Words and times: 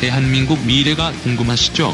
대한민국 0.00 0.64
미래가 0.64 1.10
궁금하시죠? 1.24 1.90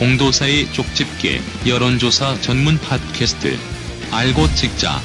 공도사의 0.00 0.66
쪽집게 0.72 1.38
여론조사 1.68 2.40
전문 2.40 2.76
팟캐스트 2.76 3.54
알고 4.12 4.48
찍자 4.56 4.96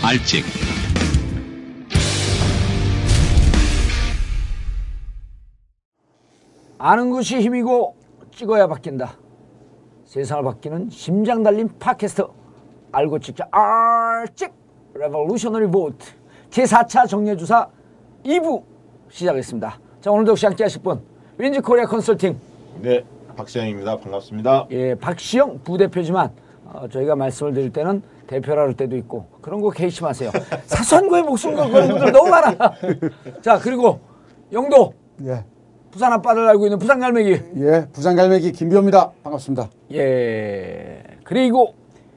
알찍 0.00 0.44
아는 6.78 7.10
것이 7.10 7.40
힘이고 7.40 7.96
찍어야 8.30 8.68
바뀐다. 8.68 9.18
세상을 10.04 10.44
바뀌는 10.44 10.90
심장 10.90 11.42
달린 11.42 11.68
팟캐스트 11.80 12.22
알고 12.92 13.18
찍자 13.18 13.48
알찍 13.50 14.52
레볼루셔너리 14.94 15.66
보트 15.66 16.06
제4차 16.50 17.08
정례주사 17.08 17.68
2부 18.24 18.62
시작했습니다. 19.10 19.80
자 20.00 20.10
오늘도 20.12 20.30
역시 20.30 20.46
함께 20.46 20.62
하실 20.62 20.80
분 20.80 21.15
윈지 21.38 21.60
코리아 21.60 21.84
컨설팅 21.86 22.38
네, 22.80 23.04
박시영입니다. 23.36 23.96
반갑습니다. 23.98 24.66
예, 24.70 24.94
박시영 24.94 25.60
부대표지만 25.64 26.30
어, 26.66 26.88
저희가 26.88 27.14
말씀을 27.16 27.52
드릴 27.54 27.72
때는 27.72 28.02
대표라 28.26 28.62
할 28.62 28.74
때도 28.74 28.96
있고 28.96 29.26
그런 29.40 29.60
거 29.60 29.70
개의치 29.70 30.02
마세요. 30.02 30.30
사선거의 30.66 31.22
목숨 31.22 31.54
걸고 31.54 31.72
그런 31.72 31.88
분들 31.88 32.12
너무 32.12 32.30
많아. 32.30 32.54
자 33.42 33.58
그리고 33.58 34.00
영도 34.52 34.92
예, 35.24 35.44
부산 35.90 36.12
아빠를 36.12 36.48
알고 36.48 36.66
있는 36.66 36.78
부산 36.78 36.98
갈매기 37.00 37.40
예, 37.58 37.86
부산 37.92 38.16
갈매기 38.16 38.52
김비호입니다. 38.52 39.10
반갑습니다. 39.22 39.68
예. 39.92 41.02
그리고 41.24 41.74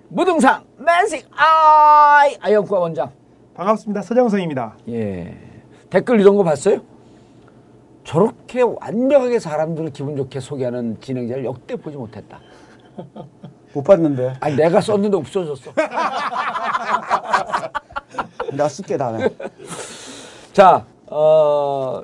무등산 0.10 0.64
맨식 0.78 1.28
아이 1.32 2.36
아영과 2.40 2.80
원장. 2.80 3.12
반갑습니다. 3.54 4.02
서정성입니다. 4.02 4.78
예. 4.90 5.38
댓글 5.90 6.20
이런 6.22 6.36
거 6.38 6.44
봤어요? 6.44 6.80
저렇게 8.10 8.64
완벽하게 8.64 9.38
사람들을 9.38 9.92
기분 9.92 10.18
좋게 10.18 10.40
소개하는 10.40 11.00
진행자를 11.00 11.46
역대 11.46 11.76
보지 11.76 11.96
못했다. 11.96 12.40
못 13.72 13.84
봤는데 13.84 14.34
아니 14.40 14.56
내가 14.56 14.82
썼는데 14.82 15.16
없어졌어. 15.16 15.72
내가 18.50 18.68
쓸게 18.68 18.98
다네. 18.98 19.30
자, 20.54 20.88
어, 21.06 22.02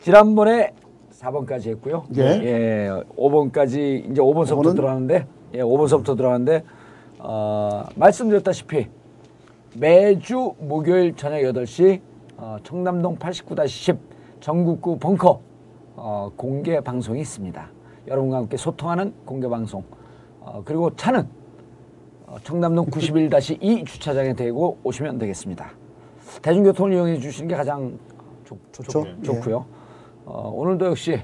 지난번에 0.00 0.72
4번까지 1.10 1.66
했고요. 1.72 2.06
예. 2.16 2.22
예, 2.22 2.88
5번까지 3.18 4.10
이제 4.10 4.22
5번서부터 4.22 4.62
5번은? 4.62 4.76
들어가는데, 4.76 5.26
예, 5.56 5.58
5번서부터 5.58 6.16
들어가는데, 6.16 6.64
어, 7.18 7.84
말씀드렸다시피 7.96 8.86
매주 9.74 10.54
목요일 10.58 11.14
저녁 11.16 11.40
8시 11.40 12.00
어, 12.38 12.56
청남동 12.62 13.18
89-10 13.18 14.07
전국구 14.40 14.98
벙커 14.98 15.40
어, 15.96 16.30
공개 16.36 16.80
방송이 16.80 17.20
있습니다. 17.20 17.70
여러분과 18.06 18.36
함께 18.38 18.56
소통하는 18.56 19.12
공개 19.24 19.48
방송. 19.48 19.82
어, 20.40 20.62
그리고 20.64 20.94
차는 20.94 21.28
어, 22.26 22.36
청담동 22.44 22.86
91-2 22.86 23.84
주차장에 23.86 24.34
대고 24.34 24.78
오시면 24.84 25.18
되겠습니다. 25.18 25.70
대중교통을 26.42 26.92
이용해 26.92 27.18
주시는 27.18 27.48
게 27.48 27.56
가장 27.56 27.98
좋, 28.44 28.58
좋죠. 28.72 29.04
예. 29.06 29.22
좋고요. 29.22 29.64
어, 30.24 30.52
오늘도 30.54 30.86
역시 30.86 31.20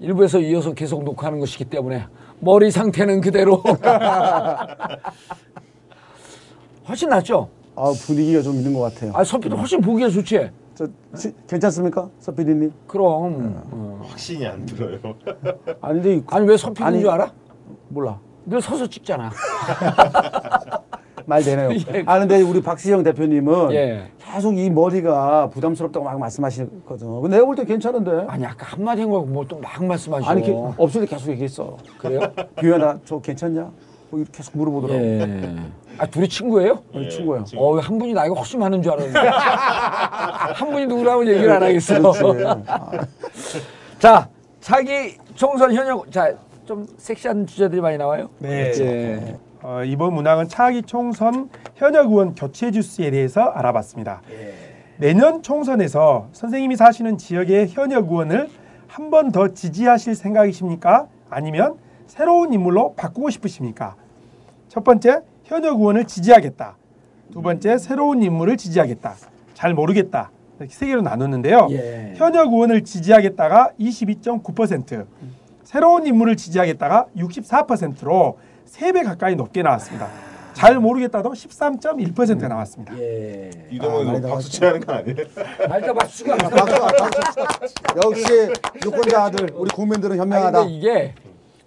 일부에서 0.00 0.38
이어서 0.40 0.74
계속 0.74 1.02
녹화하는 1.02 1.40
것이기 1.40 1.64
때문에 1.64 2.06
머리 2.40 2.70
상태는 2.70 3.20
그대로 3.20 3.62
훨씬 6.86 7.08
낫죠. 7.08 7.48
아 7.74 7.92
분위기가 8.06 8.42
좀 8.42 8.54
있는 8.56 8.74
것 8.74 8.80
같아요. 8.80 9.12
아 9.14 9.24
서피도 9.24 9.56
훨씬 9.56 9.80
보기가 9.80 10.08
좋지. 10.10 10.50
저 10.74 10.88
시- 11.14 11.32
괜찮습니까, 11.46 12.08
서피디님? 12.18 12.72
그럼 12.88 13.62
어. 13.70 14.00
확신이 14.08 14.44
안 14.46 14.66
들어요. 14.66 14.98
아니 15.80 16.02
근데 16.02 16.16
이- 16.16 16.24
아니 16.28 16.46
왜 16.48 16.56
서피인 16.56 16.86
아니, 16.86 17.00
줄 17.00 17.10
알아? 17.10 17.32
몰라 17.88 18.18
늘 18.46 18.60
서서 18.60 18.86
찍잖아. 18.88 19.30
말 21.26 21.42
되네요. 21.42 21.70
예. 21.94 22.02
아 22.06 22.18
근데 22.18 22.42
우리 22.42 22.60
박시영 22.60 23.02
대표님은 23.02 23.72
예. 23.72 24.10
계속 24.18 24.58
이 24.58 24.68
머리가 24.68 25.48
부담스럽다고 25.50 26.04
막 26.04 26.18
말씀하시거든. 26.18 27.20
근데 27.22 27.36
내가 27.36 27.46
볼 27.46 27.56
때 27.56 27.64
괜찮은데. 27.64 28.26
아니 28.28 28.44
아까 28.44 28.66
한마디 28.66 29.00
한 29.02 29.10
거고 29.10 29.24
뭘또막 29.26 29.84
말씀하시고. 29.84 30.30
아니 30.30 30.42
게- 30.42 30.52
없을 30.76 31.00
때 31.02 31.06
계속 31.06 31.30
얘기했어. 31.30 31.76
그래요? 31.98 32.20
비호야 32.60 32.78
나저 32.78 33.20
괜찮냐? 33.20 33.70
뭐 34.10 34.20
이렇게 34.20 34.32
계속 34.36 34.58
물어보더라고. 34.58 35.00
예. 35.00 35.56
아 35.98 36.06
둘이 36.06 36.28
친구예요? 36.28 36.82
우리 36.92 37.08
친구야. 37.08 37.44
지금 37.44 37.62
어, 37.62 37.78
한 37.78 37.98
분이 37.98 38.12
나이가 38.14 38.34
훨씬 38.34 38.58
많은 38.60 38.82
줄 38.82 38.92
알았는데. 38.92 39.18
한 39.28 40.70
분이 40.70 40.86
누구라고 40.86 41.26
얘기를 41.26 41.50
안 41.50 41.62
하겠어. 41.62 42.00
그렇지. 42.12 42.44
아, 42.66 42.90
자, 43.98 44.28
차기 44.60 45.16
총선 45.34 45.72
현역, 45.74 46.10
자, 46.10 46.32
좀 46.64 46.86
섹시한 46.96 47.46
주제들이 47.46 47.80
많이 47.80 47.96
나와요. 47.98 48.28
네. 48.38 48.72
예. 48.80 49.36
어, 49.62 49.82
이번 49.84 50.14
문항은 50.14 50.48
차기 50.48 50.82
총선 50.82 51.48
현역 51.76 52.10
의원 52.10 52.34
교체 52.34 52.70
주스에 52.70 53.10
대해서 53.10 53.42
알아봤습니다. 53.42 54.20
내년 54.98 55.42
총선에서 55.42 56.28
선생님이 56.32 56.76
사시는 56.76 57.18
지역의 57.18 57.68
현역 57.68 58.10
의원을 58.10 58.48
한 58.88 59.10
번 59.10 59.32
더 59.32 59.48
지지하실 59.48 60.14
생각이십니까? 60.14 61.06
아니면 61.28 61.74
새로운 62.06 62.52
인물로 62.52 62.94
바꾸고 62.94 63.28
싶으십니까? 63.30 63.96
첫 64.68 64.84
번째, 64.84 65.20
현역 65.44 65.78
의원을 65.78 66.04
지지하겠다. 66.06 66.76
두 67.32 67.42
번째, 67.42 67.78
새로운 67.78 68.22
인물을 68.22 68.56
지지하겠다. 68.56 69.14
잘 69.54 69.74
모르겠다. 69.74 70.30
이렇게 70.58 70.74
세 70.74 70.86
개로 70.86 71.02
나눴는데요. 71.02 71.68
예. 71.70 72.14
현역 72.16 72.52
의원을 72.52 72.84
지지하겠다가 72.84 73.70
22.9%, 73.78 75.06
새로운 75.64 76.06
인물을 76.06 76.36
지지하겠다가 76.36 77.06
64%로 77.16 78.38
3배 78.66 79.04
가까이 79.04 79.34
높게 79.34 79.62
나왔습니다. 79.62 80.08
잘 80.52 80.78
모르겠다도 80.78 81.32
13.1%가 81.32 82.46
나왔습니다. 82.48 82.96
예. 82.98 83.50
이 83.70 83.78
대목에 83.78 84.04
많이 84.04 84.22
박수 84.22 84.64
하는 84.64 84.80
거 84.80 84.92
아니에요? 84.92 85.16
날짜 85.68 85.92
박수가. 85.92 86.36
역시 88.04 88.24
유권자들 88.84 89.50
우리 89.54 89.70
국민들은 89.70 90.12
아니, 90.12 90.20
현명하다. 90.20 90.58
근데 90.60 90.72
이게 90.72 91.14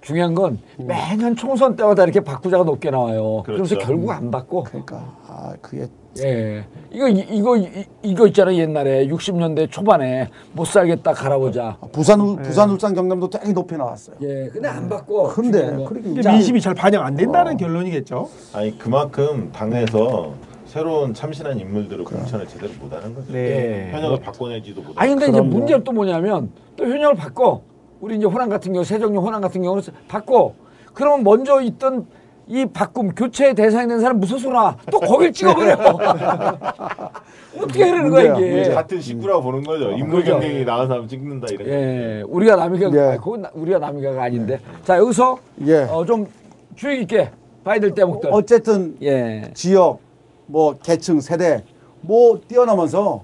중요한 0.02 0.34
건 0.36 0.60
매년 0.78 1.36
총선 1.36 1.76
때마다 1.76 2.04
이렇게 2.04 2.20
바꾸자가 2.20 2.64
높게 2.64 2.90
나와요. 2.92 3.44
그래서 3.46 3.64
그렇죠. 3.64 3.86
결국 3.86 4.12
안 4.12 4.32
바꿔. 4.32 4.64
그러니까 4.64 4.98
아 5.28 5.54
그게 5.62 5.88
예. 6.24 6.66
이거, 6.92 7.08
이- 7.10 7.28
이거, 7.30 7.56
이- 7.58 7.86
이거 8.02 8.26
있잖아, 8.26 8.52
옛날에. 8.56 9.06
60년대 9.08 9.70
초반에 9.70 10.30
못 10.54 10.66
살겠다, 10.66 11.14
갈아보자. 11.14 11.78
부산 11.92 12.20
울- 12.22 12.42
부산 12.42 12.72
울산 12.72 12.96
경남도 12.96 13.30
되게 13.30 13.54
높이 13.54 13.78
나왔어요. 13.78 14.16
예. 14.24 14.48
근데 14.52 14.68
안 14.68 14.90
바꿔. 14.90 15.28
근데 15.28 16.22
자, 16.24 16.32
민심이 16.32 16.60
잘 16.60 16.74
반영 16.74 17.04
안 17.06 17.16
된다는 17.16 17.56
결론이겠죠. 17.58 18.30
아니 18.54 18.76
그만큼 18.80 19.52
당내에서 19.54 20.34
새로운 20.66 21.14
참신한 21.14 21.60
인물들을 21.60 22.04
공천을 22.04 22.48
제대로 22.48 22.72
못하는 22.82 23.14
거죠. 23.14 23.32
예. 23.36 23.90
현역을 23.92 24.20
바꿔내지도 24.20 24.82
못하고. 24.82 25.00
아니 25.00 25.12
근데 25.12 25.26
이제 25.26 25.32
그럼요. 25.34 25.50
문제는 25.54 25.84
또 25.84 25.92
뭐냐면 25.92 26.50
또 26.76 26.86
현역을 26.86 27.16
바꿔 27.16 27.62
우리 28.00 28.18
이제 28.18 28.26
호남 28.26 28.50
같은 28.50 28.74
경우 28.74 28.84
세종역 28.84 29.24
호남 29.24 29.42
같은 29.42 29.62
경우는 29.62 29.84
바꿔 30.08 30.54
그러면 30.94 31.24
먼저 31.24 31.62
있던 31.62 32.06
이 32.48 32.66
바꿈 32.66 33.10
교체 33.10 33.54
대상이 33.54 33.88
된 33.88 34.00
사람 34.00 34.20
무소수나 34.20 34.78
또 34.92 35.00
거길 35.00 35.34
찍어버려 35.34 35.74
어떻게 37.58 37.84
해야 37.86 37.94
되는 37.96 38.10
거야 38.10 38.38
이게 38.38 38.52
문제. 38.52 38.74
같은 38.74 39.02
식구라고 39.02 39.42
보는 39.42 39.64
거죠. 39.64 39.92
인물 39.92 40.20
그죠. 40.22 40.34
경쟁이 40.34 40.64
나간 40.64 40.88
사람 40.88 41.08
찍는다 41.08 41.48
이런. 41.52 41.66
거. 41.68 41.74
예 41.74 42.24
우리가 42.28 42.56
남이가 42.56 42.92
예. 42.94 43.00
아니, 43.10 43.18
그건 43.18 43.42
나- 43.42 43.52
우리가 43.54 43.80
남이가가 43.80 44.24
아닌데 44.24 44.60
자 44.84 44.98
여기서 44.98 45.40
예. 45.66 45.80
어, 45.90 46.06
좀 46.06 46.28
주의 46.76 47.00
깊게 47.00 47.32
봐야 47.64 47.80
될 47.80 47.94
대목들 47.94 48.30
어쨌든 48.32 48.96
예 49.02 49.52
지역 49.54 50.00
뭐 50.46 50.78
계층 50.82 51.20
세대 51.20 51.64
뭐 52.02 52.40
뛰어넘어서 52.48 53.24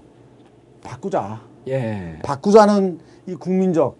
바꾸자. 0.83 1.39
예. 1.69 2.19
바꾸자는 2.23 2.99
이 3.27 3.35
국민적 3.35 3.95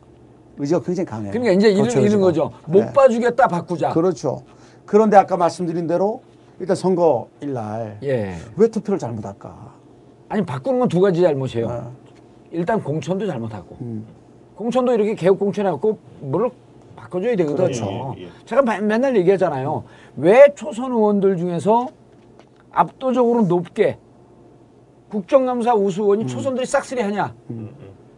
의지가 0.58 0.82
굉장히 0.82 1.06
강해요. 1.08 1.32
그러니까 1.32 1.54
이제 1.54 1.70
이런, 1.70 1.90
이런. 2.06 2.22
거죠 2.22 2.52
못 2.68 2.80
네. 2.86 2.94
봐주겠다 2.94 3.48
바꾸자 3.48 3.92
그렇죠. 3.94 4.44
그런데 4.86 5.18
아까 5.18 5.36
말씀드린 5.38 5.88
대로 5.88 6.22
일단 6.60 6.76
선거 6.76 7.28
일날 7.42 7.98
예왜 8.02 8.68
투표를 8.72 9.00
잘못할까? 9.00 9.74
아니 10.30 10.46
바꾸는 10.46 10.80
건 10.80 10.90
두 10.90 11.00
가지 11.02 11.22
잘못이에요 11.22 11.70
아, 11.70 11.90
일단 12.52 12.82
공천도 12.84 13.26
잘못하고 13.26 13.78
음. 13.82 14.06
공천도 14.56 14.94
이렇게 14.94 15.16
개혁 15.16 15.40
공천해갖고 15.40 15.98
뭐를 16.22 16.50
바꿔줘야 16.96 17.36
되거든요. 17.38 17.58
그렇죠. 17.58 18.16
예, 18.18 18.24
예. 18.24 18.28
제가 18.46 18.62
맨- 18.62 18.86
맨날 18.88 19.18
얘기하잖아요. 19.18 19.84
왜 20.18 20.54
초선 20.56 20.92
의원들 20.92 21.38
중에서 21.38 21.88
압도적으로 22.72 23.42
높게 23.44 23.98
국정감사 25.10 25.74
우수 25.76 26.02
음. 26.02 26.04
의원이 26.04 26.28
초선들이 26.28 26.66
싹쓸이 26.66 27.02
하냐? 27.02 27.34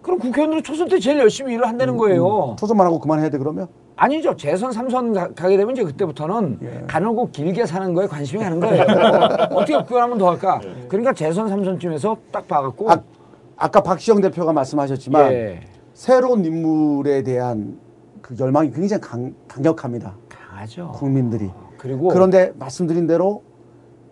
그럼 0.05 0.19
국회의원들은 0.19 0.61
초선 0.61 0.87
때 0.87 0.99
제일 0.99 1.17
열심히 1.17 1.55
일을 1.55 1.67
한다는 1.67 1.97
거예요. 1.97 2.55
초선만 2.59 2.85
하고 2.85 2.99
그만해야 2.99 3.29
돼 3.29 3.39
그러면? 3.39 3.67
아니죠. 3.95 4.35
재선 4.35 4.71
삼선 4.71 5.13
가, 5.13 5.47
게 5.47 5.57
되면 5.57 5.71
이제 5.71 5.83
그때부터는 5.83 6.59
예. 6.61 6.83
가늘고 6.85 7.31
길게 7.31 7.65
사는 7.65 7.91
거에 7.91 8.05
관심이 8.05 8.43
가는 8.43 8.59
거예요. 8.59 8.83
어떻게 9.49 9.73
그걸 9.81 10.03
하면 10.03 10.19
더 10.19 10.29
할까? 10.29 10.61
그러니까 10.87 11.11
재선 11.11 11.49
삼선쯤에서 11.49 12.17
딱 12.31 12.47
봐갖고 12.47 12.91
아, 12.91 13.01
아까 13.57 13.81
박시영 13.81 14.21
대표가 14.21 14.53
말씀하셨지만 14.53 15.33
예. 15.33 15.61
새로운 15.95 16.45
인물에 16.45 17.23
대한 17.23 17.79
그 18.21 18.35
열망이 18.39 18.69
굉장히 18.69 19.01
강, 19.01 19.33
강력합니다. 19.47 20.13
강하죠. 20.29 20.91
국민들이. 20.93 21.49
그리고 21.79 22.09
그런데 22.09 22.53
말씀드린 22.59 23.07
대로 23.07 23.41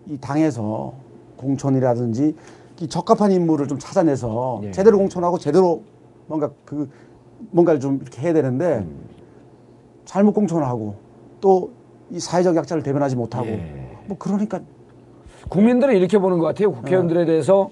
이 0.08 0.18
당에서 0.18 0.92
공천이라든지 1.36 2.24
이 2.24 2.34
적합한 2.88 3.32
인물을 3.32 3.68
좀 3.68 3.78
찾아내서 3.78 4.60
예. 4.64 4.70
제대로 4.72 4.98
공천하고 4.98 5.38
제대로 5.38 5.82
뭔가 6.26 6.50
그 6.64 6.88
뭔가를 7.50 7.80
좀 7.80 7.98
이렇게 8.02 8.22
해야 8.22 8.32
되는데 8.32 8.78
음. 8.78 9.08
잘못 10.04 10.32
공천하고 10.32 10.94
또 11.40 11.70
이 12.10 12.20
사회적 12.20 12.54
약자를 12.54 12.82
대변하지 12.82 13.16
못하고 13.16 13.46
예. 13.46 13.96
뭐 14.06 14.16
그러니까 14.18 14.60
국민들은 15.48 15.96
이렇게 15.96 16.18
보는 16.18 16.38
것 16.38 16.46
같아요. 16.46 16.72
국회의원들에 16.72 17.24
대해서 17.24 17.70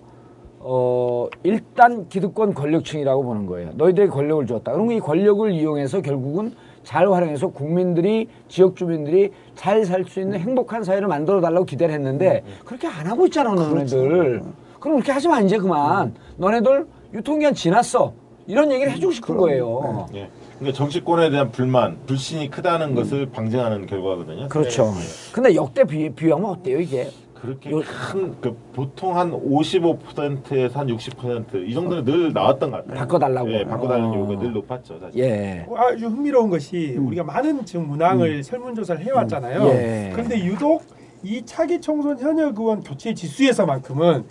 어 0.58 1.28
일단 1.42 2.08
기득권 2.08 2.54
권력층이라고 2.54 3.22
보는 3.22 3.46
거예요. 3.46 3.70
너희들이 3.74 4.08
권력을 4.08 4.46
줬다. 4.46 4.72
그럼 4.72 4.92
이 4.92 5.00
권력을 5.00 5.50
이용해서 5.52 6.00
결국은 6.00 6.52
잘 6.82 7.10
활용해서 7.10 7.48
국민들이 7.48 8.28
지역 8.48 8.74
주민들이 8.76 9.32
잘 9.54 9.84
살 9.84 10.04
수 10.04 10.20
있는 10.20 10.38
행복한 10.38 10.82
사회를 10.82 11.08
만들어 11.08 11.40
달라고 11.40 11.66
기대를 11.66 11.94
했는데 11.94 12.42
그렇게 12.64 12.86
안 12.86 13.06
하고 13.06 13.26
있잖아, 13.26 13.54
너네들. 13.54 14.40
그 14.40 14.52
럼 14.90 14.96
그렇게 14.96 15.12
하지 15.12 15.28
마 15.28 15.40
이제 15.40 15.58
그만. 15.58 16.14
너네들 16.36 16.86
유통기한 17.14 17.54
지났어. 17.54 18.12
이런 18.46 18.70
얘기를 18.72 18.92
해주고 18.92 19.12
싶은 19.12 19.36
거예요. 19.36 20.06
예. 20.14 20.28
그러니까 20.58 20.76
정치권에 20.76 21.30
대한 21.30 21.50
불만, 21.52 21.98
불신이 22.06 22.50
크다는 22.50 22.94
것을 22.94 23.26
방증하는 23.26 23.86
결과거든요. 23.86 24.48
그렇죠. 24.48 24.92
예. 24.96 25.32
근데 25.32 25.54
역대 25.54 25.84
비, 25.84 26.10
비하면 26.10 26.50
어때요 26.50 26.80
이게? 26.80 27.08
그렇게 27.34 27.70
요- 27.72 27.82
큰, 28.12 28.34
그 28.40 28.56
보통 28.72 29.16
한 29.16 29.32
55%에서 29.32 30.78
한 30.78 30.86
60%이 30.86 31.74
정도는 31.74 32.04
늘 32.04 32.32
나왔던 32.32 32.70
것 32.70 32.76
같아요. 32.78 32.98
바꿔달라고. 32.98 33.52
예, 33.52 33.64
바꿔달라는 33.64 34.10
어. 34.10 34.14
요구가 34.16 34.40
늘 34.40 34.52
높았죠, 34.52 34.98
사실. 35.00 35.20
예. 35.20 35.64
어, 35.68 35.76
아주 35.76 36.06
흥미로운 36.06 36.50
것이 36.50 36.96
우리가 36.98 37.24
많은 37.24 37.64
지금 37.64 37.88
문항을 37.88 38.44
설문조사를 38.44 39.04
해왔잖아요. 39.04 39.64
예. 39.70 40.10
그런데 40.12 40.44
유독 40.44 40.82
이 41.24 41.42
차기 41.44 41.80
총선 41.80 42.18
현역 42.18 42.58
의원 42.58 42.80
교체 42.82 43.12
지수에서만큼은 43.14 44.24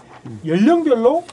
연령별로 0.45 1.23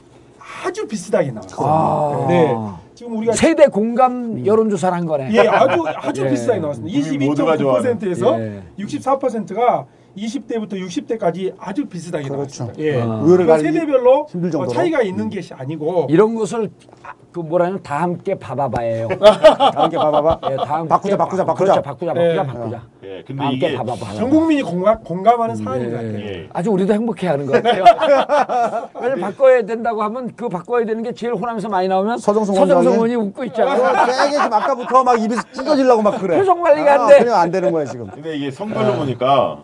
아주 0.65 0.87
비슷하게 0.87 1.31
나왔어요. 1.31 1.67
아. 1.67 2.25
네. 2.27 2.55
지금 2.95 3.17
우리가 3.17 3.33
세대 3.33 3.67
공감 3.67 4.45
여론조사를 4.45 4.97
한 4.97 5.05
거네. 5.05 5.29
예, 5.31 5.47
아주 5.47 5.83
아주 5.87 6.25
예. 6.25 6.29
비슷하게 6.29 6.59
나왔습니다. 6.59 6.99
국민 7.09 7.29
모두가 7.29 7.55
좋아하는. 7.55 7.97
22.9%에서 7.97 8.41
예. 8.41 8.63
64%가 8.79 9.85
20대부터 10.19 10.73
60대까지 10.73 11.53
아주 11.59 11.85
비슷하게 11.85 12.27
그렇죠. 12.27 12.63
나왔습니다. 12.65 12.79
예. 12.79 13.01
아. 13.01 13.19
의외를 13.23 13.45
그 13.45 13.51
가리기 13.51 13.71
세대별로 13.71 14.25
힘들 14.29 14.49
어, 14.49 14.51
정도로. 14.51 14.71
차이가 14.73 15.01
있는 15.01 15.29
것이 15.29 15.53
아니고 15.53 16.07
이런 16.09 16.35
것을 16.35 16.69
아, 17.03 17.13
그 17.31 17.39
뭐라면 17.39 17.81
다 17.83 18.01
함께 18.01 18.35
봐봐봐예요. 18.35 19.07
함께 19.75 19.97
봐봐봐. 19.97 20.39
예, 20.51 20.55
다 20.57 20.75
함께 20.75 20.87
바꾸자, 20.89 21.17
바꾸자, 21.17 21.43
봐- 21.45 21.53
바꾸자. 21.53 21.73
그렇죠, 21.73 21.81
바꾸자, 21.81 22.13
바꾸자, 22.13 22.43
네. 22.43 22.47
바꾸자. 22.47 22.81
예, 23.03 23.17
다 23.19 23.23
근데 23.27 23.43
함께 23.43 23.55
이게 23.67 23.75
봐봐봐. 23.77 24.13
전 24.15 24.29
국민이 24.29 24.61
공감, 24.63 25.03
공감하는 25.03 25.55
사안인 25.55 25.91
것 25.91 25.95
같아요. 25.97 26.19
예. 26.19 26.49
아주 26.53 26.71
우리도 26.71 26.93
행복해하는 26.93 27.45
것 27.45 27.61
같아요. 27.63 27.83
왜냐 29.01 29.15
면 29.15 29.19
바꿔야 29.21 29.61
된다고 29.63 30.01
하면 30.03 30.31
그 30.35 30.49
바꿔야 30.49 30.85
되는 30.85 31.03
게 31.03 31.13
제일 31.13 31.33
호남에서 31.33 31.69
많이 31.69 31.87
나오면 31.87 32.17
서정성? 32.17 32.55
의원이 32.69 33.15
웃고 33.15 33.43
있잖아. 33.45 34.05
되게 34.05 34.31
지금 34.31 34.51
아까부터 34.53 35.03
막 35.03 35.21
입에서 35.21 35.41
찢어지려고 35.51 36.01
막 36.01 36.19
그래. 36.19 36.37
표정 36.37 36.61
관리가 36.61 36.93
안 36.93 37.01
아, 37.01 37.07
돼. 37.07 37.19
그냥 37.19 37.35
안 37.39 37.51
되는 37.51 37.71
거야 37.71 37.85
지금. 37.85 38.07
근데 38.07 38.35
이게 38.35 38.49
선거를 38.51 38.95
보니까 38.95 39.59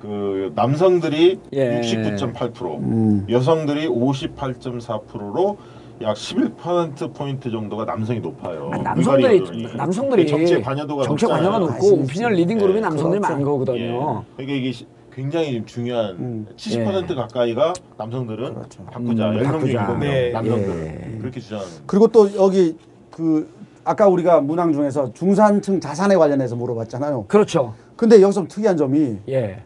그 0.00 0.50
남성들이 0.54 1.38
예. 1.52 1.80
69.8%, 1.80 2.78
음. 2.78 3.26
여성들이 3.28 3.86
58.4%로 3.88 5.58
약 6.02 6.16
11% 6.16 7.12
포인트 7.14 7.50
정도가 7.50 7.84
남성이 7.84 8.20
높아요. 8.20 8.70
남성들이 8.82 9.38
물갈이 9.38 9.38
여론이. 9.64 9.76
남성들이 9.76 10.26
정치의 10.26 10.62
관여도가 10.62 11.02
정치 11.04 11.26
관여가. 11.26 11.58
높고 11.58 11.86
아, 11.86 11.90
opinion 11.92 12.32
leading 12.32 12.58
그룹이 12.58 12.78
예, 12.78 12.80
남성들이 12.80 13.20
그렇죠. 13.20 13.32
많은 13.34 13.40
예. 13.40 13.44
거거든요. 13.44 14.24
그러니까 14.36 14.56
이게 14.58 14.72
시- 14.72 14.86
굉장히 15.12 15.52
좀 15.56 15.66
중요한 15.66 16.10
음. 16.18 16.46
70% 16.56 17.14
가까이가 17.14 17.74
남성들은 17.98 18.54
그렇죠. 18.54 18.84
바꾸자, 18.84 19.28
음, 19.30 19.36
10명 19.36 19.42
중 19.42 19.50
바꾸자. 19.52 19.86
7명 19.88 19.98
네. 20.00 20.30
남성들은 20.30 20.86
예. 20.86 21.18
그렇게 21.18 21.40
주장하는 21.40 21.70
그리고 21.86 22.06
또 22.08 22.34
여기 22.36 22.76
그 23.10 23.50
아까 23.84 24.08
우리가 24.08 24.40
문항 24.40 24.72
중에서 24.72 25.12
중산층 25.12 25.80
자산에 25.80 26.16
관련해서 26.16 26.56
물어봤잖아요. 26.56 27.26
그렇죠. 27.28 27.74
근데 27.96 28.22
여기서 28.22 28.40
좀 28.40 28.48
특이한 28.48 28.78
점이 28.78 29.18
예. 29.28 29.62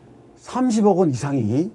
30억 0.55 0.96
원 0.96 1.11
이상이 1.11 1.70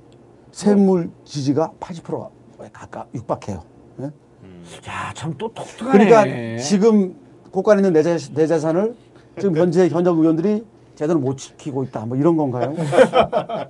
세물 0.51 1.10
지지가 1.25 1.74
80%에 1.80 2.69
가까 2.71 3.06
육박해요. 3.16 3.63
예? 4.01 4.06
야, 4.06 5.12
참또 5.16 5.51
독특하네. 5.54 6.06
그러니까 6.06 6.62
지금 6.62 7.16
곳간에 7.51 7.80
있는 7.80 7.94
내, 7.94 8.04
재, 8.04 8.18
내 8.33 8.45
재산을 8.45 8.95
지금 9.39 9.57
현재 9.57 9.89
현역 9.89 10.18
의원들이 10.19 10.63
제대로 10.95 11.19
못 11.19 11.38
지키고 11.38 11.83
있다. 11.86 12.06
뭐 12.06 12.18
이런 12.18 12.38
건가요? 12.38 12.75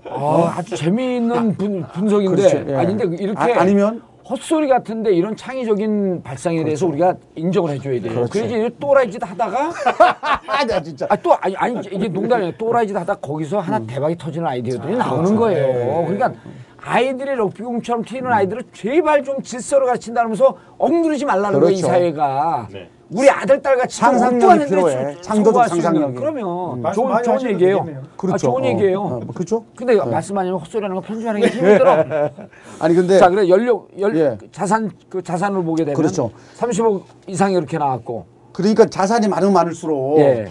아, 0.10 0.54
아주 0.58 0.76
재미있는 0.76 1.56
분, 1.56 1.84
분석인데 1.94 2.36
그렇죠. 2.36 2.72
예. 2.72 2.76
아닌데 2.76 3.06
이렇게 3.20 3.54
아, 3.54 3.62
아니면 3.62 4.02
헛소리 4.30 4.68
같은데 4.68 5.12
이런 5.12 5.36
창의적인 5.36 6.22
발상에 6.24 6.64
대해서 6.64 6.86
우리가 6.86 7.16
인정을 7.36 7.72
해줘야 7.72 8.00
돼요. 8.00 8.14
그렇죠. 8.14 8.30
그래야지 8.32 8.54
이렇게 8.54 8.76
또라이짓 8.80 9.24
하다가 9.28 9.72
아, 10.48 10.66
나 10.66 10.82
진짜 10.82 11.08
아 11.10 11.16
또 11.16 11.34
아니, 11.42 11.56
아니 11.58 11.80
이게 11.92 12.08
농담이에요. 12.08 12.52
또라이짓 12.58 12.96
하다 12.96 13.16
거기서 13.16 13.60
하나 13.60 13.80
대박이 13.80 14.18
터지는 14.18 14.48
아이디어들이 14.48 14.96
나오는 14.98 15.36
거예요. 15.36 16.06
그러니까 16.06 16.34
아이들이 16.78 17.36
럭비공처럼 17.36 18.04
튀는 18.04 18.32
아이들을 18.32 18.64
제발 18.72 19.24
좀 19.24 19.42
질서를 19.42 19.88
가르친다면서 19.88 20.56
억누르지 20.78 21.26
말라는 21.26 21.60
거예요, 21.60 21.72
이 21.72 21.82
그렇죠. 21.82 21.88
사회가. 21.88 22.68
네. 22.72 22.90
우리 23.12 23.30
아들 23.30 23.60
딸 23.62 23.76
같이 23.78 23.98
좀 24.00 24.18
상상력이 24.20 24.66
필요해. 24.70 25.14
소- 25.16 25.22
창조적. 25.22 25.68
상상력이. 25.70 26.14
그러면 26.16 26.82
말씀 26.82 27.02
좋은, 27.02 27.12
많이 27.12 27.24
좋은 27.24 27.36
하셔도 27.36 27.54
얘기예요. 27.54 27.86
그렇죠. 28.16 28.34
아, 28.36 28.38
좋은 28.38 28.64
어, 28.64 28.68
얘기예요. 28.68 29.02
어, 29.02 29.20
그렇죠. 29.34 29.66
근데 29.76 29.96
말씀 29.96 30.38
안 30.38 30.46
하면 30.46 30.60
헛소리 30.60 30.84
하는 30.84 30.96
거 30.96 31.02
편집하는 31.02 31.42
게 31.42 31.48
힘이 31.48 31.78
들어. 31.78 32.06
아니 32.80 32.94
근데 32.96 33.18
자, 33.18 33.30
그래 33.30 33.50
연료 33.50 33.88
연 34.00 34.16
예. 34.16 34.38
자산 34.52 34.92
그 35.10 35.24
자산을 35.24 35.64
보게 35.64 35.86
되면 35.86 35.96
그렇죠. 35.96 36.30
30억 36.58 37.02
이상이 37.28 37.56
이렇게 37.56 37.78
나왔고. 37.80 38.26
그러니까 38.54 38.86
자산이 38.86 39.28
많으면 39.28 39.54
많을수록 39.54 40.20
예. 40.20 40.48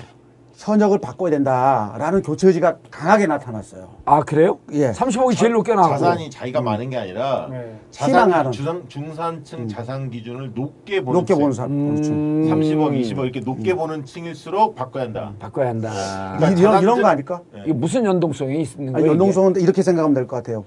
현역을 0.58 0.98
바꿔야 0.98 1.30
된다라는 1.30 2.20
교체 2.22 2.48
의지가 2.48 2.78
강하게 2.90 3.28
나타났어요. 3.28 3.88
아, 4.04 4.20
그래요? 4.24 4.58
예. 4.72 4.90
30억이 4.90 5.36
제일 5.36 5.52
높게 5.52 5.72
나왔고. 5.72 5.98
자산이 5.98 6.30
자기가 6.30 6.60
많은 6.60 6.90
게 6.90 6.96
아니라 6.96 7.46
네. 7.48 7.78
자산 7.92 8.24
희망하는. 8.26 8.50
중산, 8.50 8.82
중산층 8.88 9.68
자산 9.68 10.10
기준을 10.10 10.52
높게 10.54 11.00
보는 11.00 11.16
높게 11.20 11.34
층. 11.34 11.40
보는 11.40 11.52
사람. 11.52 11.90
그렇죠. 11.94 12.10
음. 12.10 12.48
30억, 12.50 12.90
20억 13.00 13.22
이렇게 13.22 13.38
높게 13.40 13.74
보는 13.76 14.04
층일수록 14.04 14.74
바꿔야 14.74 15.04
한다. 15.04 15.32
바꿔야 15.38 15.68
한다. 15.68 15.92
그러니까 16.38 16.50
이- 16.50 16.60
이런, 16.60 16.82
이런 16.82 17.02
거 17.02 17.06
아닐까? 17.08 17.40
이게 17.62 17.72
무슨 17.72 18.04
연동성이 18.04 18.62
있는 18.62 18.92
거예요? 18.94 19.10
연동성은 19.12 19.60
이렇게 19.60 19.82
생각하면 19.82 20.12
될 20.14 20.26
것 20.26 20.36
같아요. 20.36 20.64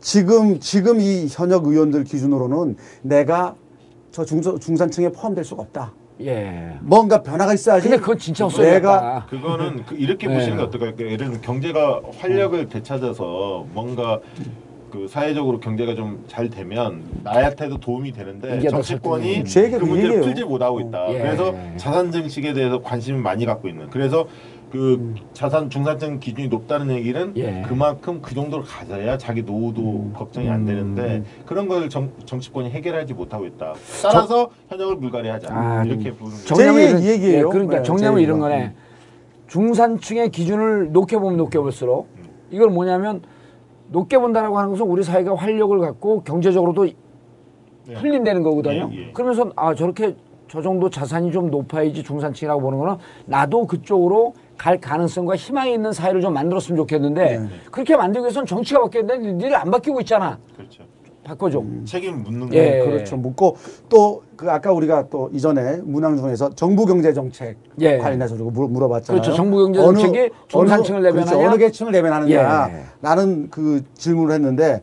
지금 0.00 0.60
지금 0.60 1.00
이 1.00 1.26
현역 1.30 1.66
의원들 1.66 2.04
기준으로는 2.04 2.76
내가 3.02 3.54
저 4.10 4.22
중서, 4.26 4.58
중산층에 4.58 5.10
포함될 5.12 5.44
수가 5.44 5.62
없다. 5.62 5.92
예. 6.22 6.76
뭔가 6.80 7.22
변화가 7.22 7.54
있어야지. 7.54 7.88
근데 7.88 8.00
그건 8.00 8.18
진짜 8.18 8.44
내가 8.46 8.50
헛소리였다. 8.50 9.26
그거는 9.30 9.84
그 9.86 9.94
이렇게 9.96 10.26
네. 10.28 10.34
보시는 10.34 10.56
게 10.58 10.62
어떨까요? 10.64 10.94
그 10.96 11.04
예를 11.04 11.18
들면 11.18 11.40
경제가 11.40 12.00
활력을 12.18 12.68
되찾아서 12.68 13.66
뭔가 13.72 14.20
그 14.90 15.06
사회적으로 15.08 15.60
경제가 15.60 15.94
좀 15.94 16.24
잘 16.26 16.50
되면 16.50 17.02
나한테도 17.22 17.78
도움이 17.78 18.12
되는데 18.12 18.60
정치권이 18.68 19.44
그그 19.44 19.84
문제를 19.84 20.04
얘기예요. 20.04 20.22
풀지 20.22 20.44
못하고 20.44 20.80
있다. 20.80 21.12
예. 21.14 21.18
그래서 21.18 21.54
자산 21.76 22.10
증식에 22.12 22.52
대해서 22.52 22.80
관심을 22.82 23.20
많이 23.20 23.46
갖고 23.46 23.68
있는. 23.68 23.88
그래서 23.90 24.26
그 24.70 24.94
음. 24.94 25.16
자산 25.32 25.68
중산층 25.68 26.20
기준이 26.20 26.48
높다는 26.48 26.90
얘기는 26.94 27.32
예. 27.36 27.62
그만큼 27.66 28.20
그 28.22 28.34
정도를 28.34 28.64
가져야 28.64 29.18
자기 29.18 29.42
노후도 29.42 29.80
음. 29.82 30.12
걱정이 30.14 30.48
안 30.48 30.64
되는데 30.64 31.24
그런 31.44 31.66
걸 31.66 31.88
정, 31.88 32.10
정치권이 32.24 32.70
해결하지 32.70 33.14
못하고 33.14 33.46
있다. 33.46 33.74
따라서 34.02 34.50
현역을 34.68 34.96
물갈이하자 34.96 35.48
아, 35.52 35.84
이렇게 35.84 36.12
보는. 36.12 36.36
정리하면 36.46 36.80
제 36.82 36.88
이런- 36.90 37.02
이 37.02 37.06
얘기예요. 37.08 37.38
예, 37.48 37.50
그러니까 37.50 37.76
네, 37.78 37.82
정리하면 37.82 38.18
제 38.18 38.22
이런. 38.22 38.38
거네. 38.38 38.74
중산층의 39.48 40.30
기준을 40.30 40.92
높게 40.92 41.18
보면 41.18 41.36
높게 41.36 41.58
볼수록 41.58 42.08
이걸 42.52 42.68
뭐냐면 42.68 43.22
높게 43.88 44.18
본다라고 44.18 44.56
하는 44.56 44.70
것은 44.70 44.86
우리 44.86 45.02
사회가 45.02 45.34
활력을 45.34 45.80
갖고 45.80 46.22
경제적으로도 46.22 46.86
흘린다는 47.88 48.44
거거든요. 48.44 48.88
예, 48.92 49.08
예. 49.08 49.12
그러면서 49.12 49.50
아 49.56 49.74
저렇게 49.74 50.14
저 50.46 50.62
정도 50.62 50.88
자산이 50.90 51.32
좀 51.32 51.50
높아야지 51.50 52.02
중산층이라고 52.04 52.60
보는 52.60 52.78
거는 52.78 52.96
나도 53.26 53.66
그쪽으로 53.66 54.34
갈 54.60 54.78
가능성과 54.78 55.36
희망이 55.36 55.72
있는 55.72 55.90
사회를 55.90 56.20
좀 56.20 56.34
만들었으면 56.34 56.76
좋겠는데 56.76 57.38
네. 57.38 57.48
그렇게 57.70 57.96
만들기 57.96 58.24
위해서는 58.24 58.44
정치가 58.44 58.82
바뀌어야 58.82 59.06
되는데 59.06 59.32
니들 59.32 59.56
안 59.56 59.70
바뀌고 59.70 60.02
있잖아. 60.02 60.38
그렇죠. 60.54 60.82
바꿔줘. 61.24 61.62
책임 61.86 62.22
묻는 62.22 62.50
거. 62.50 62.54
예. 62.56 62.80
그렇죠. 62.84 63.16
묻고 63.16 63.56
또 63.88 64.20
그 64.40 64.50
아까 64.50 64.72
우리가 64.72 65.06
또 65.10 65.28
이전에 65.34 65.82
문항 65.84 66.16
중에서 66.16 66.48
정부 66.54 66.86
경제 66.86 67.12
정책 67.12 67.56
예. 67.80 67.98
관련해서 67.98 68.34
물- 68.36 68.68
물어봤잖아요. 68.68 69.20
그렇죠. 69.20 69.36
정부 69.36 69.58
경제 69.64 69.80
정책이 69.82 70.30
중산층을 70.48 71.00
그렇죠. 71.02 71.18
대변하냐? 71.26 71.48
어느 71.50 71.58
계층을 71.58 71.92
대변하느냐? 71.92 72.70
예. 72.72 72.82
라는 73.02 73.48
그 73.50 73.82
질문을 73.94 74.34
했는데 74.34 74.82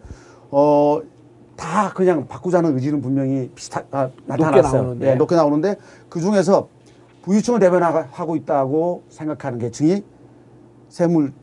어 0.51 1.01
다 1.55 1.91
그냥 1.96 2.27
바꾸자는 2.27 2.75
의지는 2.75 3.01
분명히 3.01 3.50
비슷하, 3.55 3.81
아, 3.89 4.10
나타났어요. 4.27 4.81
나오는데. 4.84 5.10
예, 5.10 5.15
높게 5.15 5.36
나오는데 5.36 5.75
그 6.07 6.22
중에서 6.22 6.67
부유층을 7.27 7.60
대변하고 7.60 8.36
있다고 8.38 9.03
생각하는 9.10 9.60
계층이 9.60 10.03
세물 10.89 11.34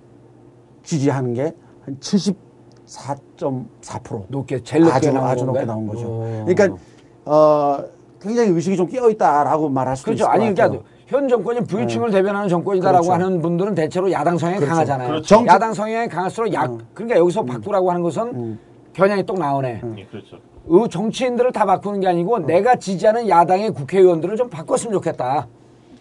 지지하는 0.83 1.35
게 1.35 1.55
한 1.85 1.99
74.4%. 1.99 4.25
높게 4.29 4.63
제일 4.63 4.85
높게 4.85 4.97
아주, 4.97 5.11
나온 5.13 5.27
아주 5.29 5.45
건가요? 5.47 5.67
높게 5.67 5.67
나온 5.67 5.87
거죠. 5.87 6.07
어. 6.09 6.45
그러니까 6.47 6.79
어, 7.27 7.79
굉장히 8.21 8.51
의식이 8.51 8.77
좀 8.77 8.87
끼어 8.87 9.09
있다라고 9.11 9.69
말할 9.69 9.97
수도 9.97 10.07
그렇죠. 10.07 10.25
있을 10.25 10.27
것 10.27 10.33
아니 10.33 10.49
같아요. 10.55 10.69
그러니까 10.71 10.89
현 11.07 11.29
정권이 11.29 11.61
부유층을 11.65 12.11
대변하는 12.11 12.49
정권이다라고 12.49 13.07
그렇죠. 13.07 13.23
하는 13.23 13.43
분들은 13.43 13.75
대체로 13.75 14.11
야당 14.11 14.39
성향이 14.39 14.65
강하잖아요. 14.65 15.09
그렇죠. 15.09 15.41
음. 15.41 15.47
야당 15.47 15.75
성향이 15.75 16.09
강할수록 16.09 16.55
약 16.55 16.79
그러니까 16.95 17.19
여기서 17.19 17.45
바꾸라고 17.45 17.91
하는 17.91 18.03
것은 18.03 18.59
겨냥이 18.95 19.27
똑 19.27 19.39
나오네. 19.39 19.83
예, 19.99 20.07
그렇죠. 20.07 20.39
의 20.67 20.89
정치인들을 20.89 21.53
다 21.53 21.67
바꾸는 21.67 22.01
게 22.01 22.09
아니고 22.09 22.39
내가 22.39 22.77
지지하는 22.77 23.29
야당의 23.29 23.73
국회의원들을 23.73 24.35
좀 24.37 24.49
바꿨으면 24.49 24.95
좋겠다. 24.95 25.47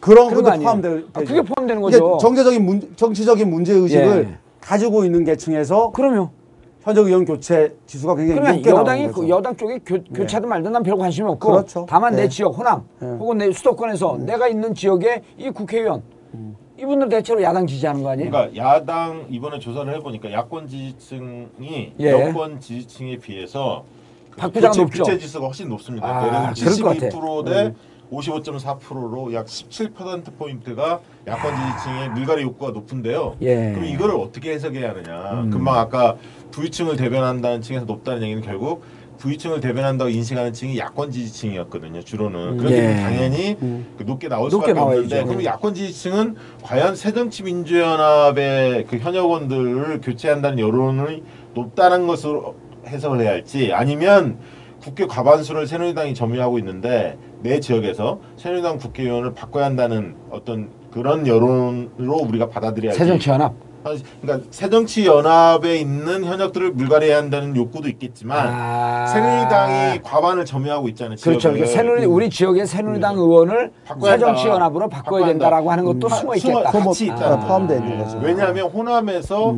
그런 0.04 0.34
것도? 0.34 0.60
포함되죠. 0.60 1.08
아, 1.14 1.20
그게 1.22 1.42
포함되는 1.42 1.82
이게 1.88 1.98
거죠. 2.00 2.18
정치적인 2.20 2.66
문, 2.66 2.94
정치적인 2.98 3.50
문제 3.50 3.72
의식을 3.74 4.28
예. 4.30 4.38
가지고 4.60 5.06
있는 5.06 5.24
계층에서 5.24 5.92
그럼요. 5.92 6.30
현역 6.82 7.08
의원 7.08 7.24
교체 7.24 7.74
지수가 7.86 8.16
굉장히 8.16 8.40
그러면 8.42 8.56
높게 8.58 8.70
여당이 8.70 9.08
그 9.08 9.14
거죠. 9.14 9.30
여당 9.30 9.56
쪽에 9.56 9.80
교, 9.86 10.04
교차든 10.04 10.50
말든 10.50 10.74
난 10.74 10.84
별 10.84 10.98
관심이 10.98 11.26
없고 11.30 11.52
그렇죠. 11.52 11.86
다만 11.88 12.14
내 12.18 12.24
네. 12.24 12.28
지역 12.28 12.58
호남 12.58 12.84
혹은 13.00 13.38
내 13.38 13.50
수도권에서 13.54 14.18
내가 14.20 14.50
있는 14.50 14.76
지역에 14.76 15.24
이 15.38 15.50
국회의원 15.50 16.04
이분들 16.78 17.08
대체로 17.08 17.42
야당 17.42 17.66
지지하는 17.66 18.04
거 18.04 18.10
아니에요? 18.10 18.30
그러니까 18.30 18.62
야당 18.62 19.26
이번에 19.30 19.60
조사를 19.60 19.96
해보니까 19.96 20.34
야권 20.34 20.68
지지층이 20.68 21.94
예. 22.02 22.12
여권 22.12 22.60
지지층에 22.60 23.16
비해서 23.20 23.86
그 24.32 24.36
박부장 24.38 24.72
교체, 24.72 24.82
높죠? 24.82 25.04
교체 25.04 25.18
지수가 25.18 25.46
훨씬 25.46 25.70
높습니다. 25.70 26.06
아, 26.06 26.20
그럴 26.20 26.32
것 26.34 26.84
같아. 26.90 27.10
72%대 27.10 27.74
55.4%로 28.14 29.34
약 29.34 29.46
17% 29.46 30.38
포인트가 30.38 31.00
야권 31.28 31.56
지지층의 31.56 32.10
물갈이 32.12 32.44
욕구가 32.44 32.72
높은데요. 32.72 33.38
예. 33.42 33.70
음. 33.70 33.74
그럼 33.74 33.86
이거를 33.86 34.16
어떻게 34.16 34.52
해석해야 34.54 34.90
하느냐? 34.92 35.50
금방 35.52 35.78
아까 35.78 36.18
부유층을 36.52 36.96
대변한다는 36.96 37.62
층에서 37.62 37.86
높다는 37.86 38.24
얘기는 38.24 38.42
결국 38.42 38.84
부유층을 39.18 39.62
대변한다고 39.62 40.10
인식하는 40.10 40.54
층이 40.54 40.78
야권 40.78 41.12
지지층이었거든요. 41.12 42.02
주로는 42.02 42.58
그렇기 42.58 42.76
때문에 42.76 42.98
예. 42.98 43.02
당연히 43.02 43.58
그 43.98 44.04
높게 44.06 44.28
나올 44.28 44.50
높게 44.50 44.68
수밖에 44.68 44.74
나와야죠. 44.74 45.02
없는데 45.04 45.24
그럼 45.26 45.44
야권 45.46 45.74
지지층은 45.76 46.36
과연 46.62 46.96
새정치민주연합의 46.96 48.86
그 48.88 48.98
현역원들을 48.98 50.02
교체한다는 50.02 50.60
여론이 50.60 51.24
높다는 51.54 52.06
것으로 52.08 52.56
해석을 52.86 53.22
해야 53.22 53.32
할지 53.32 53.72
아니면 53.72 54.40
국회 54.82 55.08
과반수를 55.08 55.66
새누리당이 55.68 56.14
점유하고 56.14 56.60
있는데 56.60 57.18
내 57.44 57.60
지역에서 57.60 58.20
새누리당 58.38 58.78
국회의원을 58.78 59.34
바꿔야 59.34 59.66
한다는 59.66 60.16
어떤 60.32 60.70
그런 60.92 61.28
여론으로 61.28 62.16
우리가 62.28 62.48
받아들여야 62.50 62.92
할지 62.92 63.00
새정치연합. 63.00 63.54
그러니까 64.22 64.48
새정치연합에 64.50 65.76
있는 65.76 66.24
현역들을 66.24 66.72
물갈이해야 66.72 67.18
한다는 67.18 67.54
욕구도 67.58 67.90
있겠지만 67.90 68.48
아. 68.50 69.06
새누리당이 69.08 70.02
과반을 70.04 70.46
점유하고 70.46 70.88
있잖아요. 70.90 71.18
그렇죠. 71.22 71.50
그러니까 71.52 71.68
새누리 71.70 72.06
우리 72.06 72.30
지역의 72.30 72.66
새누리당 72.66 73.18
의원을 73.18 73.74
바꿔야 73.86 74.14
새정치연합으로. 74.14 74.88
바꿔야 74.88 75.26
된다라고 75.26 75.70
한다. 75.70 75.72
하는 75.74 76.00
것도 76.00 76.08
음. 76.08 76.10
숨어 76.18 76.32
숨어- 76.32 76.38
있겠다. 76.38 76.72
같이 76.72 77.06
있다. 77.08 77.34
아, 77.34 77.40
포함되어 77.40 77.78
있는 77.78 77.98
거죠. 78.00 78.20
왜냐하면 78.24 78.70
호남에서 78.70 79.54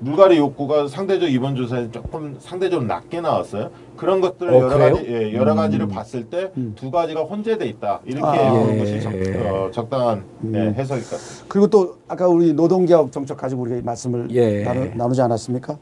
물갈이 0.00 0.38
욕구가 0.38 0.86
상대적 0.88 1.30
이번 1.30 1.56
조사에 1.56 1.90
조금 1.90 2.36
상대적으로 2.38 2.86
낮게 2.86 3.20
나왔어요. 3.20 3.70
그런 3.96 4.20
것들을 4.20 4.52
어, 4.52 4.56
여러 4.58 4.68
그래요? 4.68 4.94
가지 4.94 5.06
예, 5.08 5.32
여러 5.34 5.54
가지를 5.54 5.88
봤을 5.88 6.24
때 6.24 6.52
두 6.76 6.90
가지가 6.90 7.22
혼재돼 7.22 7.66
있다 7.66 8.00
이렇게 8.04 8.24
아, 8.38 8.50
보는 8.52 8.74
예. 8.74 8.78
것이 8.78 9.00
적, 9.00 9.12
어, 9.46 9.70
적당한 9.72 10.24
예, 10.54 10.58
해석일 10.76 11.02
것 11.02 11.10
같습니다. 11.10 11.44
그리고 11.48 11.66
또 11.66 11.96
아까 12.06 12.28
우리 12.28 12.52
노동개혁 12.52 13.10
정책 13.10 13.36
가지고 13.36 13.62
우리가 13.62 13.80
말씀을 13.84 14.28
예. 14.30 14.62
나누, 14.64 14.90
나누지 14.94 15.20
않았습니까? 15.20 15.76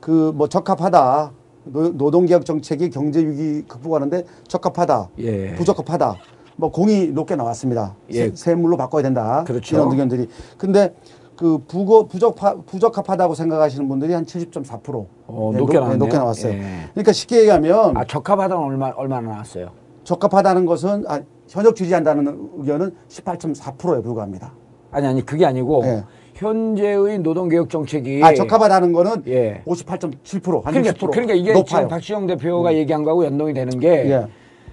그 0.00 0.32
뭐 0.34 0.48
적합하다. 0.48 1.32
노, 1.64 1.88
노동개혁 1.90 2.46
정책이 2.46 2.88
경제 2.90 3.20
위기 3.26 3.62
극복하는데 3.68 4.24
적합하다. 4.46 5.10
예. 5.18 5.54
부적합하다. 5.56 6.14
뭐 6.56 6.70
공이 6.72 7.08
높게 7.08 7.36
나왔습니다. 7.36 7.94
예. 8.10 8.28
세, 8.30 8.32
세물로 8.34 8.76
바꿔야 8.78 9.02
된다. 9.02 9.44
그렇죠. 9.46 9.76
이런 9.76 9.90
의견들이. 9.92 10.28
근데 10.56 10.94
그 11.38 11.58
부거 11.68 12.02
부적파, 12.08 12.56
부적합하다고 12.66 13.34
생각하시는 13.34 13.86
분들이 13.88 14.12
한 14.12 14.24
70.4%. 14.26 15.06
어, 15.28 15.50
네, 15.52 15.58
높게 15.58 15.74
높- 15.74 15.82
나왔네요. 15.84 15.98
높게 15.98 16.16
나왔어요. 16.16 16.52
예. 16.52 16.62
그러니까 16.92 17.12
쉽게 17.12 17.38
얘기하면 17.38 17.96
아 17.96 18.04
적합하다는 18.04 18.56
얼마 18.60 18.90
얼마나 18.96 19.30
나왔어요? 19.30 19.68
적합하다는 20.02 20.66
것은 20.66 21.04
아, 21.06 21.20
현역 21.48 21.76
지지한다는 21.76 22.50
의견은 22.56 22.90
18.4%에 23.08 24.02
불과합니다. 24.02 24.52
아니 24.90 25.06
아니 25.06 25.24
그게 25.24 25.46
아니고 25.46 25.82
예. 25.84 26.04
현재의 26.34 27.20
노동개혁 27.20 27.70
정책이 27.70 28.20
아, 28.24 28.34
적합하다는 28.34 28.92
거는 28.92 29.22
예. 29.28 29.62
58.7%, 29.64 30.64
한 30.64 30.72
그러니까, 30.74 30.92
60%. 30.94 31.10
그러니까 31.12 31.34
이게 31.34 31.52
높아요. 31.52 31.60
음. 31.60 31.64
지금 31.66 31.88
박시영 31.88 32.26
대표가 32.26 32.74
얘기한 32.74 33.04
거하고 33.04 33.24
연동이 33.24 33.54
되는 33.54 33.78
게 33.78 34.10
예. 34.10 34.26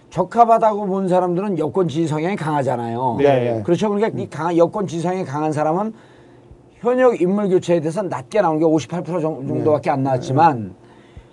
적합하다고 0.09 0.87
본 0.87 1.07
사람들은 1.09 1.59
여권 1.59 1.87
지지 1.87 2.07
성향이 2.07 2.35
강하잖아요. 2.37 3.17
네, 3.19 3.23
네. 3.53 3.61
그렇죠. 3.63 3.89
그러니까 3.89 4.19
이 4.19 4.27
강한 4.27 4.57
여권 4.57 4.87
지지 4.87 5.03
성향이 5.03 5.25
강한 5.25 5.51
사람은 5.51 5.93
현역 6.85 7.19
인물 7.19 7.49
교체에 7.49 7.79
대해서 7.79 8.01
낮게 8.03 8.41
나온 8.41 8.59
게 8.59 8.65
58% 8.65 9.05
정- 9.21 9.47
정도밖에 9.47 9.89
안 9.89 10.03
나왔지만 10.03 10.73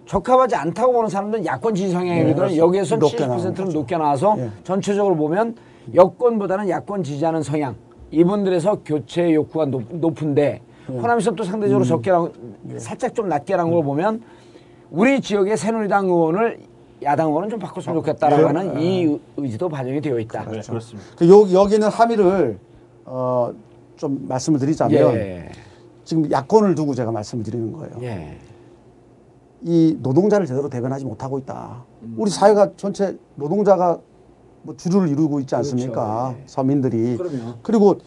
적합하지 0.07 0.57
않다고 0.57 0.93
보는 0.93 1.09
사람들은 1.09 1.45
야권 1.47 1.75
지지 1.75 1.93
성향이거든요. 1.93 2.57
여기에서 2.57 2.97
네, 2.97 3.01
높게 3.01 3.17
70%는 3.27 3.55
나온 3.55 3.69
높게 3.73 3.97
나와서 3.97 4.35
예. 4.39 4.51
전체적으로 4.65 5.15
보면 5.17 5.55
여권보다는 5.95 6.69
야권 6.69 7.03
지지하는 7.03 7.43
성향. 7.43 7.75
이분들에서 8.11 8.79
교체 8.85 9.33
욕구가 9.33 9.67
높, 9.67 9.85
높은데 9.91 10.61
예. 10.91 10.93
호남에서 10.99 11.31
또 11.33 11.45
상대적으로 11.45 11.85
적게 11.85 12.11
나온 12.11 12.33
살짝 12.79 13.15
좀 13.15 13.29
낮게 13.29 13.57
나온 13.57 13.71
걸 13.71 13.83
보면 13.85 14.23
우리 14.91 15.21
지역의 15.21 15.57
새누리당 15.57 16.07
의원을 16.07 16.59
야당 17.05 17.29
의원은 17.29 17.49
좀 17.49 17.59
바꿨으면 17.59 17.97
좋겠다라고 17.99 18.49
하는 18.49 18.81
이 18.81 19.05
의- 19.05 19.21
의지도 19.37 19.69
반영이 19.69 20.01
되어 20.01 20.19
있다. 20.19 20.45
네, 20.51 20.61
그렇습니다. 20.61 21.09
그 21.17 21.29
요, 21.29 21.53
여기는 21.53 21.89
함의를 21.89 22.59
어, 23.05 23.53
좀 23.97 24.27
말씀을 24.29 24.59
드리자면 24.59 25.15
예. 25.15 25.51
지금 26.05 26.31
야권을 26.31 26.75
두고 26.75 26.95
제가 26.95 27.13
말씀을 27.13 27.45
드리는 27.45 27.73
거예요. 27.73 27.93
예. 28.03 28.39
이 29.63 29.97
노동자를 30.01 30.47
제대로 30.47 30.69
대변하지 30.69 31.05
못하고 31.05 31.39
있다. 31.39 31.85
우리 32.17 32.31
사회가 32.31 32.73
전체 32.77 33.17
노동자가 33.37 34.01
뭐 34.63 34.77
주류를 34.77 35.09
이루고 35.09 35.41
있지 35.41 35.55
않습니까? 35.55 36.35
서민들이. 36.47 37.17
그렇죠. 37.17 37.37
그럼요. 37.37 37.55
그리고 37.63 37.99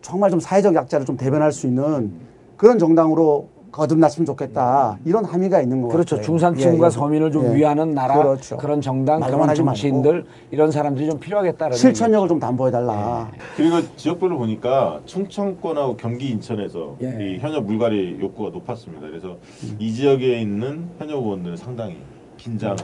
정말 0.00 0.30
좀 0.30 0.40
사회적 0.40 0.74
약자를 0.74 1.04
좀 1.04 1.16
대변할 1.16 1.52
수 1.52 1.66
있는 1.66 2.12
그런 2.56 2.78
정당으로 2.78 3.48
거듭났으면 3.80 4.24
좋겠다. 4.26 4.98
이런 5.04 5.24
함의가 5.24 5.60
있는 5.60 5.82
것 5.82 5.88
그렇죠. 5.88 6.16
같아요. 6.16 6.24
중산층과 6.26 6.78
예, 6.78 6.86
예. 6.86 6.90
서민을 6.90 7.30
좀 7.30 7.44
예. 7.46 7.56
위하는 7.56 7.92
나라, 7.94 8.16
그렇죠. 8.16 8.56
그런 8.56 8.80
정당, 8.80 9.20
그런 9.20 9.54
정치인들 9.54 10.24
이런 10.50 10.70
사람들이 10.70 11.10
좀 11.10 11.20
필요하겠다는 11.20 11.76
실천력을 11.76 12.26
좀 12.28 12.40
담보해달라. 12.40 13.30
그리고 13.56 13.76
지역별로 13.96 14.38
보니까 14.38 15.00
충청권하고 15.04 15.96
경기 15.96 16.30
인천에서 16.30 16.96
예. 17.02 17.34
이 17.34 17.38
현역 17.38 17.64
물갈이 17.66 18.18
욕구가 18.20 18.50
높았습니다. 18.50 19.06
그래서 19.06 19.36
이 19.78 19.92
지역에 19.92 20.40
있는 20.40 20.88
현역 20.98 21.22
의원들은 21.22 21.56
상당히 21.58 21.98
긴장을 22.38 22.76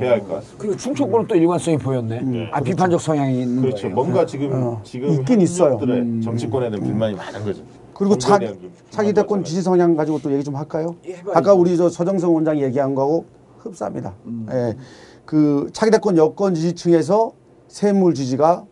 해야 0.00 0.10
할 0.12 0.20
것 0.20 0.28
같습니다. 0.34 0.58
그리고 0.58 0.76
충청권은 0.76 1.26
또 1.26 1.34
일관성이 1.34 1.76
보였네. 1.78 2.20
네. 2.22 2.48
아 2.52 2.60
비판적 2.60 3.00
성향이 3.00 3.40
있는 3.42 3.62
그렇죠. 3.62 3.82
거예요. 3.82 3.94
뭔가 3.94 4.26
지금 4.26 4.50
어, 4.52 4.80
지금 4.84 5.10
있긴 5.12 5.40
있어요. 5.40 5.74
현역들의 5.74 6.22
정치권에 6.22 6.70
대한 6.70 6.84
불만이 6.84 7.14
많은 7.16 7.44
거죠. 7.44 7.62
그리고 7.96 8.18
차기 8.18 8.46
불만과 8.90 9.12
대권. 9.12 9.44
지지 9.44 9.62
성향 9.62 9.96
가지고 9.96 10.20
또 10.20 10.32
얘기 10.32 10.44
좀 10.44 10.54
할까요? 10.54 10.96
예. 11.06 11.16
아까 11.32 11.54
우리 11.54 11.76
저 11.76 11.88
서정성 11.88 12.34
원장이 12.34 12.62
얘기한 12.62 12.94
거하고 12.94 13.24
흡사합니다. 13.58 14.14
예. 14.52 14.76
그 15.24 15.70
차기 15.72 15.90
대권 15.90 16.16
여권 16.18 16.54
지지층에서 16.54 17.32
세물 17.68 18.14
지지가 18.14 18.64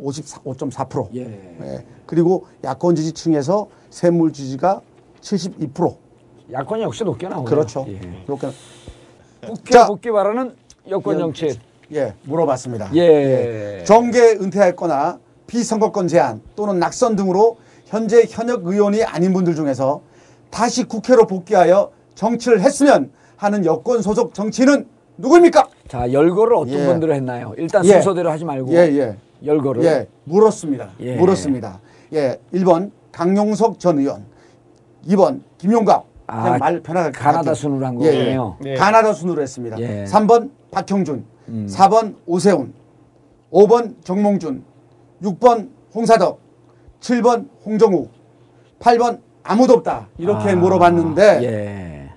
54.4%. 0.00 1.08
예. 1.14 1.20
예. 1.60 1.84
그리고 2.06 2.46
야권 2.64 2.96
지지층에서 2.96 3.68
세물 3.90 4.32
지지가 4.32 4.80
72%. 5.20 5.96
야권이 6.52 6.82
역시 6.82 7.04
높게 7.04 7.28
나오네요. 7.28 7.44
그렇죠. 7.44 7.84
예. 7.88 8.00
이렇게 8.26 8.48
국회 9.46 9.72
자. 9.72 9.86
복귀 9.86 10.10
바라는 10.10 10.54
여권 10.88 11.16
예. 11.16 11.18
정치. 11.18 11.60
예, 11.92 12.14
물어봤습니다. 12.22 12.94
예. 12.96 13.84
정계 13.86 14.38
은퇴할 14.40 14.74
거나 14.74 15.18
비선거권 15.46 16.08
제한 16.08 16.40
또는 16.56 16.78
낙선 16.78 17.14
등으로 17.14 17.58
현재 17.94 18.24
현역 18.28 18.66
의원이 18.66 19.04
아닌 19.04 19.32
분들 19.32 19.54
중에서 19.54 20.02
다시 20.50 20.82
국회로 20.82 21.28
복귀하여 21.28 21.92
정치를 22.16 22.60
했으면 22.60 23.12
하는 23.36 23.64
여권 23.64 24.02
소속 24.02 24.34
정치인은 24.34 24.88
누구입니까? 25.16 25.68
자 25.86 26.10
열거를 26.12 26.56
어떤 26.56 26.74
예. 26.74 26.86
분들을 26.86 27.14
했나요? 27.14 27.54
일단 27.56 27.84
예. 27.84 27.92
순서대로 27.92 28.32
하지 28.32 28.44
말고 28.44 28.72
예, 28.72 28.78
예. 28.98 29.16
열거를. 29.44 29.84
예, 29.84 30.08
물었습니다. 30.24 30.90
예. 30.98 31.14
물었습니다. 31.16 31.80
예, 32.14 32.40
1번 32.52 32.90
강용석 33.12 33.78
전 33.78 34.00
의원, 34.00 34.24
2번 35.06 35.42
김용갑, 35.58 36.04
그냥 36.26 36.54
아, 36.54 36.58
말 36.58 36.80
편하게 36.80 37.12
가나다 37.12 37.38
할게요. 37.38 37.54
순으로 37.54 37.86
한 37.86 38.02
예, 38.02 38.10
거군요. 38.10 38.56
네. 38.60 38.74
가나다 38.74 39.12
순으로 39.12 39.40
했습니다. 39.40 39.78
예. 39.78 40.04
3번 40.08 40.50
박형준, 40.72 41.24
음. 41.48 41.66
4번 41.70 42.16
오세훈, 42.26 42.74
5번 43.52 44.02
정몽준, 44.02 44.64
6번 45.22 45.68
홍사덕, 45.94 46.43
7번 47.04 47.48
홍정욱, 47.66 48.10
8번 48.80 49.20
아무도 49.42 49.74
없다. 49.74 50.08
이렇게 50.16 50.50
아, 50.50 50.56
물어봤는데 50.56 51.40
예. 51.42 52.10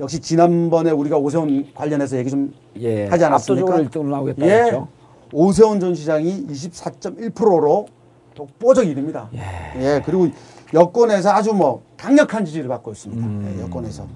역시 0.00 0.20
지난번에 0.20 0.90
우리가 0.90 1.18
오세훈 1.18 1.66
관련해서 1.74 2.16
얘기 2.16 2.30
좀 2.30 2.52
예. 2.78 3.06
하지 3.08 3.26
않았습니까? 3.26 3.74
압도적으로 3.74 4.08
1등으로 4.08 4.10
나오겠다 4.10 4.46
예. 4.46 4.62
했죠. 4.64 4.88
오세훈 5.34 5.80
전 5.80 5.94
시장이 5.94 6.46
24.1%로 6.46 7.86
독보적 8.34 8.86
1위입니다. 8.86 9.28
예. 9.34 10.02
그리고 10.04 10.28
여권에서 10.72 11.30
아주 11.30 11.52
뭐 11.52 11.82
강력한 11.98 12.46
지지를 12.46 12.68
받고 12.68 12.92
있습니다. 12.92 13.50
예, 13.50 13.62
여권에서. 13.64 14.06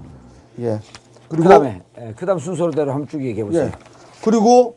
예. 0.60 0.80
그리고 1.28 1.44
그다음에 1.44 1.82
예, 2.00 2.14
그다음 2.16 2.38
순서대로 2.38 2.90
한번 2.90 3.06
쭉 3.06 3.22
얘기해 3.22 3.44
보세요. 3.44 3.64
예. 3.64 3.72
그리고 4.24 4.76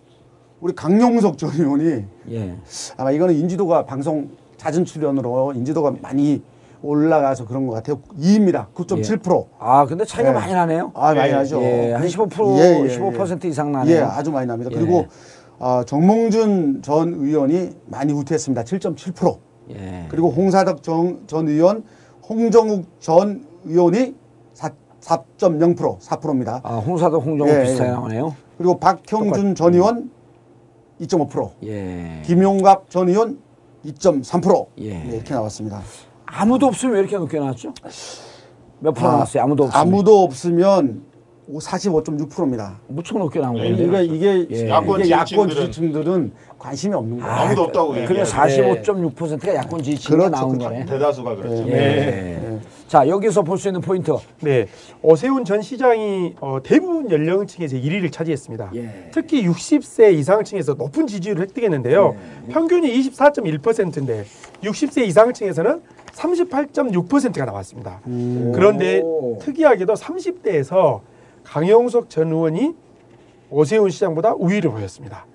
우리 0.60 0.76
강용석 0.76 1.38
전 1.38 1.52
의원이 1.52 2.04
예. 2.32 2.58
아마 2.98 3.12
이거는 3.12 3.36
인지도가 3.36 3.86
방송 3.86 4.30
잦은 4.60 4.86
출연으로 4.86 5.54
인지도가 5.56 5.94
많이 6.02 6.44
올라가서 6.82 7.46
그런 7.46 7.66
것 7.68 7.74
같아요. 7.74 8.00
2입니다. 8.20 8.68
9.7%. 8.74 9.48
아, 9.58 9.86
근데 9.86 10.06
차이가 10.06 10.30
예. 10.30 10.34
많이 10.34 10.54
나네요. 10.54 10.92
아, 10.94 11.14
많이 11.14 11.32
나죠. 11.32 11.62
예, 11.62 11.94
한 11.94 12.06
15% 12.06 12.58
예, 12.58 12.84
예, 12.84 12.98
15% 12.98 13.46
이상 13.46 13.72
나네요. 13.72 13.96
예, 13.96 14.00
아주 14.02 14.32
많이 14.32 14.48
납니다. 14.48 14.70
예. 14.72 14.78
그리고 14.78 15.08
아, 15.60 15.84
정몽준 15.86 16.82
전 16.82 17.14
의원이 17.16 17.72
많이 17.88 18.14
후퇴했습니다. 18.14 18.64
7.7%. 18.64 19.38
예. 19.72 20.06
그리고 20.10 20.30
홍사덕 20.30 20.84
정, 20.84 21.22
전 21.28 21.48
의원, 21.48 21.84
홍정욱 22.28 22.86
전 23.00 23.46
의원이 23.66 24.16
4, 24.54 24.72
4.0% 25.02 26.00
4%입니다. 26.00 26.62
아, 26.64 26.76
홍사도 26.78 27.20
홍정호 27.20 27.52
예, 27.52 27.64
비슷하게 27.64 27.90
예. 27.90 27.94
나오네요. 27.94 28.36
그리고 28.58 28.80
박형준 28.80 29.56
전 29.56 29.74
의원 29.74 30.12
2.5%, 31.02 31.52
예. 31.64 32.22
김용갑 32.26 32.90
전 32.90 33.10
의원 33.10 33.40
2.3% 33.86 34.68
예. 34.80 34.94
네, 34.94 35.16
이렇게 35.16 35.34
나왔습니다. 35.34 35.82
아무도 36.26 36.68
없으면 36.68 36.94
왜 36.96 37.00
이렇게 37.02 37.18
높게 37.18 37.40
나왔죠? 37.40 37.74
몇 38.80 38.92
프로 38.94 39.08
나왔어요? 39.10 39.44
아무도 39.44 39.64
없으면. 39.66 39.82
아무도 39.88 40.24
없으면 40.24 41.04
45.6%입니다. 41.58 42.80
무척 42.88 43.18
높게 43.18 43.40
나온 43.40 43.56
네, 43.56 43.74
거예요. 43.76 44.04
이게 44.04 44.16
이게 44.44 44.48
예. 44.66 44.70
야권 44.70 45.02
이게 45.02 45.10
야권 45.12 45.50
지지층들은 45.50 46.32
관심이 46.60 46.94
없는 46.94 47.20
거예요. 47.20 47.34
아무도 47.34 47.64
없다고 47.64 47.90
그래 47.90 48.02
얘기해요. 48.04 48.24
45.6%가 48.24 49.56
야권 49.56 49.82
지지층이 49.82 50.18
그렇죠, 50.18 50.30
나온 50.30 50.58
그렇죠. 50.58 50.70
거네. 50.70 50.86
대다수가 50.86 51.36
그렇죠. 51.36 51.68
예. 51.70 52.60
자, 52.88 53.08
여기서 53.08 53.44
볼 53.44 53.58
수 53.60 53.68
있는 53.68 53.82
포인트. 53.82 54.12
네, 54.42 54.68
오세훈 55.02 55.46
전 55.46 55.62
시장이 55.62 56.36
어, 56.40 56.60
대부분 56.64 57.10
연령층에서 57.12 57.76
1위를 57.78 58.12
차지했습니다. 58.12 58.72
예. 58.76 59.10
특히 59.14 59.46
60세 59.48 60.14
이상층에서 60.14 60.74
높은 60.76 61.06
지지율을 61.08 61.42
획득했는데요. 61.44 62.16
예. 62.48 62.52
평균이 62.54 62.92
24.1%인데 63.10 64.26
60세 64.64 65.06
이상층에서는 65.08 65.82
38.6%가 66.14 67.46
나왔습니다. 67.46 68.02
그런데 68.04 69.02
오. 69.04 69.38
특이하게도 69.42 69.94
30대에서 69.94 71.00
강영석 71.44 72.10
전 72.10 72.28
의원이 72.32 72.74
오세훈 73.50 73.90
시장보다 73.90 74.34
우위를 74.36 74.72
보였습니다. 74.72 75.26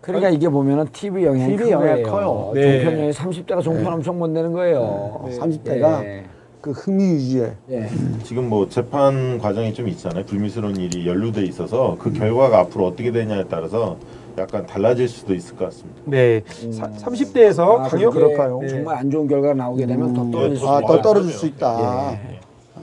그러니까 0.00 0.30
이게 0.30 0.48
보면은 0.48 0.86
TV 0.92 1.24
영향이 1.24 1.52
TV 1.52 1.64
큰 1.64 1.70
영향이. 1.70 2.02
커요. 2.02 2.50
네. 2.54 2.82
종편이 2.84 3.10
30대가 3.12 3.62
종편 3.62 3.92
엄청 3.92 4.18
못 4.18 4.28
내는 4.28 4.52
거예요. 4.52 5.24
30대가 5.28 6.02
예. 6.04 6.24
그 6.60 6.70
흥미 6.72 7.04
유지에 7.04 7.52
예. 7.70 7.88
지금 8.24 8.48
뭐 8.48 8.68
재판 8.68 9.38
과정이 9.38 9.72
좀 9.72 9.88
있잖아요. 9.88 10.24
불미스러운 10.24 10.76
일이 10.76 11.06
연루돼 11.06 11.42
있어서 11.44 11.96
그 11.98 12.12
결과가 12.12 12.58
앞으로 12.60 12.86
어떻게 12.86 13.10
되냐에 13.12 13.44
따라서 13.48 13.96
약간 14.38 14.66
달라질 14.66 15.08
수도 15.08 15.34
있을 15.34 15.56
것 15.56 15.66
같습니다. 15.66 16.00
네, 16.06 16.42
사, 16.72 16.88
30대에서 16.90 17.80
아, 17.80 17.88
그게 17.88 18.06
그럴까요? 18.06 18.60
정말 18.68 18.96
안 18.96 19.10
좋은 19.10 19.26
결과가 19.28 19.54
나오게 19.54 19.86
되면 19.86 20.14
더 20.14 20.30
떨어질 20.30 20.56
수 20.56 20.64
예, 20.64 20.68
아. 20.68 20.80
더 20.86 21.02
떨어질. 21.02 21.32
수 21.32 21.46
있다. 21.46 22.18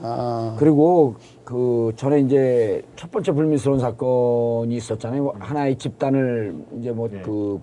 예. 0.00 0.06
아, 0.06 0.56
그리고 0.58 1.14
그 1.44 1.92
전에 1.96 2.20
이제 2.20 2.82
첫 2.96 3.10
번째 3.10 3.32
불미스러운 3.32 3.78
사건이 3.80 4.74
있었잖아요. 4.76 5.34
하나의 5.38 5.76
집단을 5.76 6.54
이제 6.78 6.90
뭐그 6.92 7.60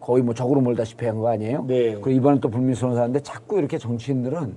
거의 0.00 0.22
뭐 0.22 0.34
적으로 0.34 0.60
몰다시피 0.60 1.06
한 1.06 1.18
거 1.18 1.28
아니에요? 1.28 1.64
네. 1.66 1.92
그리고 1.94 2.10
이번엔 2.10 2.40
또 2.40 2.48
불미스러운 2.48 2.94
사건인데 2.94 3.20
자꾸 3.20 3.58
이렇게 3.58 3.78
정치인들은 3.78 4.54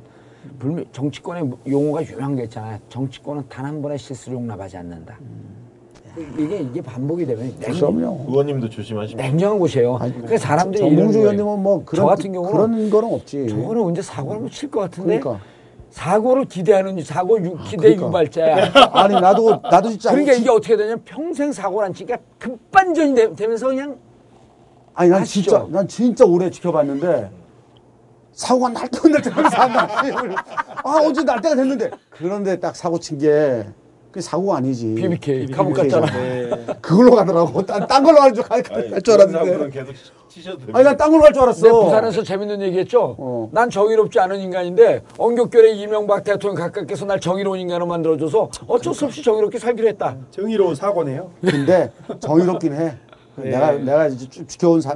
불미, 0.59 0.85
정치권의 0.91 1.51
용어가 1.69 2.03
유명한 2.05 2.35
게 2.35 2.43
있잖아요. 2.43 2.77
정치권은 2.89 3.43
단 3.49 3.65
한 3.65 3.81
번의 3.81 3.97
실수를 3.97 4.37
용납하지 4.37 4.77
않는다. 4.77 5.17
이게 6.37 6.59
이게 6.59 6.79
반복이 6.81 7.25
되면 7.25 7.51
냉, 7.59 7.73
그럼요. 7.73 8.25
의원님도 8.27 8.69
조심하시고. 8.69 9.19
냉정한 9.19 9.57
곳이에요. 9.57 9.97
그래서 10.25 10.43
사람들이 10.45 10.79
정봉주. 10.83 11.19
의원님은 11.19 11.63
뭐 11.63 11.81
그런 11.83 12.03
저 12.03 12.07
같은 12.07 12.31
경우는 12.33 12.51
그런 12.53 12.89
거는 12.91 13.13
없지. 13.15 13.47
저거는 13.47 13.81
언제 13.81 14.01
사고를 14.03 14.35
한번 14.35 14.51
칠것 14.51 14.91
같은데 14.91 15.19
그러니까. 15.19 15.43
사고를 16.03 16.45
기대하는 16.45 17.01
사고 17.03 17.37
유, 17.39 17.55
기대 17.65 17.93
그러니까. 17.95 18.07
유발자야. 18.07 18.71
아니 18.93 19.13
나도 19.21 19.61
나도 19.61 19.89
진짜 19.91 20.09
그러니까 20.09 20.33
지- 20.33 20.41
이게 20.41 20.49
어떻게 20.49 20.75
되냐면 20.75 21.03
평생 21.05 21.51
사고를 21.51 21.85
안 21.85 21.93
치니까 21.93 22.17
급반전이 22.39 23.13
되, 23.13 23.31
되면서 23.35 23.67
그냥 23.67 23.95
아니 24.95 25.11
난 25.11 25.21
아시죠? 25.21 25.51
진짜 25.51 25.67
난 25.69 25.87
진짜 25.87 26.25
오래 26.25 26.49
지켜봤는데 26.49 27.29
사고가 28.31 28.69
날 28.69 28.87
때만 28.89 29.11
날 29.11 29.21
때만 29.21 29.49
산다. 29.51 29.87
아 30.83 30.97
어제 31.07 31.23
날 31.23 31.39
때가 31.41 31.55
됐는데 31.55 31.91
그런데 32.09 32.59
딱 32.59 32.75
사고 32.75 32.99
친 32.99 33.19
게 33.19 33.63
그 34.13 34.21
사고가 34.21 34.57
아니지. 34.57 34.93
BBK 34.93 35.47
감옥 35.47 35.73
갔잖아. 35.73 36.05
그걸로 36.79 37.15
가더라고. 37.15 37.65
딴, 37.65 37.87
딴 37.87 38.03
걸로 38.03 38.19
갈줄 38.19 38.43
갈, 38.43 38.61
갈줄 38.61 39.13
알았는데. 39.15 39.69
계속 39.71 39.93
치셔도 40.29 40.57
됩니다. 40.59 40.77
아니 40.77 40.85
난 40.85 40.95
딴 40.97 41.09
걸로 41.09 41.23
갈줄 41.23 41.41
알았어. 41.41 41.83
부산에서 41.85 42.21
재밌는 42.21 42.61
얘기했죠. 42.61 43.15
어. 43.17 43.49
난 43.51 43.71
정의롭지 43.71 44.19
않은 44.19 44.39
인간인데 44.39 45.01
언격결에 45.17 45.71
이명박 45.71 46.23
대통령 46.23 46.63
가깝게서 46.63 47.05
날 47.05 47.19
정의로운 47.19 47.59
인간으로 47.59 47.87
만들어줘서 47.87 48.51
어쩔 48.67 48.93
수 48.93 49.05
없이 49.05 49.23
정의롭게 49.23 49.57
살기로 49.57 49.87
했다. 49.87 50.15
정의로운 50.29 50.75
사고네요. 50.75 51.31
근데 51.41 51.91
정의롭긴 52.19 52.73
해. 52.73 52.95
내가 53.37 53.71
내가 53.71 54.07
이제 54.09 54.29
쭉 54.29 54.47
지켜온 54.47 54.79
사. 54.81 54.95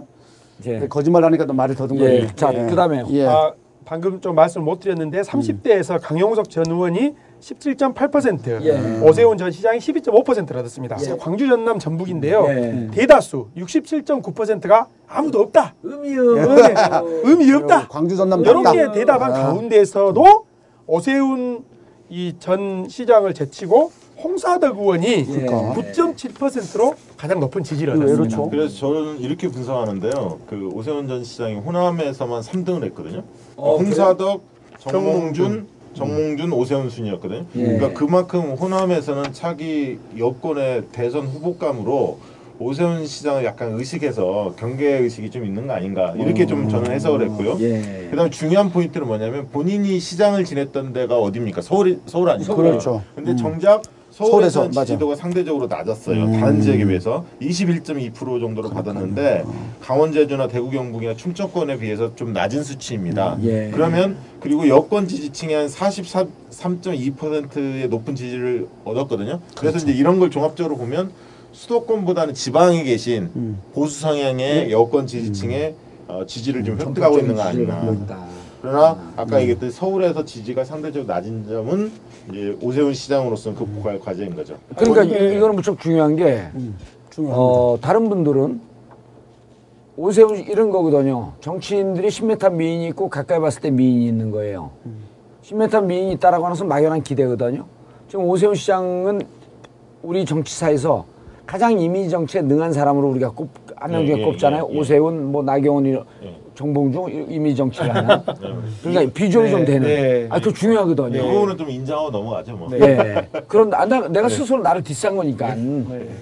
예. 0.67 0.88
거짓말 0.88 1.23
하니까 1.23 1.45
또 1.45 1.53
말을 1.53 1.73
더듬 1.73 1.97
거예 1.97 2.13
예. 2.21 2.27
자, 2.36 2.51
그다음에요. 2.51 3.08
예. 3.12 3.25
아, 3.25 3.51
방금 3.84 4.21
좀 4.21 4.36
말씀 4.36 4.63
못 4.63 4.80
드렸는데 4.80 5.21
30대에서 5.21 5.99
강용석 6.01 6.49
전 6.51 6.65
의원이 6.67 7.15
17.8%, 7.41 8.62
예. 8.63 9.00
오세훈 9.08 9.38
전 9.38 9.52
시장이 9.52 9.80
12.5%를 9.80 10.58
얻었습니다. 10.58 10.97
광주 11.19 11.47
전남 11.47 11.80
전북인데요. 11.80 12.45
예. 12.50 12.88
대다수 12.93 13.47
67.9%가 13.58 14.88
아무도 15.08 15.39
없다. 15.41 15.76
의미 15.84 16.15
의미 17.23 17.52
없다. 17.54 17.88
광주 17.88 18.15
전남 18.15 18.41
이런 18.41 18.63
낫다. 18.63 18.73
게 18.93 19.00
대답한 19.00 19.32
아. 19.34 19.43
가운데서도 19.43 20.45
오세훈 20.88 21.63
이 22.10 22.34
전 22.39 22.88
시장을 22.88 23.34
제치고 23.34 23.91
홍사덕 24.23 24.80
의원이 24.80 25.26
그러니까. 25.26 25.73
9.7%로 25.76 26.95
가장 27.17 27.39
높은 27.41 27.63
지지를 27.63 27.95
왜 27.97 28.06
얻었습니다. 28.06 28.36
그렇죠? 28.38 28.50
그래서 28.50 28.76
저는 28.78 29.19
이렇게 29.19 29.47
분석하는데요. 29.50 30.39
그 30.47 30.69
오세훈 30.73 31.08
전 31.08 31.23
시장이 31.23 31.56
호남에서만 31.58 32.41
3등을 32.41 32.84
했거든요. 32.86 33.23
어, 33.58 33.76
홍사덕, 33.78 34.41
정몽준, 34.80 35.67
정몽준, 35.97 36.53
오세훈 36.53 36.89
순이었거든요. 36.89 37.45
예. 37.55 37.63
그러니까 37.63 37.93
그만큼 37.93 38.51
호남에서는 38.51 39.33
차기 39.33 39.97
여권의 40.17 40.83
대선 40.91 41.25
후보감으로 41.25 42.19
오세훈 42.60 43.05
시장을 43.05 43.45
약간 43.45 43.73
의식해서 43.73 44.55
경계 44.57 44.97
의식이 44.97 45.29
좀 45.29 45.45
있는 45.45 45.67
거 45.67 45.73
아닌가 45.73 46.13
이렇게 46.17 46.45
좀 46.45 46.69
저는 46.69 46.91
해석을 46.91 47.21
했고요. 47.23 47.57
예. 47.60 48.07
그다음 48.10 48.27
에 48.27 48.29
중요한 48.29 48.71
포인트는 48.71 49.05
뭐냐면 49.05 49.49
본인이 49.49 49.99
시장을 49.99 50.43
지냈던 50.43 50.93
데가 50.93 51.17
어디입니까? 51.19 51.62
서울 51.62 51.99
서울 52.05 52.29
아닙니까? 52.29 52.55
그렇죠. 52.55 53.03
근데 53.15 53.36
정작 53.36 53.83
서울에서. 54.17 54.69
지지도가 54.71 55.15
상대적으로 55.15 55.67
낮았어요. 55.67 56.23
음. 56.23 56.39
다른 56.39 56.60
지역에 56.60 56.86
비해서 56.86 57.23
21.2% 57.39 58.39
정도로 58.39 58.71
받았는데 58.71 59.43
강원 59.80 60.12
제주나 60.12 60.47
대구 60.47 60.71
경북이나 60.71 61.15
충청권에 61.15 61.77
비해서 61.77 62.15
좀 62.15 62.34
낮은 62.34 62.63
수치입니다. 62.63 63.38
예. 63.43 63.69
그러면 63.71 64.17
그리고 64.39 64.67
여권 64.67 65.08
지지층이 65.08 65.53
한 65.53 65.67
43.2%의 65.67 67.89
높은 67.89 68.15
지지를 68.15 68.67
얻었거든요. 68.86 69.39
그래서 69.56 69.77
그렇죠. 69.77 69.89
이제 69.89 69.93
이런 69.93 70.17
걸 70.19 70.32
종합적으로 70.32 70.77
보면 70.77 71.12
수도권보다는 71.51 72.34
지방에 72.34 72.82
계신 72.84 73.30
음. 73.36 73.60
보수 73.73 73.99
성향의 74.01 74.71
여권 74.71 75.06
지지층의 75.06 75.75
어, 76.08 76.25
지지를 76.25 76.63
좀 76.63 76.80
획득하고 76.80 77.19
있는 77.19 77.36
거 77.36 77.43
아닌가. 77.43 77.84
그러나 78.62 78.98
아까 79.15 79.39
얘기했듯이 79.41 79.78
서울에서 79.78 80.26
지지가 80.26 80.63
상대적으로 80.63 81.13
낮은 81.13 81.48
점은 81.48 81.91
이제 82.30 82.58
오세훈 82.62 82.93
시장으로서는 82.93 83.58
극복할 83.58 84.00
과제인 84.00 84.36
거죠. 84.36 84.56
그러니까 84.76 85.04
이, 85.04 85.38
이거는 85.38 85.56
무척 85.56 85.80
중요한 85.80 86.15
게 86.15 86.48
중요합니다. 87.12 87.36
어, 87.39 87.78
다른 87.82 88.10
분들은 88.10 88.60
오세훈 89.96 90.38
이런 90.38 90.70
거거든요. 90.70 91.34
정치인들이 91.39 92.08
10m 92.10 92.54
미인이 92.54 92.88
있고 92.89 93.10
가까이 93.10 93.39
봤을 93.39 93.62
때 93.62 93.72
미인이 93.72 94.06
있는 94.08 94.32
거예요. 94.32 94.72
10m 95.43 95.86
미인이 95.86 96.12
있다라고 96.13 96.46
하는 96.46 96.54
것은 96.54 96.67
막연한 96.67 97.02
기대거든요. 97.04 97.65
지금 98.08 98.26
오세훈 98.26 98.56
시장은 98.56 99.22
우리 100.04 100.26
정치사에서 100.26 101.06
가장 101.46 101.80
이미지 101.80 102.10
정치에 102.10 102.41
능한 102.41 102.74
사람으로 102.74 103.08
우리가 103.10 103.32
꼽, 103.32 103.50
한명 103.76 104.04
예, 104.04 104.08
중에 104.08 104.17
예, 104.20 104.26
꼽잖아요. 104.26 104.67
예, 104.70 104.74
예. 104.76 104.80
오세훈, 104.80 105.32
뭐 105.32 105.41
나경원, 105.43 105.86
이- 105.86 105.89
예. 105.93 106.04
정봉주 106.62 107.06
이- 107.12 107.36
이미지 107.36 107.58
정치를 107.58 107.96
하나. 107.96 108.24
그러니까 108.82 109.13
비주얼이 109.13 109.50
네, 109.52 109.56
좀 109.56 109.65
되는. 109.65 109.88
네. 109.88 110.26
아, 110.30 110.39
그거 110.39 110.52
중요하거든요. 110.52 111.22
그 111.24 111.32
부분은 111.32 111.58
좀 111.58 111.70
인정하고 111.70 112.10
넘어가죠 112.10 112.56
뭐. 112.56 112.67
예. 112.74 113.28
그런 113.48 113.70
나, 113.70 113.86
나- 113.86 114.08
내가 114.08 114.28
스스로 114.28 114.60
나를 114.63 114.84
디싼 114.84 115.15
거니까 115.15 115.50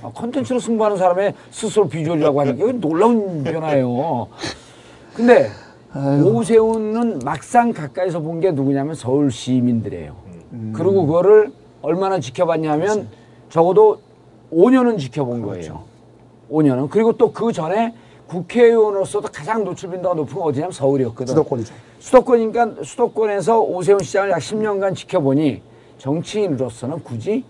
아, 0.02 0.12
컨텐츠로 0.14 0.60
승부하는 0.60 0.98
사람의 0.98 1.34
스스로 1.52 1.88
비주얼이라고 1.88 2.42
하니까 2.42 2.58
이건 2.58 2.82
놀라운 2.82 3.44
변화예요. 3.46 4.28
근데 5.16 5.48
오세훈은 5.96 7.20
막상 7.24 7.72
가까이서 7.72 8.20
본 8.20 8.42
게 8.42 8.52
누구냐면 8.52 8.94
서울 8.96 9.32
시민들이에요. 9.32 10.14
그리고 10.74 11.06
그거를 11.06 11.52
얼마나 11.82 12.20
지켜봤냐면 12.20 13.08
적어도 13.50 14.00
5년은 14.52 15.00
지켜본 15.00 15.42
거예요. 15.44 15.84
5년은 16.52 16.90
그리고 16.90 17.14
또 17.14 17.32
그 17.32 17.54
전에 17.54 17.94
국회의원으로서도 18.36 19.30
가장 19.32 19.64
노출 19.64 19.92
빈도가 19.92 20.16
높은 20.16 20.36
건 20.36 20.44
어디냐면 20.48 20.72
서울이었거든. 20.72 21.28
수도권이죠. 21.28 21.74
수도권이니까 22.00 22.76
수도권에서 22.84 23.62
오세훈 23.62 24.00
시장을 24.00 24.32
약 24.32 24.40
10년간 24.40 24.94
지켜보니 24.96 25.62
정치인으로서는 25.98 27.02
굳이 27.04 27.44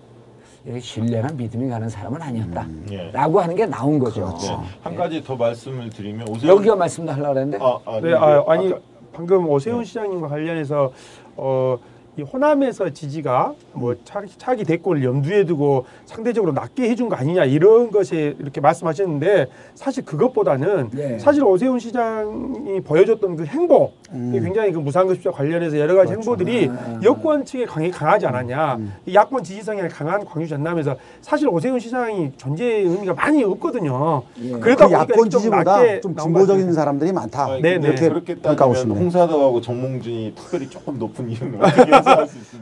신뢰나 0.80 1.30
믿음이 1.34 1.70
가는 1.70 1.90
사람은 1.90 2.22
아니었다. 2.22 2.68
예. 2.92 3.12
라고 3.12 3.40
하는 3.40 3.56
게 3.56 3.66
나온 3.66 3.98
거죠. 4.00 4.36
네. 4.42 4.58
한 4.82 4.96
가지 4.96 5.24
더 5.24 5.36
말씀을 5.36 5.90
드리면 5.90 6.28
오세훈 6.30 6.56
여기가 6.56 6.76
말씀도 6.76 7.12
하려고 7.12 7.34
그랬는데 7.34 7.64
아, 7.64 7.80
아, 7.86 8.00
네, 8.02 8.14
아, 8.14 8.44
아니 8.48 8.68
아까- 8.72 8.80
방금 9.14 9.48
오세훈 9.50 9.84
시장님과 9.84 10.28
관련해서 10.28 10.92
어, 11.38 11.78
이 12.18 12.22
호남에서 12.22 12.92
지지가 12.92 13.54
뭐 13.74 13.96
차기, 14.06 14.32
차기 14.38 14.64
대권을 14.64 15.04
염두에 15.04 15.46
두고 15.46 15.86
상대적으로 16.06 16.52
낮게 16.54 16.90
해준 16.90 17.10
거 17.10 17.16
아니냐 17.16 17.46
이런 17.46 17.92
것에 17.92 18.36
이렇게 18.40 18.62
말씀하셨는데 18.62 19.48
사실 19.74 20.06
그것보다는 20.06 20.90
예. 20.98 21.20
사실 21.20 21.44
오세훈 21.44 21.80
시장이 21.80 22.82
보여줬던 22.82 23.36
그 23.36 23.46
행보 23.46 23.92
그게 24.12 24.40
굉장히 24.40 24.72
그 24.72 24.80
무상급식과 24.80 25.32
관련해서 25.32 25.78
여러 25.80 25.96
가지 25.96 26.14
행보들이 26.14 26.70
여권 27.04 27.44
측에 27.44 27.66
강히 27.66 27.92
강하지 27.92 28.26
않았냐 28.28 28.80
이 29.06 29.16
야권 29.16 29.44
지지성에 29.44 29.88
강한 29.88 30.24
광주 30.24 30.48
전남에서 30.48 30.96
사실 31.22 31.50
오세훈 31.50 31.80
시장이 31.80 32.32
존재의 32.38 32.84
의미가 32.84 33.14
많이 33.14 33.44
없거든요. 33.44 34.24
예. 34.42 34.52
그러다 34.52 34.88
그 34.88 34.94
야권 34.94 35.30
좀 35.30 35.42
지지보다 35.42 36.00
좀 36.02 36.16
진보적인. 36.16 36.66
사람들이 36.76 37.12
많다. 37.14 37.46
아니, 37.46 37.62
네, 37.62 37.78
네. 37.78 37.96
그렇게 37.96 38.36
평가하고 38.36 38.74
따지면 38.74 38.76
싶네요. 38.76 39.00
홍사덕하고 39.00 39.62
정몽준이 39.62 40.34
특별히 40.36 40.70
조금 40.70 41.00
높은 41.00 41.30
이유는 41.30 41.60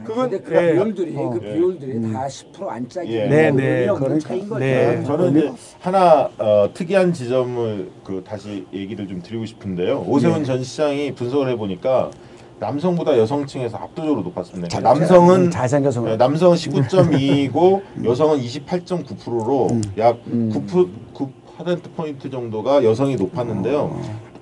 그건 0.04 0.30
근데 0.30 0.42
그 0.44 0.54
예. 0.54 0.72
비율들이 0.72 1.12
그 1.14 1.40
예. 1.42 1.54
비율들이 1.54 1.92
다10% 2.12 2.68
안짝이 2.68 3.12
예. 3.12 3.26
네, 3.26 3.50
네. 3.50 3.88
없는 3.88 4.04
그러니까. 4.04 4.28
차이인 4.28 4.48
거죠. 4.48 4.60
네. 4.60 5.04
저는 5.04 5.36
이제 5.36 5.52
하나 5.80 6.30
어, 6.38 6.70
특이한 6.72 7.12
지점을 7.12 7.90
그 8.04 8.22
다시 8.26 8.66
얘기를 8.72 9.06
좀 9.06 9.22
드리고 9.22 9.44
싶은데요. 9.46 10.04
오세훈 10.06 10.40
예. 10.40 10.44
전 10.44 10.62
시장이 10.62 11.14
분석을 11.14 11.48
해보니까 11.50 12.10
남성보다 12.60 13.18
여성층에서 13.18 13.76
압도적으로 13.76 14.22
높았습니다. 14.22 14.68
잘- 14.68 14.82
그러니까 14.82 15.00
남성은 15.06 15.40
음, 15.46 15.50
잘생겨서. 15.50 16.00
네, 16.02 16.16
남성은 16.16 16.56
19.2이고 16.56 17.82
여성은 18.04 18.38
28.9%로 18.40 19.68
약 19.98 20.18
9%, 20.24 20.88
9% 21.58 21.82
포인트 21.96 22.30
정도가 22.30 22.84
여성이 22.84 23.16
높았는데요. 23.16 23.98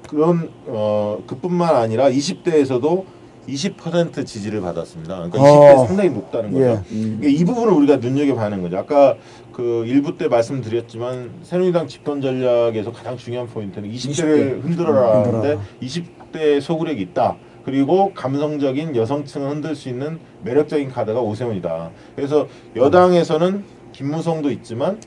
그런 0.08 0.50
어, 0.66 1.18
그뿐만 1.26 1.74
아니라 1.74 2.10
20대에서도 2.10 3.04
20% 3.48 4.24
지지를 4.24 4.60
받았습니다. 4.60 5.28
그러니까 5.28 5.40
어. 5.40 5.84
20대 5.84 5.86
상당히 5.86 6.10
높다는 6.10 6.52
거죠. 6.52 6.64
예. 6.64 6.80
그러니까 6.88 7.28
이 7.28 7.44
부분을 7.44 7.72
우리가 7.72 7.96
눈여겨봐야 7.96 8.46
하는 8.46 8.62
거죠. 8.62 8.78
아까 8.78 9.16
그 9.52 9.84
일부 9.86 10.16
때 10.16 10.28
말씀드렸지만 10.28 11.30
새누리당 11.42 11.86
집권 11.88 12.20
전략에서 12.20 12.92
가장 12.92 13.16
중요한 13.16 13.46
포인트는 13.48 13.90
20대를 13.90 14.62
흔들어라 14.62 15.24
하는데 15.24 15.58
20대 15.82 16.60
소구력이 16.60 17.02
있다. 17.02 17.36
그리고 17.64 18.12
감성적인 18.14 18.96
여성층을 18.96 19.48
흔들 19.50 19.76
수 19.76 19.88
있는 19.88 20.18
매력적인 20.42 20.90
카드가 20.90 21.20
오세훈이다. 21.20 21.90
그래서 22.16 22.48
여당에서는 22.74 23.64
김무성도 23.92 24.50
있지만 24.50 25.00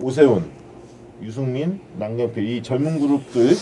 오세훈, 0.00 0.50
유승민, 1.22 1.80
남경필 1.98 2.48
이 2.48 2.62
젊은 2.62 2.98
그룹들을 3.00 3.54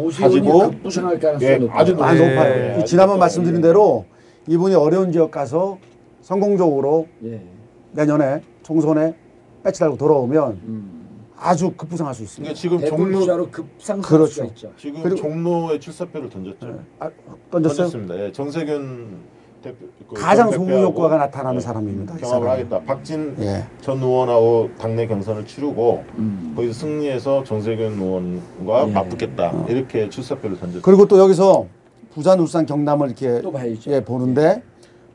오세훈이 0.00 0.20
가지고 0.20 0.70
급부상할 0.70 1.18
가능성이 1.20 1.50
예, 1.50 1.56
높아요. 1.58 1.78
아주 1.78 1.96
아, 2.00 2.12
네. 2.12 2.18
높아요. 2.28 2.54
네, 2.54 2.68
이 2.68 2.70
아주 2.78 2.84
지난번. 2.86 3.18
말씀드린 3.18 3.60
대로 3.60 4.04
이분이 4.48 4.74
어려운 4.74 5.12
지역 5.12 5.30
가서 5.30 5.78
성공적으로 6.22 7.06
예. 7.24 7.40
내년에 7.92 8.42
총선에 8.62 9.14
배치 9.62 9.80
달고 9.80 9.96
돌아오면 9.96 10.52
음. 10.64 10.92
아주 11.38 11.70
급부상할 11.76 12.14
수 12.14 12.22
있습니다. 12.22 12.54
그러니까 12.54 12.60
지금 12.60 12.96
종로 12.96 13.50
급상승할 13.50 14.28
그렇죠. 14.28 14.72
지금 14.76 15.14
종로에 15.16 15.78
출사표를 15.78 16.30
던졌죠. 16.30 16.80
아, 16.98 17.10
던졌어요? 17.50 17.76
던졌습니다. 17.88 18.24
예, 18.24 18.32
정세균 18.32 19.18
가장 20.14 20.46
전 20.50 20.52
소구 20.54 20.66
대표하고, 20.66 20.92
효과가 20.92 21.16
나타나는 21.16 21.56
예, 21.56 21.60
사람입니다. 21.60 22.14
이 22.16 22.20
경합을. 22.20 22.48
하겠다. 22.48 22.80
박진 22.82 23.34
예. 23.40 23.64
전 23.80 23.98
의원하고 24.02 24.70
당내 24.78 25.06
경선을 25.06 25.46
치르고 25.46 26.04
음. 26.18 26.52
거기서 26.56 26.72
승리해서 26.72 27.44
정세균 27.44 28.00
의원과 28.00 28.88
예. 28.88 28.92
맞붙겠다. 28.92 29.66
이렇게 29.68 30.08
출사표를 30.08 30.58
던졌죠. 30.58 30.82
그리고 30.82 31.06
또 31.06 31.18
여기서 31.18 31.66
부산, 32.12 32.40
울산, 32.40 32.64
경남을 32.66 33.08
이렇게 33.08 33.40
또 33.42 33.52
봐야죠. 33.52 33.90
예, 33.90 34.00
보는데 34.02 34.62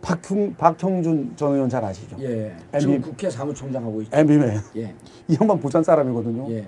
박형, 0.02 0.56
박형준 0.58 1.34
전 1.36 1.54
의원 1.54 1.70
잘 1.70 1.84
아시죠? 1.84 2.16
예. 2.22 2.56
MB 2.74 2.80
지금 2.80 3.02
국회 3.02 3.30
사무총장 3.30 3.84
하고 3.86 4.02
있죠. 4.02 4.16
MB맨. 4.18 4.60
예. 4.78 4.94
이 5.28 5.36
형만 5.36 5.60
부산 5.60 5.84
사람이거든요. 5.84 6.52
예. 6.52 6.66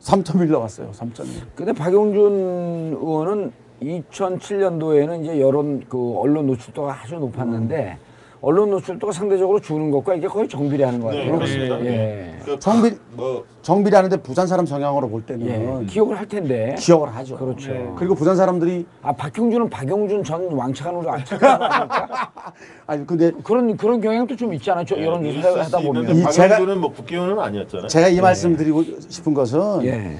3.1 0.00 0.50
나왔어요. 0.50 0.90
3.1. 0.92 1.24
근데 1.54 1.72
박용준 1.72 2.98
의원은 3.00 3.52
2007년도에는 3.82 5.22
이제 5.24 5.40
여론 5.40 5.84
그 5.88 6.14
언론 6.18 6.46
노출도가 6.46 6.96
아주 7.02 7.16
높았는데 7.16 7.98
언론 8.40 8.70
노출도가 8.70 9.10
상대적으로 9.10 9.58
주는 9.58 9.90
것과 9.90 10.14
이게 10.16 10.26
거의 10.28 10.46
정비례하는 10.46 11.00
것 11.00 11.12
네, 11.12 11.16
같아요. 11.20 11.34
그렇습니다. 11.36 11.80
예. 11.86 12.34
그 12.44 12.58
정비- 12.58 12.90
박- 12.90 12.98
뭐 13.16 13.44
정비라는데 13.62 14.18
부산 14.18 14.46
사람 14.46 14.66
성향으로 14.66 15.08
볼 15.08 15.22
때는 15.24 15.46
예. 15.82 15.86
기억을 15.86 16.18
할 16.18 16.28
텐데. 16.28 16.74
기억을 16.78 17.08
하죠. 17.16 17.38
그렇죠. 17.38 17.72
네. 17.72 17.90
그리고 17.96 18.14
부산 18.14 18.36
사람들이 18.36 18.84
아 19.02 19.12
박용준은 19.12 19.70
박용준 19.70 20.24
전 20.24 20.52
왕차관으로 20.52 21.10
아니까 21.10 22.30
아니 22.86 23.06
근데 23.06 23.30
그런 23.42 23.78
그런 23.78 24.02
경향도 24.02 24.36
좀 24.36 24.52
있잖아요. 24.54 24.84
저 24.84 25.00
여론 25.02 25.24
있을 25.24 25.40
조사 25.40 25.64
수 25.64 25.76
하다 25.76 25.86
보면. 25.86 26.14
이 26.14 26.22
제가- 26.24 26.74
뭐 26.76 26.92
국회의원은 26.92 27.38
아니었잖아요. 27.38 27.88
제가 27.88 28.08
이 28.08 28.20
말씀 28.20 28.54
드리고 28.56 28.82
싶은 29.08 29.32
것은 29.32 29.86
예. 29.86 30.16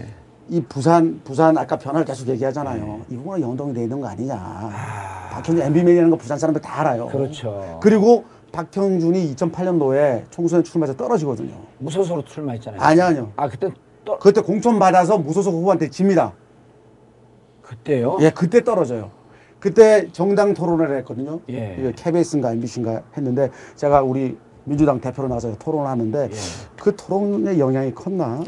이 0.48 0.61
부산 0.62 1.20
부산 1.24 1.57
아까 1.57 1.78
변화를 1.78 2.04
계속 2.04 2.28
얘기하잖아요. 2.28 3.02
이 3.09 3.16
부분은 3.16 3.40
연동이 3.40 3.72
돼 3.72 3.83
있는 3.83 4.00
거 4.00 4.09
아니냐. 4.09 4.70
박형준 5.30 5.66
MB맨이라는 5.66 6.11
거 6.11 6.16
부산 6.16 6.38
사람들 6.38 6.61
다 6.61 6.80
알아요. 6.80 7.07
그렇죠. 7.09 7.78
그리고 7.83 8.24
박형준이 8.52 9.35
2008년도에 9.35 10.30
총선에 10.30 10.62
출마해서 10.62 10.96
떨어지거든요. 10.96 11.54
무소속으로 11.78 12.24
출마했잖아요. 12.24 12.80
아니요, 12.80 13.04
아니요. 13.04 13.33
아 13.37 13.48
그때 13.48 13.70
또 14.04 14.18
그때 14.18 14.40
공천 14.42 14.78
받아서 14.78 15.18
무소속 15.18 15.54
후보한테 15.54 15.88
집니다. 15.88 16.33
그때요? 17.62 18.18
예, 18.20 18.30
그때 18.30 18.62
떨어져요. 18.62 19.11
그때 19.59 20.09
정당 20.12 20.52
토론회를 20.52 20.98
했거든요. 20.98 21.40
예. 21.48 21.90
KBS인가 21.96 22.52
MBC인가 22.52 23.02
했는데 23.16 23.50
제가 23.76 24.02
우리 24.02 24.37
민주당 24.66 24.98
대표로 25.00 25.29
나와서 25.29 25.53
토론을 25.59 25.87
하는데 25.88 26.29
예. 26.31 26.37
그 26.81 26.94
토론의 26.96 27.59
영향이 27.61 27.94
컸나? 27.94 28.40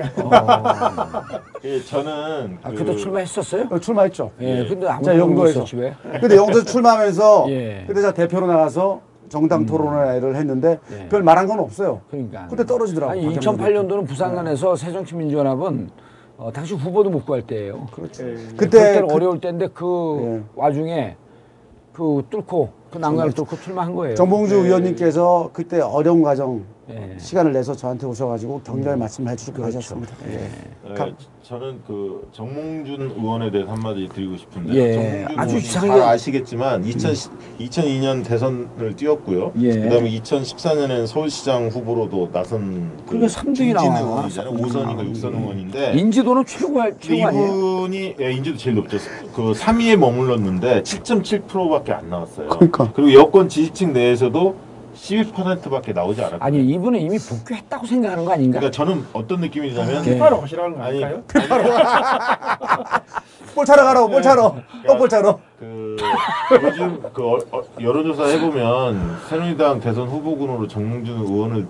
예, 1.65 1.81
저는 1.83 2.59
아 2.63 2.71
그- 2.71 2.77
그때 2.77 2.97
출마했었어요? 2.97 3.67
어, 3.71 3.79
출마했죠. 3.79 4.31
예. 4.41 4.67
근데 4.67 4.87
아무 4.89 5.05
제가 5.05 5.19
영도에서. 5.19 5.65
근데 6.21 6.37
영도 6.37 6.65
출마하면서 6.65 7.47
예. 7.51 7.85
그때 7.87 8.01
제가 8.01 8.15
대표로 8.15 8.47
나가서 8.47 9.01
정당 9.29 9.67
토론회를 9.67 10.37
했는데 10.37 10.79
예. 10.93 11.09
별 11.09 11.23
말한 11.23 11.47
건 11.47 11.59
없어요. 11.61 12.01
그러니까. 12.11 12.47
그때 12.49 12.65
떨어지더라고요. 12.65 13.13
아니 13.27 13.35
박영준 13.35 13.57
2008년도는 13.65 14.07
부산간에서 14.07 14.77
새정치민주연합은 14.77 15.91
어, 16.39 16.53
당시 16.53 16.75
후보도 16.75 17.11
못 17.11 17.25
구할 17.27 17.43
때예요. 17.43 17.87
그렇죠. 17.93 18.27
예. 18.29 18.35
그때 18.57 18.57
그때는 18.57 19.09
그- 19.09 19.15
어려울 19.15 19.41
때인데 19.41 19.69
그 19.75 20.21
예. 20.23 20.43
와중에 20.55 21.17
그 21.97 22.23
뚫고 22.29 22.69
그 22.93 22.99
난관을 22.99 23.33
뚫고 23.33 23.57
출마한 23.57 23.95
거예요. 23.95 24.15
정봉주 24.17 24.55
의원님께서 24.55 25.49
그때 25.55 25.81
어려운 25.81 26.21
과정 26.23 26.63
예. 26.89 27.17
시간을 27.19 27.53
내서 27.53 27.75
저한테 27.75 28.07
오셔가지고 28.07 28.61
격려의 28.63 28.97
말씀을 28.97 29.33
해주시고 29.33 29.65
하셨습니다. 29.65 30.15
예. 30.29 30.49
예, 30.89 30.95
가- 30.95 31.11
저는 31.43 31.81
그 31.87 32.29
정몽준 32.33 33.15
의원에 33.19 33.51
대해서 33.51 33.71
한마디 33.73 34.09
드리고 34.09 34.37
싶은데 34.37 34.75
예, 34.75 34.93
정몽준 35.25 35.39
아주 35.41 35.57
이상하게- 35.57 35.89
잘 35.89 36.03
아시겠지만 36.03 36.85
2000, 36.85 37.13
2002년 37.59 38.25
대선을 38.25 38.95
뛰었고요. 38.97 39.53
예. 39.61 39.81
그다음에 39.81 40.11
2014년에는 40.21 41.07
서울시장 41.09 41.69
후보로도 41.69 42.31
나선 42.33 42.93
그 42.99 43.07
그러니까 43.07 43.29
삼등이 43.29 43.71
중진 43.73 43.93
나와. 43.93 44.01
의원이잖아요. 44.19 44.53
5선이고 44.55 45.13
6선 45.13 45.35
의원인데 45.35 45.93
인지도는 45.95 46.45
최고 46.47 46.81
최고 47.01 47.27
아니에요? 47.27 47.47
이분이 47.47 48.15
예, 48.21 48.33
인지도 48.33 48.57
제일 48.57 48.77
높죠. 48.77 48.99
그 49.35 49.53
3위에 49.53 49.97
머물렀는데 49.97 50.83
7.7%밖에 50.85 51.93
안 51.93 52.09
나왔어요. 52.11 52.49
그러니까. 52.49 52.93
그리고 52.93 53.13
여권 53.15 53.49
지지층 53.49 53.93
내에서도 53.93 54.66
12%밖에 54.97 55.93
나오지 55.93 56.21
않았거든요. 56.21 56.45
아니 56.45 56.65
이분은 56.67 57.01
이미 57.01 57.19
복귀했다고 57.19 57.87
생각하는 57.87 58.25
거 58.25 58.33
아닌가? 58.33 58.59
그러니까 58.61 58.71
저는 58.85 59.05
어떤 59.13 59.41
느낌이냐면 59.41 60.05
예. 60.07 60.13
피파로 60.15 60.41
가시라는 60.41 60.77
거 60.77 60.83
아닐까요? 60.83 61.23
볼 63.55 63.65
차러 63.65 63.85
가라고 63.85 64.09
볼 64.09 64.23
차러 64.23 64.57
떡볼 64.87 65.09
차러 65.09 65.39
그 65.59 65.97
요즘 66.63 67.03
그 67.13 67.23
어, 67.23 67.39
어, 67.53 67.63
여론조사 67.81 68.27
해보면 68.27 69.17
새누리당 69.29 69.81
대선 69.81 70.09
후보군으로 70.09 70.69
정몽준 70.69 71.17
의원을 71.19 71.67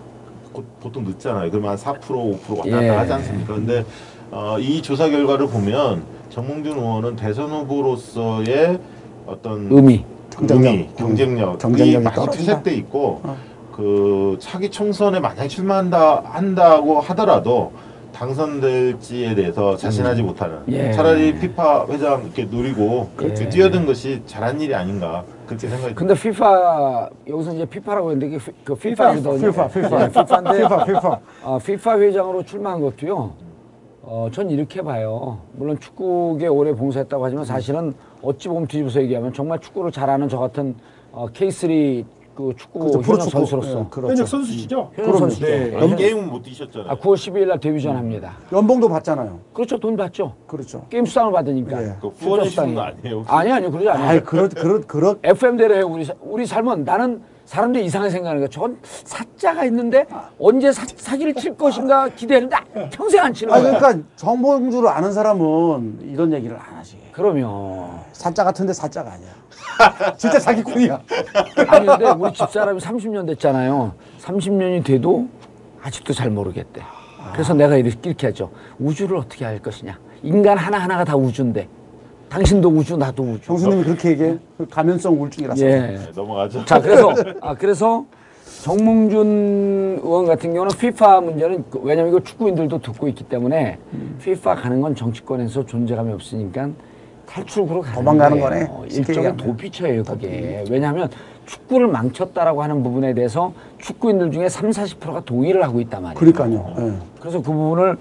고- 0.52 0.64
보통 0.80 1.04
늦잖아요. 1.04 1.50
그러면 1.50 1.76
한4% 1.76 2.00
5% 2.00 2.56
왔다 2.58 2.70
갔다 2.70 2.82
예. 2.84 2.88
하지 2.88 3.12
않습니까? 3.12 3.54
근데 3.54 3.84
어, 4.30 4.56
이 4.58 4.82
조사 4.82 5.08
결과를 5.08 5.46
보면 5.48 6.02
정몽준 6.30 6.76
의원은 6.78 7.16
대선 7.16 7.50
후보로서의 7.50 8.78
어떤 9.26 9.68
의미. 9.70 10.04
경쟁력. 10.38 10.70
의미, 10.72 10.88
경쟁력이 10.96 11.58
경쟁력이 11.58 12.04
많이. 12.04 12.30
퇴색돼 12.30 12.74
있고 12.74 13.20
어. 13.24 13.36
그 13.72 14.36
차기 14.40 14.70
총선에 14.70 15.20
만약 15.20 15.48
출마한다 15.48 16.22
한다고 16.24 17.00
하더라도 17.00 17.72
당선될지에 18.12 19.34
대해서 19.34 19.76
자신하지 19.76 20.22
못하는 20.22 20.58
예. 20.68 20.90
차라리 20.92 21.38
피파 21.38 21.86
회장 21.90 22.22
이렇게 22.24 22.44
노리고 22.44 23.10
그렇죠. 23.14 23.44
그 23.44 23.50
뛰어든 23.50 23.84
것이 23.84 24.22
잘한 24.26 24.58
일이 24.60 24.74
아닌가 24.74 25.22
그렇게 25.46 25.68
생각이 25.68 25.94
근데 25.94 26.14
피파 26.14 27.10
여기서 27.28 27.54
이제 27.54 27.64
피파라고 27.66 28.12
했는데 28.12 28.38
피- 28.38 28.52
그 28.64 28.74
피파거든요. 28.74 29.50
피파, 29.52 29.68
피파. 29.68 30.02
예, 30.04 30.08
피파인데 30.08 30.52
피파 30.62 30.84
피파 30.84 31.20
어, 31.42 31.58
피파 31.58 31.98
회장으로 31.98 32.42
출마한 32.44 32.80
것도요. 32.80 33.32
어, 34.08 34.28
전 34.32 34.48
이렇게 34.50 34.82
봐요. 34.82 35.38
물론 35.54 35.78
축구계 35.80 36.46
오래 36.46 36.72
봉사했다고 36.72 37.24
하지만 37.24 37.44
사실은 37.44 37.92
어찌 38.22 38.46
보면 38.48 38.68
뒤집어서 38.68 39.02
얘기하면 39.02 39.32
정말 39.32 39.58
축구를 39.58 39.90
잘하는 39.90 40.28
저 40.28 40.38
같은 40.38 40.76
어, 41.10 41.26
K3 41.32 42.04
그 42.36 42.52
축구 42.56 42.78
그렇죠, 42.80 43.00
현역. 43.02 43.20
선수로서 43.30 43.80
예, 43.80 43.86
그렇죠. 43.90 44.12
현역 44.12 44.28
선수시죠? 44.28 44.90
현역 44.94 45.16
선수죠. 45.18 45.46
네. 45.46 45.72
연 45.72 45.96
게임은 45.96 46.28
못 46.28 46.42
뛰셨잖아요. 46.42 46.90
아, 46.90 46.94
9월 46.96 47.14
12일 47.14 47.46
날 47.48 47.58
데뷔전 47.58 47.96
합니다. 47.96 48.34
연봉도 48.52 48.88
받잖아요 48.90 49.40
그렇죠. 49.54 49.78
돈 49.78 49.96
받죠. 49.96 50.34
그렇죠 50.46 50.84
게임 50.90 51.04
수당을 51.06 51.32
받으니까. 51.32 51.82
예. 51.82 51.92
그 52.00 52.08
후원해 52.08 52.48
수당이. 52.48 52.74
거 52.74 52.82
아니에요? 52.82 53.16
혹시? 53.16 53.30
아니 53.32 53.50
아니요. 53.52 53.70
그러지 53.70 53.88
않아요. 53.88 54.08
아이 54.08 54.20
그렇 54.22 54.48
그렇 54.50 54.80
그렇 54.86 55.16
FM대로 55.24 55.74
해 55.76 55.80
우리 55.80 56.04
사- 56.04 56.14
우리 56.20 56.46
삶은 56.46 56.84
나는 56.84 57.22
사람들이 57.46 57.84
이상하게 57.86 58.10
생각하는 58.10 58.40
거야. 58.40 58.48
저건 58.48 58.78
사자가 58.82 59.64
있는데 59.66 60.04
언제 60.38 60.70
사, 60.72 60.84
사기를 60.96 61.34
칠 61.34 61.56
것인가 61.56 62.08
기대했는데 62.08 62.56
아, 62.56 62.62
평생 62.92 63.22
안 63.22 63.32
치는 63.32 63.54
아 63.54 63.60
거야. 63.60 63.78
그러니까 63.78 64.08
정봉주를 64.16 64.88
아는 64.88 65.12
사람은 65.12 66.00
이런 66.02 66.32
얘기를 66.32 66.56
안 66.56 66.76
하지 66.76 66.98
그러면 67.12 68.00
사자 68.12 68.44
같은데 68.44 68.72
사자가 68.72 69.12
아니야 69.12 69.28
진짜 70.18 70.38
사기꾼이야 70.40 71.00
아니 71.68 71.86
근데 71.86 72.10
우리 72.10 72.32
집사람이 72.32 72.80
30년 72.80 73.26
됐잖아요. 73.28 73.94
30년이 74.20 74.84
돼도 74.84 75.28
아직도 75.82 76.12
잘 76.12 76.30
모르겠대. 76.30 76.82
그래서 77.32 77.54
내가 77.54 77.76
이렇게, 77.76 77.98
이렇게 78.04 78.26
하죠. 78.28 78.50
우주를 78.78 79.16
어떻게 79.16 79.44
알 79.44 79.60
것이냐. 79.60 79.98
인간 80.22 80.58
하나하나가 80.58 81.04
다 81.04 81.16
우주인데 81.16 81.68
당신도 82.28 82.68
우주 82.68 82.96
나도 82.96 83.22
우주. 83.22 83.52
형수님이 83.52 83.84
그렇게 83.84 84.10
얘기해 84.10 84.38
그 84.58 84.66
감염성 84.68 85.14
우울증이라서 85.14 85.64
예. 85.66 85.70
네, 85.70 85.98
넘어가죠. 86.14 86.64
자 86.64 86.80
그래서 86.80 87.14
아 87.40 87.54
그래서 87.54 88.04
정몽준 88.62 90.00
의원 90.02 90.26
같은 90.26 90.52
경우는 90.52 90.72
FIFA 90.74 91.20
문제는 91.22 91.64
그- 91.70 91.80
왜냐면 91.82 92.10
이거 92.10 92.20
축구인들도 92.22 92.80
듣고 92.80 93.08
있기 93.08 93.24
때문에 93.24 93.78
FIFA 94.20 94.56
가는 94.62 94.80
건 94.80 94.94
정치권에서 94.94 95.66
존재감이 95.66 96.12
없으니까 96.12 96.70
탈출구로 97.26 97.80
가는 97.82 97.94
도망가는 97.96 98.40
거예요. 98.40 98.66
거네. 98.68 98.88
쉽게 98.88 99.12
일종의. 99.12 99.36
도피처예요 99.36 100.02
그게. 100.04 100.64
왜냐하면 100.70 101.08
축구를 101.44 101.86
망쳤다라고 101.88 102.62
하는 102.62 102.82
부분에 102.82 103.14
대해서 103.14 103.52
축구인들 103.78 104.30
중에 104.32 104.48
3, 104.48 104.70
40%가 104.70 105.20
동의를 105.20 105.62
하고 105.62 105.80
있단 105.80 106.02
말이에요. 106.02 106.18
그러니까요 106.18 106.74
예. 106.78 106.92
그래서 107.20 107.38
그 107.38 107.44
부분을 107.52 107.96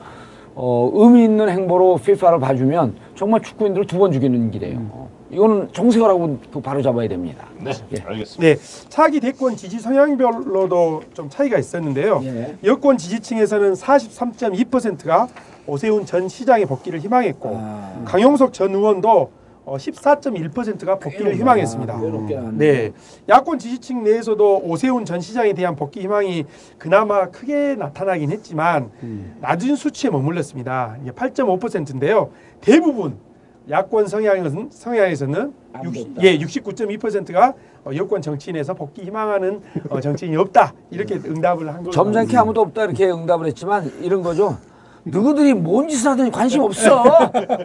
어, 0.55 0.89
의미 0.93 1.23
있는 1.25 1.49
행보로 1.49 1.95
FIFA를 2.01 2.39
봐주면 2.39 2.95
정말 3.15 3.41
축구인들을 3.41 3.87
두 3.87 3.97
번 3.97 4.11
죽이는 4.11 4.51
길이에요. 4.51 4.77
어, 4.91 5.09
이거는 5.29 5.69
정세호라고 5.73 6.39
그 6.53 6.61
바로 6.61 6.81
잡아야 6.81 7.07
됩니다. 7.09 7.47
네, 7.59 7.71
예. 7.93 8.01
알겠습니다. 8.05 8.41
네, 8.41 8.55
차기 8.89 9.19
대권 9.19 9.55
지지 9.57 9.79
성향별로도 9.79 11.01
좀 11.13 11.29
차이가 11.29 11.57
있었는데요. 11.57 12.21
예. 12.23 12.55
여권 12.63 12.97
지지층에서는 12.97 13.73
43.2%가 13.73 15.27
오세훈 15.67 16.05
전 16.05 16.29
시장의 16.29 16.65
복귀를 16.67 16.99
희망했고 16.99 17.51
아. 17.59 18.01
강용석 18.05 18.53
전 18.53 18.73
의원도 18.73 19.31
어, 19.65 19.77
14.1%가 19.77 20.99
복귀를 20.99 21.35
희망했습니다. 21.35 21.99
꽤 21.99 22.07
높게 22.07 22.35
나왔네. 22.35 22.57
네, 22.57 22.93
야권 23.27 23.57
지지층 23.59 24.03
내에서도 24.03 24.61
오세훈 24.63 25.05
전 25.05 25.19
시장에 25.19 25.53
대한 25.53 25.75
복귀 25.75 26.01
희망이 26.01 26.45
그나마 26.77 27.29
크게 27.29 27.75
나타나긴 27.75 28.31
했지만 28.31 28.91
낮은 29.41 29.75
수치에 29.75 30.11
머물렀습니다. 30.11 30.97
이게 31.01 31.11
8.5%인데요. 31.11 32.29
대부분 32.61 33.17
야권 33.67 34.07
성향은 34.07 34.69
성향에서는 34.71 35.53
아무도 35.73 35.89
60, 35.99 36.09
없다. 36.09 36.23
예, 36.23 36.37
69.2%가 36.37 37.53
어, 37.85 37.91
여권 37.95 38.21
정치인에서 38.21 38.75
복귀 38.75 39.03
희망하는 39.03 39.61
어, 39.89 39.99
정치인이 39.99 40.35
없다 40.37 40.73
이렇게 40.91 41.15
응답을 41.15 41.67
한 41.67 41.77
거죠. 41.77 41.91
점잖게 41.91 42.37
아무도 42.37 42.61
없다 42.61 42.85
이렇게 42.85 43.09
응답을 43.09 43.47
했지만 43.47 43.91
이런 44.01 44.21
거죠. 44.21 44.57
누구들이 45.05 45.53
뭔 45.53 45.87
짓을 45.87 46.11
하든지 46.11 46.31
관심 46.31 46.61
없어. 46.65 47.03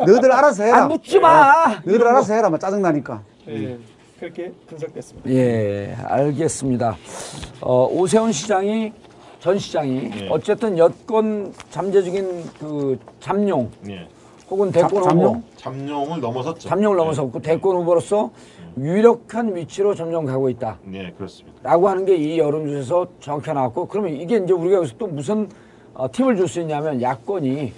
너희들 0.07 0.31
알아서 0.33 0.63
해라 0.65 0.83
안 0.85 0.89
묻지 0.89 1.19
마. 1.19 1.69
너희들 1.85 2.07
알아서 2.07 2.35
해라 2.35 2.51
막 2.51 2.61
짜증 2.61 2.83
나니까 2.83 3.23
예, 3.49 3.79
그렇게 4.19 4.53
분석됐습니다. 4.67 5.31
예, 5.31 5.97
알겠습니다. 6.05 6.97
어, 7.63 7.87
오세훈 7.91 8.33
시장이 8.33 8.93
전 9.41 9.59
시장이 9.59 10.11
예. 10.21 10.29
어쨌든 10.31 10.77
여권 10.77 11.53
잠재 11.71 12.03
중인 12.03 12.45
그 12.59 12.99
잠룡 13.21 13.71
예. 13.89 14.07
혹은 14.51 14.71
대권 14.71 15.03
잠- 15.03 15.19
후보 15.19 15.33
잠룡? 15.33 15.43
잠룡을 15.57 16.21
넘어섰죠. 16.21 16.69
잠룡을 16.69 16.97
넘어섰고 16.97 17.41
대권 17.41 17.77
후보로서 17.77 18.31
유력한 18.79 19.55
위치로 19.57 19.95
점점 19.95 20.27
가고 20.27 20.49
있다. 20.51 20.79
네, 20.85 21.05
네, 21.05 21.15
그렇습니다. 21.17 21.59
라고 21.63 21.89
하는 21.89 22.05
게 22.05 22.15
이 22.17 22.39
여론조사에서 22.39 23.07
정확히 23.21 23.53
나왔고 23.53 23.87
그러면 23.87 24.13
이게 24.15 24.37
이제 24.37 24.53
우리가 24.53 24.77
여기서 24.77 24.95
또 24.99 25.07
무슨 25.07 25.49
어, 26.01 26.11
팁을 26.11 26.35
줄 26.35 26.49
수 26.49 26.63
있냐면 26.63 27.03
야권이 27.03 27.75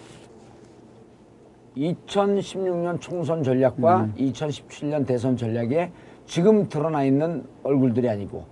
2016년 1.76 3.00
총선 3.00 3.42
전략과 3.42 4.10
2017년 4.16 5.04
대선 5.04 5.36
전략에 5.36 5.90
지금 6.24 6.68
드러나 6.68 7.02
있는 7.02 7.44
얼굴들이 7.64 8.08
아니고 8.08 8.44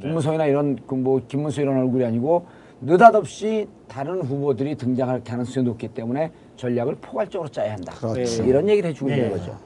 김무성이나 0.00 0.46
이런 0.46 0.74
그뭐 0.88 1.22
김문수 1.28 1.60
이런 1.60 1.78
얼굴이 1.78 2.04
아니고 2.04 2.46
느닷없이 2.80 3.68
다른 3.86 4.22
후보들이 4.22 4.74
등장할 4.74 5.22
가능성이 5.22 5.66
높기 5.66 5.86
때문에 5.86 6.32
전략을 6.56 6.96
포괄적으로 6.96 7.48
짜야 7.48 7.74
한다. 7.74 7.92
그렇죠. 7.94 8.42
이런 8.42 8.68
얘기를 8.68 8.90
해주고 8.90 9.08
있는 9.08 9.24
네. 9.24 9.30
거죠. 9.30 9.56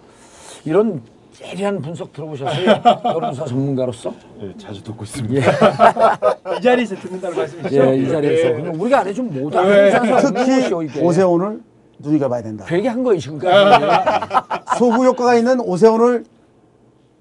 이런 0.66 1.00
예리한 1.42 1.80
분석 1.80 2.12
들어보셨어요? 2.12 2.82
여론조사 3.04 3.46
전문가로서? 3.46 4.14
네, 4.40 4.52
자주 4.58 4.82
듣고 4.82 5.04
있습니다. 5.04 5.34
예. 5.46 5.46
이 6.58 6.60
자리에서 6.62 6.94
듣는다는 6.96 7.36
말씀이시죠? 7.36 7.76
예, 7.76 7.96
이 7.98 8.08
자리에서. 8.08 8.48
예. 8.48 8.68
우리가 8.68 9.00
안 9.00 9.08
해주면 9.08 9.42
못 9.42 9.54
하는 9.54 9.90
사람 9.90 10.34
특히 10.34 11.00
오세훈을 11.00 11.60
눈여겨봐야 11.98 12.42
된다 12.42 12.64
되게 12.66 12.88
한 12.88 13.02
거예요, 13.02 13.18
지금까지. 13.20 13.84
소구 14.78 15.04
효과가 15.04 15.36
있는 15.36 15.60
오세훈을 15.60 16.24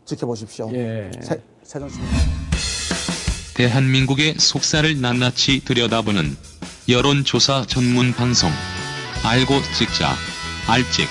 지켜보십시오 0.06 0.69
예. 0.73 1.10
새, 1.21 1.39
새정치 1.63 1.99
대한민국의 3.56 4.36
속살을 4.38 4.99
낱낱이 4.99 5.63
들여다보는 5.63 6.36
여론조사 6.89 7.65
전문 7.67 8.12
방송. 8.12 8.49
알고 9.23 9.54
찍자. 9.78 10.10
알찍. 10.67 11.08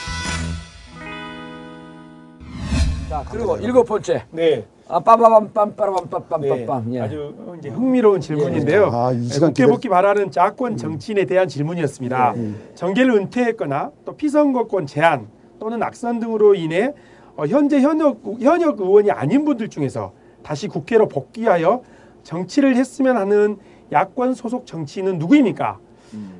자, 3.22 3.28
그리고 3.30 3.56
일곱 3.56 3.84
번째. 3.84 4.24
네. 4.30 4.64
아, 4.88 5.00
빠바밤, 5.00 5.52
빰빠라밤, 5.52 6.40
네, 6.40 6.66
빰빰빰빰. 6.66 6.94
예. 6.94 7.00
아주 7.00 7.34
어, 7.38 7.54
이제 7.58 7.68
흥미로운 7.68 8.20
질문인데요. 8.20 8.90
아, 8.92 9.12
이 9.12 9.16
네, 9.16 9.28
시간 9.28 9.50
국회 9.50 9.66
복귀 9.66 9.88
바라는 9.88 10.30
야권 10.36 10.76
정치인에 10.76 11.24
대한 11.24 11.48
질문이었습니다. 11.48 12.34
정계를 12.74 13.12
은퇴했거나 13.14 13.90
또 14.04 14.16
피선거권 14.16 14.86
제한 14.86 15.28
또는 15.58 15.82
악선 15.82 16.20
등으로 16.20 16.54
인해 16.54 16.92
어, 17.36 17.46
현재 17.46 17.80
현역 17.80 18.20
현역 18.40 18.80
의원이 18.80 19.10
아닌 19.10 19.44
분들 19.44 19.68
중에서 19.68 20.12
다시 20.42 20.68
국회로 20.68 21.08
복귀하여 21.08 21.82
정치를 22.24 22.76
했으면 22.76 23.16
하는 23.16 23.56
야권 23.90 24.34
소속 24.34 24.66
정치인은 24.66 25.18
누구입니까? 25.18 25.78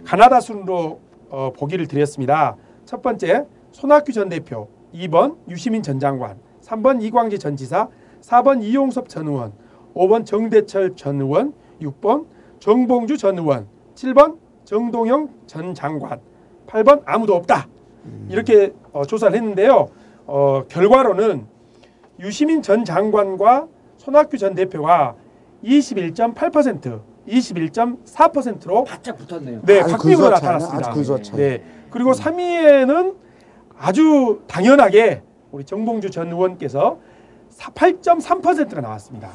가나다 0.05 0.41
순으로 0.41 1.01
어, 1.31 1.53
보기를 1.57 1.87
드렸습니다. 1.87 2.57
첫 2.85 3.01
번째 3.01 3.47
손학규 3.71 4.13
전 4.13 4.29
대표, 4.29 4.69
2번 4.95 5.37
유시민 5.49 5.83
전 5.83 5.99
장관, 5.99 6.37
3번 6.63 7.03
이광재 7.03 7.39
전 7.39 7.57
지사, 7.57 7.89
4번 8.23 8.63
이용섭 8.63 9.09
전 9.09 9.29
의원, 9.29 9.53
5번 9.95 10.25
정대철 10.25 10.97
전 10.97 11.21
의원, 11.21 11.53
6번 11.81 12.27
정봉주 12.61 13.19
전 13.19 13.39
의원, 13.39 13.67
7번 13.95 14.39
정동영 14.65 15.29
전 15.47 15.75
장관, 15.75 16.21
8번 16.67 17.03
아무도 17.05 17.35
없다. 17.35 17.69
이렇게 18.29 18.73
어, 18.93 19.05
조사를 19.05 19.37
했는데요. 19.37 19.89
어, 20.27 20.65
결과로는 20.69 21.47
유시민 22.21 22.63
전 22.63 22.85
장관과 22.85 23.69
손학규 23.97 24.39
전 24.39 24.55
대표가 24.55 25.15
21.8%, 25.65 27.01
21.4%로 27.29 28.85
바짝 28.85 29.17
붙었네요. 29.17 29.61
네, 29.63 29.81
박빙으로 29.81 30.31
차이네. 30.31 30.31
나타났습니다. 30.31 30.93
네. 31.37 31.63
그리고 31.91 32.13
3위에는 32.13 33.15
아주 33.79 34.41
당연하게 34.47 35.23
우리 35.53 35.65
정봉주 35.65 36.11
전 36.11 36.29
의원께서 36.29 36.97
8.3%가 37.59 38.81
나왔습니다. 38.81 39.29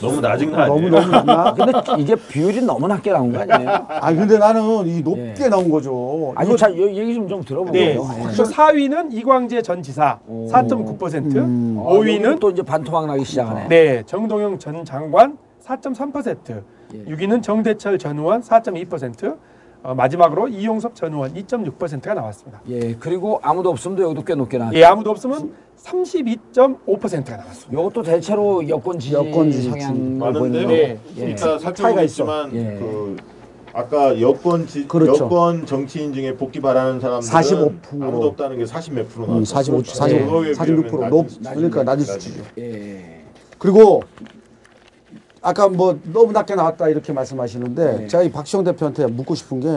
너무 0.00 0.20
낮은 0.20 0.52
거 0.52 0.56
아니에요? 0.56 0.68
너무 0.68 0.88
너무 0.88 1.10
낮나? 1.10 1.52
근데 1.54 1.72
이게 1.98 2.14
비율이 2.14 2.62
너무 2.62 2.86
낮게 2.86 3.10
나온 3.10 3.32
거 3.32 3.40
아니에요? 3.40 3.68
아 3.90 4.12
근데 4.14 4.38
나는 4.38 4.86
이 4.86 5.02
높게 5.02 5.34
예. 5.40 5.48
나온 5.48 5.68
거죠. 5.68 6.32
아니 6.36 6.50
여- 6.50 6.90
얘기 6.94 7.14
좀좀 7.14 7.40
네. 7.40 7.46
들어보고요. 7.46 7.72
그리고 7.72 8.42
4위는 8.44 9.12
이광재 9.12 9.62
전 9.62 9.82
지사 9.82 10.20
4.9%, 10.28 11.36
음. 11.36 11.76
어, 11.80 11.94
5위는 11.94 11.98
여기는 11.98 12.38
또 12.38 12.50
이제 12.50 12.62
반토막 12.62 13.06
나기 13.08 13.24
시작하네. 13.24 13.66
네, 13.66 14.02
정동영 14.06 14.60
전 14.60 14.84
장관 14.84 15.36
4.3%, 15.64 16.62
예. 16.94 17.04
6위는 17.04 17.42
정대철 17.42 17.98
전 17.98 18.16
의원 18.18 18.40
4.2%, 18.40 19.36
어, 19.82 19.94
마지막으로 19.94 20.48
이용섭 20.48 20.94
전 20.94 21.12
의원 21.12 21.34
2.6%가 21.34 22.14
나왔습니다. 22.14 22.60
예, 22.68 22.94
그리고 22.94 23.38
아무도 23.42 23.70
없음도 23.70 24.02
여기도 24.02 24.24
꽤 24.24 24.34
높게 24.34 24.58
나왔죠. 24.58 24.78
예, 24.78 24.84
아무도 24.84 25.10
없으면 25.10 25.52
32.5%가 25.78 27.36
나왔습니다. 27.36 27.80
이것도 27.80 28.02
대체로 28.02 28.68
여권 28.68 28.98
지지 28.98 29.14
여권 29.14 29.50
지지 29.50 29.70
성향을 29.70 30.00
많은데요. 30.18 30.66
보이는 30.66 30.66
네. 30.68 31.00
예. 31.18 31.30
이따 31.30 31.58
차이가 31.58 32.02
있어. 32.02 32.24
살펴보겠지만 32.26 32.54
예. 32.54 32.78
그 32.78 33.16
아까 33.72 34.20
여권 34.20 34.66
지, 34.66 34.88
그렇죠. 34.88 35.24
여권 35.24 35.64
정치인 35.64 36.12
중에 36.12 36.34
복귀 36.36 36.60
바라는 36.60 36.98
사람들은 36.98 37.32
45%. 37.32 38.02
아무도 38.02 38.26
없다는 38.28 38.58
게 38.58 38.64
40몇 38.64 39.08
프로 39.08 39.26
음, 39.26 39.30
나왔죠. 39.44 39.82
45, 39.84 40.24
그거에 40.26 40.54
45, 40.54 40.82
비하면 40.82 40.90
46% 40.90 40.98
낮은 40.98 41.10
높, 41.10 41.30
수준. 41.30 41.54
그러니까 41.54 41.82
낮은 41.84 42.04
수준이죠. 42.04 42.42
예. 42.58 43.22
그리고 43.58 44.02
아까 45.48 45.66
뭐 45.68 45.98
너무 46.12 46.32
낮게 46.32 46.54
나왔다 46.54 46.88
이렇게 46.90 47.12
말씀하시는데 47.14 47.96
네. 48.00 48.06
제가 48.06 48.22
이 48.22 48.30
박시영 48.30 48.64
대표한테 48.64 49.06
묻고 49.06 49.34
싶은 49.34 49.60
게 49.60 49.68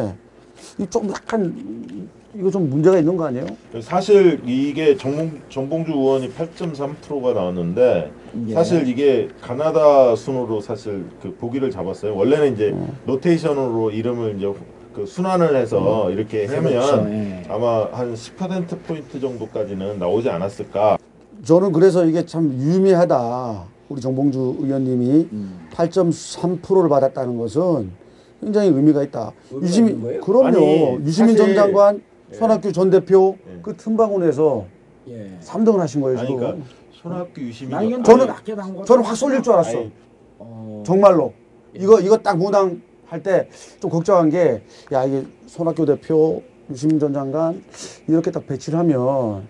이 0.80 0.86
좀 0.90 1.10
약간 1.10 2.10
이거 2.36 2.52
좀 2.52 2.70
문제가 2.70 3.00
있는 3.00 3.18
거 3.18 3.26
아니에요? 3.26 3.46
사실 3.82 4.40
이게 4.46 4.96
정봉, 4.96 5.42
정봉주 5.50 5.92
의원이 5.92 6.32
8.3%가 6.34 7.34
나왔는데 7.34 8.12
예. 8.48 8.54
사실 8.54 8.88
이게 8.88 9.28
가나다 9.42 10.16
순으로 10.16 10.62
사실 10.62 11.06
그 11.22 11.36
보기를 11.36 11.72
잡았어요. 11.72 12.16
원래는 12.16 12.54
이제 12.54 12.70
음. 12.70 12.96
노테이션으로 13.06 13.92
이름을 13.92 14.36
이제 14.38 14.54
그 14.94 15.06
순환을 15.06 15.56
해서 15.56 16.12
이렇게 16.12 16.46
하면 16.46 16.64
그렇죠. 16.64 17.06
예. 17.10 17.44
아마 17.50 17.88
한 17.92 18.14
10% 18.14 18.84
포인트 18.84 19.20
정도까지는 19.20 19.98
나오지 20.00 20.30
않았을까. 20.30 20.98
저는 21.44 21.72
그래서 21.72 22.06
이게 22.06 22.26
참 22.26 22.54
유의미하다. 22.54 23.64
우리 23.92 24.00
정봉주 24.00 24.58
의원님이 24.62 25.28
음. 25.34 25.68
8.3%를 25.74 26.88
받았다는 26.90 27.38
것은 27.38 27.92
굉장히 28.40 28.70
의미가 28.70 29.04
있다. 29.04 29.34
의미가 29.52 29.68
유시민 29.68 29.90
있는 29.92 30.04
거예요? 30.08 30.22
그럼요. 30.22 30.46
아니, 30.48 31.06
유시민 31.06 31.36
전 31.36 31.48
사실- 31.48 31.56
장관, 31.56 32.02
예. 32.32 32.36
손학규 32.36 32.72
전 32.72 32.90
대표 32.90 33.36
예. 33.48 33.60
그 33.62 33.76
틈바구니에서 33.76 34.66
예. 35.10 35.38
3등을 35.42 35.78
하신 35.78 36.02
거예요 36.02 36.20
아니 36.20 36.28
지금. 36.28 36.40
그러니까 36.40 36.66
손학규 36.94 37.42
유시민 37.42 37.72
저는- 38.04 38.74
거. 38.76 38.86
저는 38.86 39.04
확 39.04 39.16
쏠릴 39.16 39.44
줄 39.44 39.54
알았어. 39.54 39.78
아니, 39.78 39.92
어. 40.40 40.84
정말로 40.86 41.34
이거 41.76 42.00
이거 42.00 42.18
딱 42.18 42.38
무당 42.38 42.82
할 43.08 43.22
때 43.22 43.50
좀 43.82 43.92
걱정한 43.92 44.30
게 44.30 44.62
야 44.94 45.04
이게 45.04 45.26
손학규 45.48 45.86
대표 45.86 46.42
유시민 46.70 46.98
전 46.98 47.14
장관 47.14 47.62
이렇게 48.08 48.32
딱 48.32 48.48
배치를 48.48 48.80
하면 48.80 49.44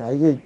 야 0.00 0.10
이게 0.12 0.38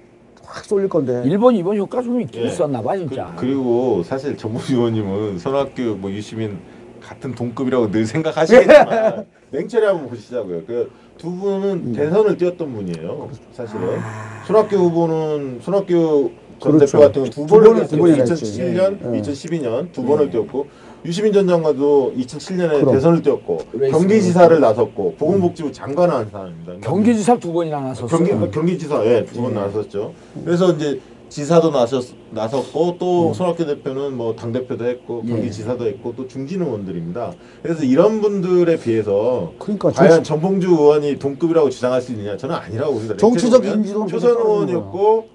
확 0.53 0.65
쏠릴 0.65 0.87
건데 0.87 1.23
1번, 1.25 1.59
2번 1.59 1.75
효과 1.77 2.01
좀 2.03 2.21
있긴 2.21 2.43
예. 2.43 2.45
있었나 2.47 2.79
봐 2.81 2.95
진짜. 2.95 3.33
그, 3.35 3.45
리고 3.45 4.03
사실 4.03 4.37
정봉주 4.37 4.75
의원님은 4.75 5.39
손학규 5.39 5.97
뭐 5.99 6.11
유시민 6.11 6.59
같은 7.01 7.33
동급이라고 7.33 7.89
늘 7.89 8.05
생각하시겠지만 8.05 9.25
냉철히 9.49 9.85
한번 9.87 10.09
보시자고요. 10.09 10.65
그 10.65 11.03
두 11.17 11.31
분은 11.31 11.93
대선을 11.93 12.37
뛰었던 12.37 12.73
분이에요. 12.73 13.29
사실은 13.53 13.97
손학규 14.45 14.75
후보는 14.75 15.59
손학규 15.61 16.31
전 16.59 16.71
그렇죠. 16.73 16.85
대표 16.97 16.99
같은 16.99 17.13
경우 17.13 17.29
두두 17.29 17.45
번을 17.47 17.87
뛰었고 17.87 17.97
번이나 17.97 18.23
했지. 18.23 18.61
2007년, 18.61 19.15
예. 19.15 19.21
2012년 19.21 19.91
두 19.91 20.03
번을 20.03 20.29
뛰었고 20.29 20.67
유시민 21.05 21.33
전 21.33 21.47
장관도 21.47 22.13
2007년에 22.17 22.79
그럼. 22.79 22.93
대선을 22.95 23.21
뛰었고 23.21 23.57
경기지사를 23.91 24.59
나섰고 24.59 25.15
보건복지부 25.17 25.71
장관을 25.71 26.13
한 26.13 26.29
사람입니다. 26.29 26.73
경기지사 26.81 27.37
두 27.39 27.51
번이나 27.51 27.81
나섰어. 27.81 28.07
경기 28.07 28.51
경기지사 28.51 29.05
예, 29.05 29.25
두번 29.25 29.51
예. 29.51 29.55
나섰죠. 29.55 30.13
그래서 30.45 30.71
이제 30.71 31.01
지사도 31.27 31.71
나섰 31.71 32.13
나섰고 32.31 32.97
또 32.99 33.29
음. 33.29 33.33
손학규 33.33 33.65
대표는 33.65 34.15
뭐 34.15 34.33
당 34.35 34.53
대표도 34.53 34.85
했고 34.85 35.23
예. 35.25 35.29
경기지사도 35.29 35.85
했고 35.87 36.13
또 36.15 36.25
중진 36.27 36.61
의원들입니다. 36.61 37.33
그래서 37.61 37.83
이런 37.83 38.21
분들에 38.21 38.77
비해서 38.77 39.51
그러니까 39.59 39.91
과연 39.91 40.11
정치- 40.23 40.27
정봉주 40.29 40.69
의원이 40.69 41.19
동급이라고 41.19 41.69
주장할 41.69 42.01
수 42.01 42.13
있느냐? 42.13 42.37
저는 42.37 42.55
아니라고 42.55 42.93
봅니다. 42.93 43.17
정치적 43.17 43.61
보면 43.61 43.77
인지도는 43.79 44.07
초선 44.07 44.37
의원이었고 44.37 45.33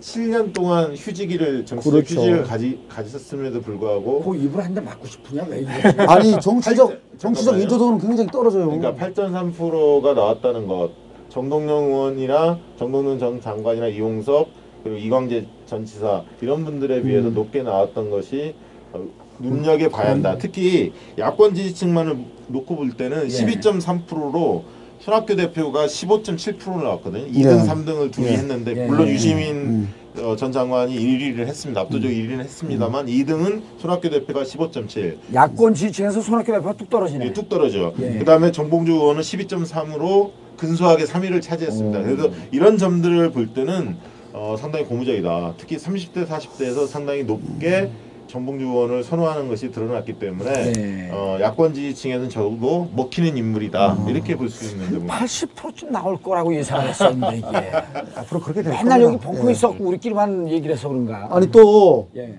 7년 0.00 0.52
동안 0.52 0.94
휴직기를 0.94 1.66
정치적 1.66 1.92
그렇죠. 1.92 2.14
휴직을 2.20 2.44
가지 2.44 2.78
가졌음에도 2.88 3.60
불구하고 3.60 4.20
그 4.22 4.36
입을 4.36 4.64
한 4.64 4.74
대 4.74 4.80
맞고 4.80 5.06
싶으냐 5.06 5.44
왜? 5.48 5.64
아니 6.06 6.38
정치적 6.40 6.88
팔- 6.88 7.00
정치적. 7.18 7.54
인지도는 7.60 7.98
굉장히 7.98 8.30
떨어져요. 8.30 8.66
그러니까 8.70 8.94
8.3%가 8.94 10.14
나왔다는 10.14 10.66
것. 10.68 10.90
정동영 11.30 11.84
의원이나 11.86 12.58
정동영 12.78 13.18
전 13.18 13.40
장관이나 13.40 13.88
이용섭 13.88 14.48
그리고 14.84 14.98
이광재 14.98 15.46
전 15.66 15.84
지사 15.84 16.22
이런 16.40 16.64
분들에 16.64 17.02
비해서 17.02 17.28
높게 17.30 17.62
나왔던 17.62 18.10
것이 18.10 18.54
어, 18.92 19.00
눈여겨 19.40 19.88
봐야 19.88 20.10
한다. 20.12 20.36
특히 20.38 20.92
야권 21.18 21.54
지지층만을 21.54 22.16
놓고 22.48 22.76
볼 22.76 22.90
때는 22.92 23.24
예. 23.24 23.28
12.3%로 23.28 24.64
손학규 25.08 25.36
대표가 25.36 25.86
15.7%를 25.86 26.84
나왔거든요. 26.84 27.26
2등, 27.28 27.36
예. 27.36 27.66
3등을 27.66 28.12
둘이 28.12 28.26
예. 28.26 28.32
했는데 28.32 28.74
예, 28.76 28.86
물론 28.86 29.06
예, 29.06 29.10
예. 29.10 29.14
유시민 29.14 29.54
음. 29.56 29.94
어, 30.18 30.36
전 30.36 30.52
장관이 30.52 30.94
1위를 30.94 31.46
했습니다. 31.46 31.80
압도적 31.80 32.10
1위는 32.10 32.40
했습니다만 32.40 33.06
2등은 33.06 33.62
손학규 33.78 34.10
대표가 34.10 34.42
15.7. 34.42 35.16
야권 35.32 35.72
지지층에서 35.72 36.20
손학규 36.20 36.52
대표가 36.52 36.74
뚝 36.74 36.90
떨어지네. 36.90 37.24
이게 37.24 37.32
뚝 37.32 37.48
떨어져. 37.48 37.94
예. 38.00 38.18
그다음에 38.18 38.52
정봉주 38.52 38.92
의원은 38.92 39.22
12.3으로 39.22 40.32
근소하게 40.58 41.04
3위를 41.04 41.40
차지했습니다. 41.40 42.00
오. 42.00 42.02
그래서 42.02 42.30
이런 42.50 42.76
점들을 42.76 43.30
볼 43.30 43.54
때는 43.54 43.96
어, 44.34 44.56
상당히 44.58 44.84
고무적이다. 44.84 45.54
특히 45.56 45.78
30대, 45.78 46.26
40대에서 46.26 46.86
상당히 46.86 47.24
높게 47.24 47.90
정봉주 48.28 48.64
의원을 48.66 49.02
선호하는 49.02 49.48
것이 49.48 49.72
드러났기 49.72 50.18
때문에 50.18 50.72
네. 50.72 51.10
어, 51.12 51.38
야권 51.40 51.74
지지층에는 51.74 52.28
적어도 52.28 52.88
먹히는 52.94 53.36
인물이다. 53.36 54.04
이렇게 54.08 54.36
볼 54.36 54.48
수 54.50 54.70
있는 54.72 54.86
점입니다. 54.86 55.14
80%쯤 55.18 55.90
나올 55.90 56.20
거라고 56.22 56.54
예상했었는데 56.54 57.38
이게 57.38 57.46
앞으로 58.14 58.40
그렇게 58.40 58.62
될 58.62 58.72
맨날 58.72 59.00
겁니다. 59.00 59.02
여기 59.02 59.18
벙커 59.18 59.48
예. 59.48 59.52
있었고 59.52 59.84
우리끼리만 59.84 60.48
얘기를 60.48 60.74
해서 60.74 60.88
그런가? 60.88 61.26
아니 61.30 61.50
또 61.50 62.08
예. 62.16 62.38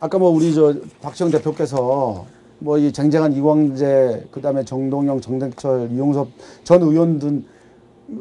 아까 0.00 0.18
뭐 0.18 0.30
우리 0.30 0.52
저 0.54 0.74
박지영 1.00 1.30
대표께서 1.30 2.26
뭐 2.60 2.78
이 2.78 2.92
쟁쟁한 2.92 3.32
이광재 3.32 4.24
그다음에 4.32 4.64
정동영, 4.64 5.20
정대철, 5.20 5.90
이용섭 5.92 6.28
전 6.64 6.82
의원 6.82 7.18
등 7.20 7.44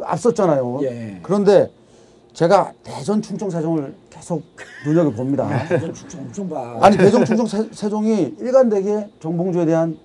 앞섰잖아요. 0.03 0.79
예. 0.83 1.19
그런데 1.23 1.69
제가 2.37 2.71
대전 2.83 3.19
충청 3.19 3.49
세종을 3.49 3.95
계속 4.11 4.43
눈여겨 4.85 5.09
봅니다. 5.09 5.49
대전 5.67 5.91
축청 5.95 6.21
엄청 6.21 6.47
봐. 6.47 6.77
아니 6.81 6.95
대전 6.95 7.25
충청 7.25 7.47
세, 7.47 7.67
세종이 7.71 8.35
일관되게 8.39 9.09
정봉주에 9.19 9.65
대한 9.65 9.97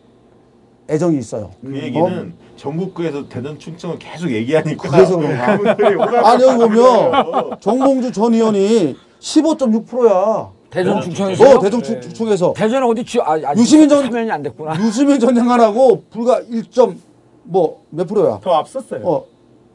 애정이 0.89 1.19
있어요. 1.19 1.51
그 1.61 1.77
얘기는 1.77 2.33
전국구에서 2.57 3.29
대전 3.29 3.59
충청을 3.59 3.99
계속 3.99 4.31
얘기하니까 4.31 4.89
그래서 4.91 5.19
그런가? 5.19 5.53
아니 6.31 6.43
여기 6.43 6.57
보면. 6.75 7.61
정봉주 7.61 8.13
전 8.13 8.33
의원이 8.33 8.97
15.6%야. 9.21 10.49
대전 10.71 11.03
충청에서 11.03 11.45
어, 11.45 11.61
대전 11.61 11.83
충- 11.83 12.01
충청에서 12.01 12.55
대전 12.57 12.83
어디 12.85 13.05
지 13.05 13.21
아, 13.21 13.37
유시민 13.59 13.91
전- 13.91 14.07
화면이 14.07 14.31
안 14.31 14.43
됐구나. 14.43 14.75
유시민 14.83 15.21
전 15.21 15.35
장관하고 15.35 16.05
불과 16.09 16.41
1점 16.41 16.97
뭐몇 17.43 18.07
프로야? 18.09 18.41
더 18.43 18.55
앞섰어요. 18.55 19.03
어 19.07 19.27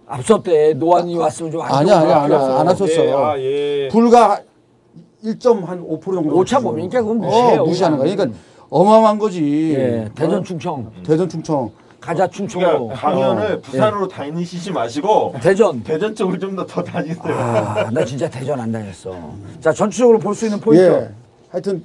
앞섰대 0.07 0.73
노안이 0.75 1.17
왔으면 1.17 1.51
좀 1.51 1.61
아니야, 1.61 1.99
아니야, 1.99 2.17
아니야. 2.21 2.37
안좋을 2.39 2.51
안 2.59 2.67
왔었어. 2.67 3.05
예, 3.05 3.11
아, 3.13 3.37
예. 3.39 3.87
불과 3.91 4.39
1.5% 5.23 6.01
정도. 6.01 6.35
오차 6.37 6.59
범위니까 6.59 7.01
그건 7.01 7.17
무시해요, 7.19 7.61
어, 7.61 7.65
무시하는 7.65 7.97
거야. 7.97 8.15
그러니까 8.15 8.37
어마어마한 8.69 9.19
거지. 9.19 9.73
예, 9.75 10.09
대전 10.15 10.39
어? 10.39 10.43
충청 10.43 10.91
대전 11.05 11.27
충청. 11.27 11.69
가자 11.99 12.27
충청으로 12.27 12.87
그러니까 12.87 12.95
강연을 13.01 13.53
어, 13.55 13.59
부산으로 13.59 14.07
다니시지 14.07 14.71
마시고 14.71 15.33
예. 15.35 15.39
대전. 15.41 15.83
대전 15.83 16.15
쪽을 16.15 16.39
좀 16.39 16.55
더 16.55 16.65
더 16.65 16.81
다니세요. 16.81 17.33
아, 17.33 17.89
나 17.91 18.05
진짜 18.05 18.29
대전 18.29 18.59
안 18.59 18.71
다녔어. 18.71 19.13
자 19.59 19.73
전체적으로 19.73 20.19
볼 20.19 20.33
수 20.33 20.45
있는 20.45 20.59
포인트. 20.61 20.83
예. 20.83 21.09
하여튼 21.49 21.83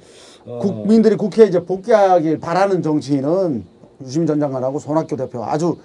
국민들이 0.61 1.15
국회에 1.17 1.47
이제 1.47 1.59
복귀하길 1.65 2.39
바라는 2.39 2.81
정치인은 2.83 3.65
유시민 4.05 4.27
전 4.27 4.39
장관하고 4.39 4.79
손학규 4.79 5.17
대표 5.17 5.43
아주 5.43 5.77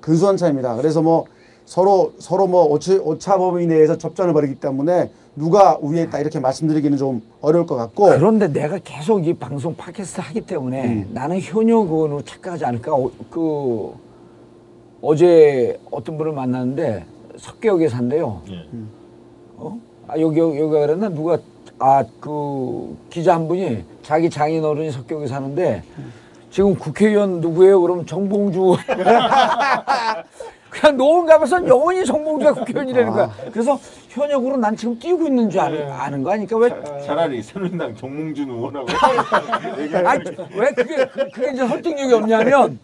근소한 0.00 0.36
차이입니다. 0.36 0.74
그래서 0.76 1.00
뭐 1.02 1.26
서로 1.64 2.12
서로 2.18 2.46
뭐 2.46 2.64
오차, 2.66 2.94
오차 2.96 3.38
범위 3.38 3.66
내에서 3.66 3.96
접전을 3.96 4.32
벌이기 4.32 4.56
때문에 4.56 5.10
누가 5.36 5.76
우위에 5.80 6.02
있다 6.02 6.18
이렇게 6.20 6.38
말씀드리기는 6.38 6.96
좀 6.98 7.22
어려울 7.40 7.66
것 7.66 7.74
같고 7.76 8.06
그런데 8.06 8.48
내가 8.48 8.78
계속 8.78 9.26
이 9.26 9.34
방송 9.34 9.74
팟캐스트 9.74 10.20
하기 10.20 10.42
때문에 10.42 10.84
음. 10.86 11.10
나는 11.12 11.40
현역 11.40 11.90
의원으로 11.90 12.22
착각하지 12.22 12.64
않을까? 12.64 12.94
어, 12.94 13.10
그 13.30 13.92
어제 15.02 15.78
어떤 15.90 16.16
분을 16.18 16.32
만났는데 16.32 17.04
석계역에 17.36 17.88
산대요. 17.88 18.42
예. 18.50 18.68
어? 19.56 19.78
아 20.06 20.18
여기 20.20 20.38
여기 20.38 20.58
여기가 20.60 20.80
그랬나 20.86 21.08
누가 21.08 21.38
아 21.78 22.04
그 22.20 22.96
기자 23.10 23.34
한 23.34 23.48
분이 23.48 23.84
자기 24.02 24.30
장인 24.30 24.64
어른이 24.64 24.90
석격에 24.92 25.26
사는데 25.26 25.82
지금 26.50 26.74
국회의원 26.76 27.40
누구예요? 27.40 27.80
그러면 27.80 28.06
정봉주 28.06 28.76
그냥 30.74 30.96
노원 30.96 31.24
가면서 31.26 31.66
영원히 31.68 32.04
정봉주가 32.04 32.52
국회의원이라는 32.66 33.12
거야. 33.12 33.30
그래서 33.52 33.78
현역으로 34.08 34.56
난 34.56 34.76
지금 34.76 34.98
뛰고 34.98 35.26
있는 35.26 35.48
줄 35.50 35.60
아는, 35.60 35.90
아는 35.90 36.22
거 36.22 36.32
아니까 36.32 36.56
왜? 36.56 36.68
차라리 37.06 37.42
새누리당 37.42 37.94
정몽준 37.96 38.48
의원하고 38.50 38.86
아니 40.06 40.24
왜 40.56 40.70
그게 40.70 40.96
그- 41.06 41.28
그게 41.32 41.50
이제 41.52 41.66
설득력이 41.66 42.12
없냐면 42.14 42.78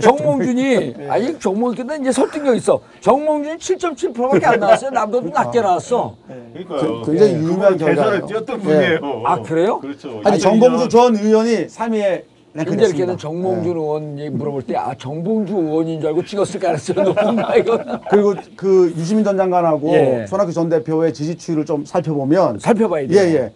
정몽준이 0.00 0.94
아니 1.08 1.38
정몽준은 1.38 2.00
이제 2.02 2.12
설득력 2.12 2.54
있어. 2.56 2.80
정몽준이 3.00 3.56
7.7%밖에 3.58 4.46
안 4.46 4.60
나왔어요. 4.60 4.90
남들도 4.90 5.30
낮게 5.30 5.60
나왔어. 5.60 6.16
그러니까요. 6.52 7.02
그- 7.02 7.10
굉장히 7.10 7.32
예, 7.32 7.36
유명한 7.38 7.72
그분은 7.72 7.78
대선을 7.78 7.94
결과예요. 7.96 8.26
뛰었던 8.26 8.58
예. 8.60 8.62
분이에요. 8.62 9.22
아, 9.26 9.42
그래요? 9.42 9.80
그렇죠. 9.80 10.20
아니 10.24 10.38
2002년 10.38 10.42
정봉주 10.42 10.88
전 10.88 11.16
의원이 11.16 11.66
3위에 11.66 12.22
근데 12.64 12.70
랭크됐습니다. 12.70 12.96
이렇게는 12.96 13.18
정몽준 13.18 13.76
의원이 13.76 14.30
물어볼 14.30 14.62
때 14.62 14.76
아 14.76 14.94
정봉주 14.96 15.54
의원인 15.54 16.00
줄 16.00 16.08
알고 16.08 16.24
찍었을 16.24 16.60
가능성이 16.60 17.02
높은 17.02 17.36
거야 17.36 17.54
이거. 17.56 17.78
그리고 18.10 18.34
그 18.56 18.92
유시민 18.96 19.24
전 19.24 19.36
장관하고 19.36 19.92
예. 19.94 20.26
손학규 20.28 20.52
전 20.52 20.68
대표의 20.68 21.12
지지 21.14 21.36
추이를 21.36 21.64
좀 21.64 21.84
살펴보면 21.84 22.58
살펴봐야 22.58 23.06
돼요. 23.06 23.18
예, 23.20 23.34
예. 23.34 23.52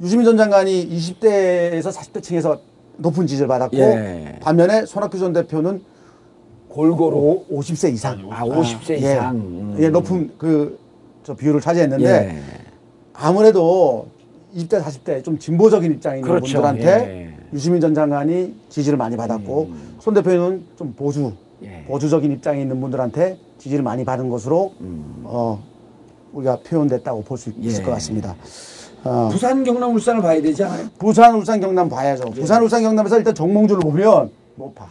유시민 0.00 0.24
전 0.24 0.36
장관이 0.36 0.88
20대에서 0.88 1.92
40대 1.92 2.22
층에서 2.22 2.58
높은 2.96 3.26
지지를 3.26 3.48
받았고 3.48 3.76
예. 3.76 4.38
반면에 4.40 4.84
손학규 4.86 5.18
전 5.18 5.32
대표는 5.32 5.82
골고루 6.68 7.16
오, 7.16 7.44
50세 7.50 7.92
이상. 7.92 8.18
아 8.30 8.44
50세 8.44 8.90
예. 8.90 8.96
이상. 8.96 9.34
음. 9.36 9.76
예, 9.78 9.88
높은 9.88 10.30
그 10.38 10.78
저 11.22 11.34
비율을 11.34 11.60
차지했는데 11.60 12.04
예. 12.06 12.40
아무래도 13.12 14.06
20대 14.56 14.82
40대 14.82 15.22
좀 15.22 15.38
진보적인 15.38 16.00
있는 16.02 16.22
그렇죠. 16.22 16.40
분들한테 16.62 16.82
예. 16.86 17.26
음. 17.26 17.29
유시민 17.52 17.80
전 17.80 17.94
장관이 17.94 18.54
지지를 18.68 18.96
많이 18.98 19.16
받았고 19.16 19.70
손 19.98 20.14
대표는 20.14 20.64
좀 20.76 20.92
보수 20.94 21.32
예. 21.62 21.84
보수적인 21.86 22.30
입장에 22.32 22.62
있는 22.62 22.80
분들한테 22.80 23.38
지지를 23.58 23.82
많이 23.84 24.04
받은 24.04 24.28
것으로 24.28 24.72
어, 25.24 25.62
우리가 26.32 26.60
표현됐다고 26.60 27.22
볼 27.22 27.36
수 27.36 27.50
있을 27.58 27.80
음. 27.80 27.82
예. 27.82 27.84
것 27.86 27.90
같습니다. 27.92 28.34
어, 29.04 29.28
부산 29.32 29.64
경남 29.64 29.94
울산을 29.94 30.22
봐야 30.22 30.40
되지 30.40 30.62
않아요? 30.64 30.86
부산, 30.98 31.34
울산, 31.34 31.60
경남 31.60 31.88
봐야죠. 31.88 32.24
예. 32.28 32.40
부산, 32.40 32.62
울산, 32.62 32.82
경남에서 32.82 33.18
일단 33.18 33.34
정몽주를 33.34 33.80
보면 33.80 34.30
높아. 34.56 34.86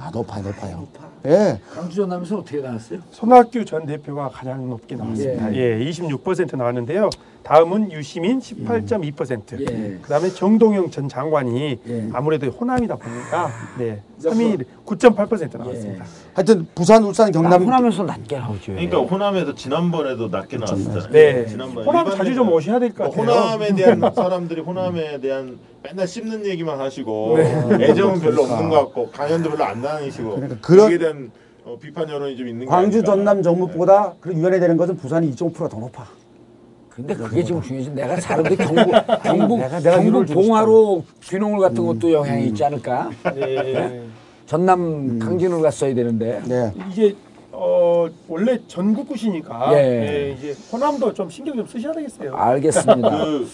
아, 0.00 0.10
높아요, 0.12 0.44
높아요. 0.44 0.86
예. 1.26 1.60
강주 1.74 1.96
전남에서 1.96 2.38
어떻게 2.38 2.60
나왔어요? 2.60 3.00
손학규 3.10 3.64
전 3.64 3.84
대표가 3.84 4.28
가장 4.28 4.68
높게 4.68 4.94
나왔습니다. 4.94 5.52
예, 5.54 5.78
26% 5.90 6.56
나왔는데요. 6.56 7.10
다음은 7.48 7.90
유시민 7.92 8.40
18.2%. 8.40 9.58
예. 9.60 9.98
그다음에 10.02 10.28
정동영 10.28 10.90
전 10.90 11.08
장관이 11.08 11.78
예. 11.88 12.08
아무래도 12.12 12.46
호남이다 12.48 12.96
보니까 12.96 13.48
네, 13.78 14.02
3위 14.22 14.66
9.8% 14.84 15.56
나왔습니다. 15.56 16.04
하여튼 16.34 16.66
부산, 16.74 17.02
울산, 17.04 17.32
경남 17.32 17.64
호남에서 17.64 18.02
낮게 18.04 18.36
나오죠. 18.38 18.72
그러니까 18.72 18.98
호남에서 18.98 19.54
지난번에도 19.54 20.28
낮게 20.28 20.58
나왔잖아요. 20.58 21.08
네. 21.10 21.46
지난번에 21.46 21.86
호남 21.86 22.10
자주 22.10 22.34
좀 22.34 22.52
오셔야 22.52 22.78
될것뭐 22.80 23.10
같아요. 23.12 23.30
호남에 23.30 23.74
대한 23.74 24.02
사람들이 24.14 24.60
호남에 24.60 25.18
대한 25.20 25.58
맨날 25.82 26.06
씹는 26.06 26.44
얘기만 26.44 26.78
하시고 26.78 27.36
네. 27.38 27.84
애정은 27.86 28.20
별로 28.20 28.42
없는 28.42 28.68
것 28.68 28.76
같고 28.76 29.10
강연도 29.10 29.48
별로 29.48 29.64
안 29.64 29.80
다니시고 29.80 30.34
그러니까 30.34 30.56
그런- 30.60 30.80
거기에 30.80 30.98
대한 30.98 31.30
어, 31.64 31.78
비판 31.80 32.06
여론이 32.10 32.36
좀 32.36 32.46
있는 32.46 32.66
게 32.66 32.70
광주. 32.70 33.02
전남, 33.02 33.42
정북보다 33.42 34.16
그 34.20 34.34
유연해 34.34 34.60
되는 34.60 34.76
것은 34.76 34.98
부산이 34.98 35.30
2.5%더 35.34 35.78
높아. 35.78 36.06
근데 36.98 37.14
그게 37.14 37.44
지금 37.44 37.62
중요하지. 37.62 37.90
내가 37.92 38.16
사람들이 38.20 38.56
경북 38.56 38.92
경북 39.22 39.58
내가- 39.60 39.78
내가 39.80 39.96
경북 40.02 40.26
동화로 40.26 41.04
귀농을 41.22 41.60
같은 41.60 41.86
것도 41.86 42.12
영향이 42.12 42.46
있지 42.46 42.64
않을까? 42.64 43.08
네. 43.36 44.02
전남 44.46 45.20
강진으로 45.20 45.60
갔어야 45.62 45.94
되는데. 45.94 46.42
네. 46.48 46.72
이게 46.90 47.14
어, 47.60 48.08
원래 48.28 48.60
전국구시니까 48.68 49.70
예. 49.72 49.78
예, 49.78 50.32
이제 50.38 50.54
호남도 50.72 51.12
좀 51.12 51.28
신경 51.28 51.56
좀 51.56 51.66
쓰셔야 51.66 51.92
되겠어요. 51.92 52.34
알겠습니다. 52.34 53.24
그 53.24 53.46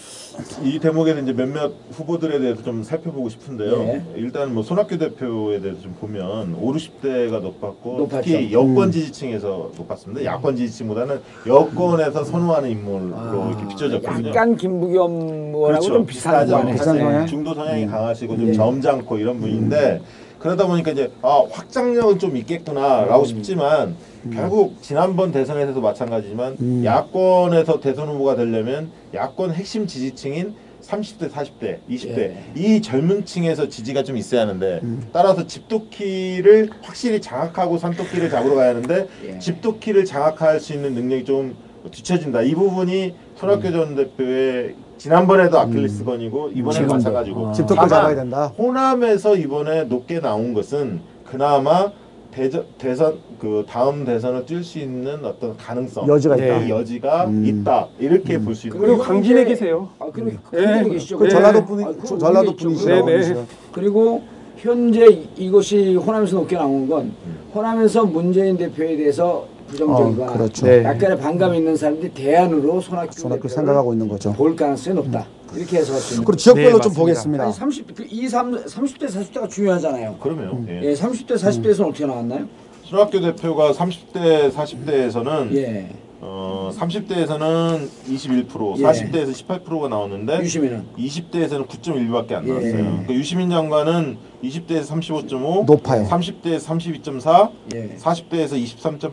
이 0.63 0.79
대목에는 0.79 1.23
이제 1.23 1.33
몇몇 1.33 1.71
후보들에 1.91 2.39
대해서 2.39 2.61
좀 2.63 2.83
살펴보고 2.83 3.29
싶은데요. 3.29 3.71
예. 3.83 4.01
일단 4.15 4.53
뭐 4.53 4.63
손학규 4.63 4.97
대표에 4.97 5.61
대해서 5.61 5.81
좀 5.81 5.95
보면 5.99 6.55
5, 6.55 6.73
60대가 6.73 7.41
높았고 7.41 7.97
높았죠. 7.99 8.21
특히 8.23 8.51
여권 8.51 8.91
지지층에서 8.91 9.71
높았습니다. 9.77 10.25
야권 10.25 10.57
지지층보다는 10.57 11.21
여권에서 11.47 12.23
선호하는 12.25 12.69
인물로 12.69 13.49
이렇게 13.49 13.67
비춰졌거든요. 13.69 14.29
약간 14.29 14.57
김부겸 14.57 15.11
의원하고 15.53 15.85
좀 15.85 16.05
비슷한 16.05 16.45
비슷하죠. 16.45 16.77
사실 16.77 17.01
거네. 17.01 17.25
중도 17.27 17.53
성향이 17.53 17.85
강하시고 17.87 18.33
예. 18.33 18.37
좀 18.37 18.53
점잖고 18.53 19.17
이런 19.17 19.39
분인데 19.39 20.01
그러다 20.45 20.67
보니까 20.67 20.91
이제 20.91 21.11
아 21.23 21.41
확장력은 21.49 22.19
좀 22.19 22.37
있겠구나라고 22.37 23.23
음. 23.23 23.25
싶지만 23.25 23.95
결국 24.31 24.79
지난번 24.79 25.31
대선에서도 25.31 25.81
마찬가지지만 25.81 26.57
음. 26.59 26.85
야권에서 26.85 27.79
대선 27.79 28.09
후보가 28.09 28.35
되려면 28.35 28.91
야권 29.15 29.53
핵심 29.53 29.87
지지층인 29.87 30.53
30대, 30.83 31.31
40대, 31.31 31.79
20대 31.89 32.17
예. 32.19 32.43
이 32.55 32.79
젊은 32.79 33.25
층에서 33.25 33.69
지지가 33.69 34.03
좀 34.03 34.17
있어야 34.17 34.41
하는데 34.41 34.81
음. 34.83 35.09
따라서 35.11 35.47
집도키를 35.47 36.69
확실히 36.83 37.19
장악하고 37.19 37.79
산토끼를 37.79 38.29
잡으러 38.29 38.53
가야 38.53 38.69
하는데 38.69 39.07
예. 39.27 39.39
집도키를 39.39 40.05
장악할 40.05 40.59
수 40.59 40.73
있는 40.73 40.93
능력이 40.93 41.25
좀 41.25 41.55
뒤처진다. 41.89 42.43
이 42.43 42.53
부분이 42.53 43.15
손학규 43.35 43.71
전 43.71 43.95
대표의 43.95 44.75
지난번에도 45.09 45.59
아킬레스건이고 45.59 46.45
음. 46.45 46.71
지금도. 46.71 46.93
마찬가지고 46.95 47.47
아. 47.49 47.53
다만 47.67 47.87
잡아야 47.89 48.15
된다. 48.15 48.51
호남에서 48.57 49.35
이번에 49.35 49.83
높게 49.83 50.19
나온 50.19 50.51
것은 50.55 50.99
그나마 51.29 51.91
대전, 52.31 52.65
대선 52.79 53.19
그 53.39 53.63
다음 53.69 54.03
대선을 54.03 54.45
뛸 54.45 54.63
수 54.63 54.79
있는 54.79 55.23
어떤 55.23 55.55
가능성 55.57 56.07
여지가 56.07 56.35
있다. 56.37 56.57
이 56.57 56.69
여지가 56.71 57.25
음. 57.27 57.45
있다 57.45 57.87
이렇게 57.99 58.39
볼 58.39 58.55
수 58.55 58.65
있는 58.67 58.81
그리고. 58.81 58.97
강진에 58.97 59.45
계세요. 59.45 59.89
아, 59.99 60.07
그리고 60.11 60.31
예. 60.31 60.63
강진에 60.65 60.89
계시죠. 60.89 61.17
그 61.19 61.23
네. 61.25 61.29
전라도 61.29 61.65
분이 61.65 61.83
아, 61.85 61.93
전라도. 62.17 62.55
분이시죠. 62.55 63.05
네, 63.05 63.19
네. 63.21 63.45
그리고 63.71 64.23
현재 64.57 65.05
이것이 65.37 65.95
호남에서 65.97 66.37
높게 66.37 66.55
나온 66.57 66.89
건 66.89 67.11
호남에서 67.53 68.05
문재인 68.05 68.57
대표에 68.57 68.97
대해서 68.97 69.45
부정적이거나 69.67 70.31
어, 70.31 70.33
그렇죠. 70.37 70.65
네. 70.65 70.83
약간의 70.83 71.17
반감이 71.17 71.57
있는 71.57 71.75
사람들이 71.75 72.13
대안으로 72.13 72.79
손학규 72.81 73.13
손학규 73.19 73.47
생각하고 73.47 73.93
있는 73.93 74.07
거죠. 74.07 74.33
볼 74.33 74.55
가능성이 74.55 74.95
높다. 74.97 75.25
이렇게 75.55 75.77
해서 75.77 75.93
할수 75.93 76.13
있는 76.15 76.25
그리고 76.25 76.37
지역별로 76.37 76.77
네, 76.77 76.81
좀. 76.81 76.93
보겠습니다. 76.93 77.43
아니 77.45 77.53
30, 77.53 77.95
그 77.95 78.05
2, 78.09 78.27
3, 78.27 78.65
30대, 78.65 79.05
40대가 79.05 79.49
중요하잖아요. 79.49 80.17
그러면 80.21 80.65
예. 80.69 80.81
예, 80.83 80.93
30대, 80.93 81.33
40대에서는 81.35 81.87
어떻게 81.89 82.05
나왔나요? 82.05 82.47
손학규 82.83 83.19
대표가 83.21 83.71
30대, 83.71 84.51
40대에서는 84.51 85.55
예, 85.55 85.89
어, 86.21 86.71
30대에서는 86.75 87.87
21%, 88.07 88.77
예. 88.79 88.83
40대에서 88.83 89.31
18%가 89.31 89.87
나오는데 89.89 90.39
유시민은 90.41 90.85
20대에서는 90.97 91.67
9.1밖에 91.67 92.33
안 92.33 92.45
예. 92.47 92.49
나왔어요. 92.49 92.73
그러니까 92.73 93.13
유시민 93.13 93.49
장관은 93.49 94.17
20대에서 94.43 94.87
35.5, 95.01 95.65
높아요. 95.65 96.05
30대에서 96.07 96.59
32.4, 96.65 97.51
예. 97.75 97.95
40대에서 97.97 98.53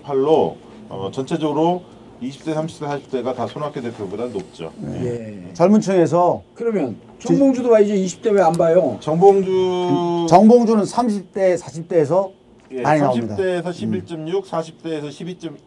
23.8로 0.01 0.55
어, 0.89 1.11
전체적으로 1.13 1.83
20대, 2.23 2.55
30대, 2.55 2.87
40대가 3.11 3.35
다 3.35 3.47
손학규 3.49 3.81
대표보다 3.83 4.27
높죠. 4.27 4.71
예. 5.03 5.51
젊은 5.55 5.81
층에서 5.81 6.43
그러면 6.55 6.97
정봉주도 7.19 7.69
봐야지 7.71 7.95
20대 7.95 8.33
왜 8.33 8.41
안 8.43 8.53
봐요? 8.53 8.97
정봉주 9.01 10.27
정봉주는 10.29 10.85
30대, 10.85 11.59
40대에서 11.59 12.31
예, 12.73 12.81
많이 12.83 13.01
나옵니다. 13.01 13.37
30대에서 13.37 13.65
11.6, 13.67 14.45
40대에서 14.45 15.09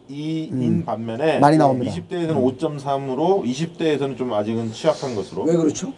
12.2인 0.08 0.84
반면에 0.84 1.38
많이 1.38 1.56
나옵니다. 1.56 1.92
20대에서는 1.92 2.58
5.3으로 2.58 3.44
20대에서는 3.44 4.16
좀 4.16 4.32
아직은 4.32 4.72
취약한 4.72 5.14
것으로. 5.14 5.44
왜 5.44 5.56
그렇죠? 5.56 5.92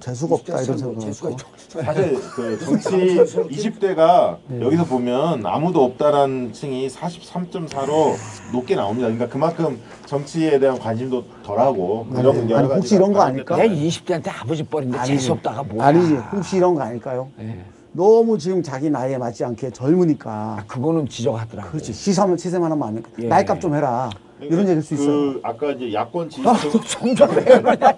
재수가 0.00 0.34
없다 0.36 0.62
이런 0.62 0.78
생각. 0.78 1.00
재수가. 1.00 1.36
사실 1.68 2.14
그 2.34 2.58
정치 2.58 2.90
20대가 3.16 4.36
여기서 4.60 4.84
보면 4.84 5.44
아무도 5.44 5.84
없다라는 5.84 6.52
층이 6.52 6.88
43.4로 6.88 8.14
높게 8.52 8.76
나옵니다. 8.76 9.08
그러니까 9.08 9.28
그만큼 9.28 9.78
정치에 10.04 10.58
대한 10.58 10.78
관심도 10.78 11.24
덜하고 11.44 12.06
아니, 12.10 12.20
이런 12.20 12.50
여러 12.50 12.58
아니, 12.58 12.68
가지 12.68 12.78
혹시 12.80 12.94
이런 12.94 13.12
거 13.12 13.22
아닐까? 13.22 13.56
내 13.56 13.68
20대한테 13.68 14.28
아버지 14.28 14.62
뻘인데 14.62 15.02
재수 15.04 15.32
없다가 15.32 15.62
뭐야? 15.64 15.88
아니지 15.88 16.14
혹시 16.14 16.56
이런 16.58 16.74
거 16.74 16.82
아닐까요? 16.82 17.28
예. 17.40 17.64
너무 18.00 18.36
지금 18.36 18.62
자기 18.62 18.90
나이에 18.90 19.16
맞지 19.16 19.42
않게 19.42 19.70
젊으니까 19.70 20.64
그거는 20.68 21.08
지적하더라고. 21.08 21.70
그렇지 21.70 21.94
시사만 21.94 22.36
치세만 22.36 22.70
하면 22.70 22.86
안 22.88 22.94
돼. 22.96 23.02
예. 23.22 23.26
나이값 23.26 23.58
좀 23.58 23.74
해라. 23.74 24.10
이런 24.38 24.60
얘기일 24.60 24.82
수 24.82 24.92
있어요. 24.94 25.06
그 25.06 25.40
아까 25.42 25.70
이제 25.72 25.94
야권 25.94 26.28
지지층 26.28 27.14
점점 27.14 27.30
왜 27.36 27.42
그러냐. 27.44 27.96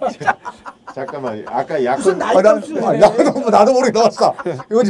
잠깐만 0.95 1.43
아까 1.47 1.83
야권 1.83 1.97
무슨 1.99 2.17
나이 2.17 2.37
아, 2.37 2.41
나, 2.41 2.53
점수네. 2.53 2.85
아, 2.85 2.91
나도, 2.93 3.49
나도 3.49 3.73
모르게 3.73 3.91
나왔어. 3.91 4.33
이거 4.71 4.81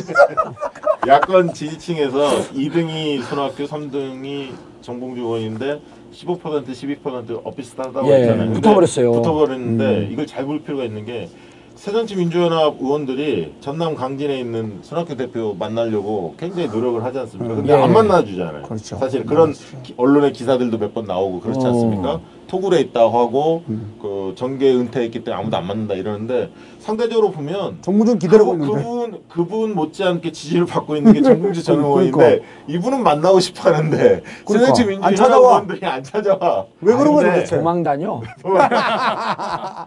야권 1.07 1.53
지지층에서 1.55 2.51
2등이 2.53 3.23
손학규, 3.23 3.63
3등이 3.65 4.51
정봉주 4.81 5.21
의원인데 5.21 5.81
15% 6.13 6.67
12% 6.67 7.41
엇비슷하다고 7.43 8.07
예, 8.09 8.13
했잖아요. 8.21 8.53
붙어버렸어요. 8.53 9.11
붙어버렸는데 9.13 10.09
이걸 10.11 10.27
잘 10.27 10.45
볼 10.45 10.61
필요가 10.61 10.83
있는 10.83 11.03
게 11.05 11.29
새정치 11.79 12.17
민주연합 12.17 12.75
의원들이 12.81 13.53
전남 13.61 13.95
강진에 13.95 14.37
있는 14.37 14.79
손학규 14.81 15.15
대표 15.15 15.55
만나려고 15.57 16.35
굉장히 16.37 16.67
노력을 16.67 17.01
하지 17.05 17.19
않습니까? 17.19 17.55
근데 17.55 17.71
예. 17.71 17.77
안 17.81 17.93
만나주잖아요. 17.93 18.63
그렇죠. 18.63 18.97
사실 18.97 19.25
그런 19.25 19.53
기- 19.83 19.93
언론의 19.95 20.33
기사들도 20.33 20.77
몇 20.77 20.93
번 20.93 21.05
나오고 21.05 21.39
그렇지 21.39 21.65
어. 21.65 21.69
않습니까? 21.69 22.19
토굴에 22.49 22.81
있다고 22.81 23.17
하고 23.17 23.63
그 24.01 24.33
정계 24.35 24.73
은퇴했기 24.73 25.23
때문에 25.23 25.39
아무도 25.39 25.57
안 25.57 25.67
만난다 25.67 25.93
이러는데 25.93 26.49
상대적으로 26.79 27.29
보면 27.31 27.77
정무준 27.81 28.17
기다리고 28.17 28.57
그분, 28.57 28.67
있는데. 28.67 28.83
그분 28.83 29.21
그분 29.29 29.75
못지않게 29.75 30.31
지지를 30.31 30.65
받고 30.65 30.95
있는 30.95 31.13
게 31.13 31.21
정봉주 31.21 31.63
전 31.63 31.77
의원인데 31.79 32.11
그러니까. 32.11 32.45
이분은 32.67 33.03
만나고 33.03 33.39
싶어 33.39 33.71
하는데 33.71 34.23
그러니까. 34.45 34.73
새정치 34.75 35.15
찾아와. 35.15 35.49
의원들이 35.61 35.85
안 35.85 36.03
찾아와. 36.03 36.65
왜 36.81 36.95
그런 36.95 37.13
거야, 37.13 37.33
도대체? 37.35 37.57
도망 37.57 37.83
다녀. 37.83 38.19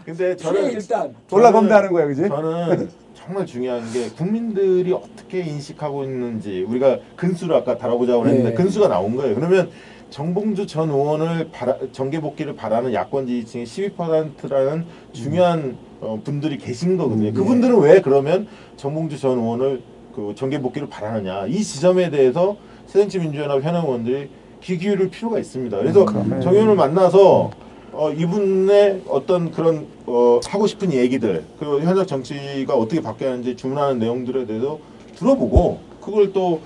근데 0.04 0.36
저는 0.36 0.70
일단 0.70 1.12
졸라 1.28 1.50
건배하는 1.50 1.92
거야, 1.92 2.06
그지? 2.06 2.28
저는 2.28 2.88
정말 3.14 3.44
중요한 3.44 3.82
게 3.92 4.08
국민들이 4.10 4.92
어떻게 4.92 5.40
인식하고 5.40 6.04
있는지 6.04 6.64
우리가 6.68 6.98
근수를 7.16 7.56
아까 7.56 7.76
다뤄보자고 7.76 8.26
했는데 8.26 8.50
네. 8.50 8.54
근수가 8.54 8.86
나온 8.88 9.16
거예요. 9.16 9.34
그러면 9.34 9.70
정봉주 10.12 10.66
전 10.66 10.90
의원을 10.90 11.48
바라, 11.50 11.76
정계 11.90 12.20
복귀를 12.20 12.54
바라는 12.54 12.92
야권 12.92 13.26
지지층의 13.26 13.66
12%라는 13.66 14.84
중요한 15.14 15.78
어, 16.02 16.20
분들이 16.22 16.58
계신 16.58 16.98
거거든요. 16.98 17.32
그분들은 17.32 17.80
왜 17.80 18.02
그러면 18.02 18.46
정봉주 18.76 19.18
전 19.18 19.38
의원을 19.38 19.80
그 20.14 20.34
정계 20.36 20.60
복귀를 20.60 20.90
바라느냐 20.90 21.46
이 21.46 21.62
지점에 21.62 22.10
대해서 22.10 22.58
새정치민주연합 22.88 23.62
현역 23.62 23.86
의원들이 23.86 24.28
귀 24.60 24.76
기울일 24.76 25.08
필요가 25.08 25.38
있습니다. 25.38 25.78
그래서 25.78 26.04
정 26.40 26.54
의원을 26.54 26.76
만나서 26.76 27.50
어, 27.92 28.10
이분의 28.10 29.04
어떤 29.08 29.50
그런 29.50 29.86
어, 30.04 30.40
하고 30.46 30.66
싶은 30.66 30.92
얘기들 30.92 31.42
그리고 31.58 31.80
현역 31.80 32.06
정치가 32.06 32.74
어떻게 32.74 33.00
바뀌어야 33.00 33.32
하는지 33.32 33.56
주문하는 33.56 33.98
내용들에 33.98 34.44
대해서 34.44 34.78
들어보고 35.16 35.80
그걸 36.02 36.32
또 36.34 36.60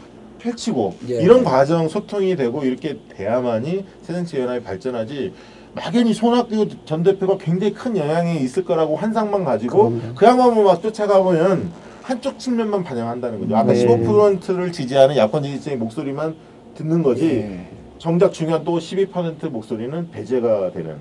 펼치고 0.46 0.94
예. 1.08 1.22
이런 1.22 1.42
과정 1.42 1.88
소통이 1.88 2.36
되고 2.36 2.62
이렇게 2.62 2.98
돼야만이 3.08 3.84
새정치 4.02 4.38
연합이 4.38 4.62
발전하지 4.62 5.32
막연히 5.74 6.14
손학규 6.14 6.68
전 6.84 7.02
대표가 7.02 7.36
굉장히 7.38 7.74
큰 7.74 7.96
영향이 7.96 8.40
있을 8.40 8.64
거라고 8.64 8.96
환상만 8.96 9.44
가지고 9.44 9.98
그 10.14 10.24
양반만 10.24 10.64
막 10.64 10.80
쫓아가보면 10.80 11.70
한쪽 12.02 12.38
측면만 12.38 12.84
반영한다는 12.84 13.40
거죠. 13.40 13.56
아까 13.56 13.72
네. 13.72 13.84
15%를 13.84 14.72
지지하는 14.72 15.16
야권 15.16 15.42
지지층의 15.42 15.78
목소리만 15.78 16.34
듣는 16.76 17.02
거지 17.02 17.26
예. 17.26 17.60
정작 17.98 18.32
중요한 18.32 18.64
또 18.64 18.78
12% 18.78 19.50
목소리는 19.50 20.10
배제가 20.10 20.70
되는 20.70 20.96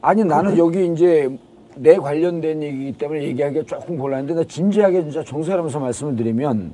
아니 0.00 0.24
나는 0.24 0.58
여기 0.58 0.86
이제 0.92 1.30
내 1.76 1.96
관련된 1.96 2.62
얘기이기 2.62 2.92
때문에 2.98 3.22
얘기하기가 3.22 3.64
조금 3.66 3.96
곤란한데 3.96 4.34
나 4.34 4.44
진지하게 4.44 5.02
진짜 5.02 5.22
정서하면서 5.22 5.78
말씀을 5.78 6.16
드리면 6.16 6.72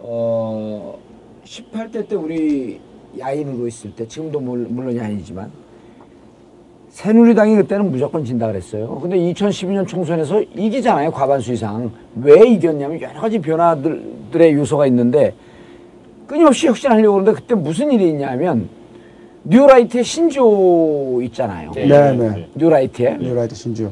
어 0.00 0.98
18대 1.44 2.08
때 2.08 2.14
우리 2.16 2.80
야인으로 3.18 3.66
있을 3.66 3.94
때 3.94 4.06
지금도 4.06 4.40
물- 4.40 4.66
물론 4.68 4.96
야인이지만 4.96 5.50
새누리당이 6.90 7.56
그때는 7.56 7.90
무조건 7.90 8.24
진다 8.24 8.46
그랬어요. 8.48 8.98
근데 9.00 9.16
2012년 9.16 9.86
총선에서 9.88 10.42
이기잖아요. 10.42 11.10
과반수 11.10 11.52
이상. 11.54 11.90
왜 12.16 12.46
이겼냐면 12.48 13.00
여러 13.00 13.20
가지 13.20 13.38
변화들의 13.38 14.52
요소가 14.52 14.86
있는데 14.88 15.32
끊임없이 16.26 16.66
혁신하려고 16.66 17.14
그러는데 17.14 17.40
그때 17.40 17.54
무슨 17.54 17.90
일이 17.92 18.08
있냐면 18.10 18.68
뉴라이트의 19.44 20.04
신지호 20.04 21.20
있잖아요. 21.24 21.72
네, 21.74 21.86
네. 21.86 22.48
뉴라이트에. 22.54 23.16
뉴라이트 23.18 23.54
신지호. 23.54 23.90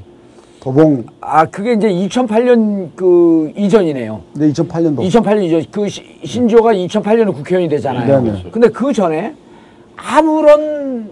도봉. 0.61 1.07
아 1.21 1.47
그게 1.47 1.73
이제 1.73 1.89
2008년 1.89 2.91
그 2.95 3.51
이전이네요. 3.57 4.21
네, 4.35 4.53
2008년도. 4.53 4.99
2008년 5.09 5.45
이전 5.45 5.65
그 5.71 5.89
시- 5.89 6.05
신지호가 6.25 6.75
2008년에 6.75 7.35
국회의원이 7.35 7.69
되잖아요. 7.71 8.21
네, 8.23 8.31
네. 8.33 8.45
근데 8.51 8.69
그 8.69 8.93
전에 8.93 9.35
아무런 9.97 11.09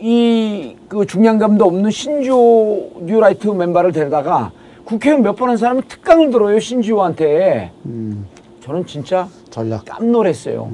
이 0.00 0.76
그 0.88 1.06
중량감도 1.06 1.64
없는 1.64 1.90
신조 1.90 2.90
뉴라이트 3.00 3.48
멤버를 3.48 3.92
데려다가 3.92 4.50
국회의원 4.84 5.22
몇 5.22 5.36
번 5.36 5.48
한 5.48 5.56
사람은 5.56 5.82
특강을 5.88 6.30
들어요 6.30 6.58
신지호한테. 6.60 7.70
음, 7.86 8.26
저는 8.62 8.84
진짜 8.86 9.26
전략. 9.50 9.84
깜놀했어요. 9.86 10.70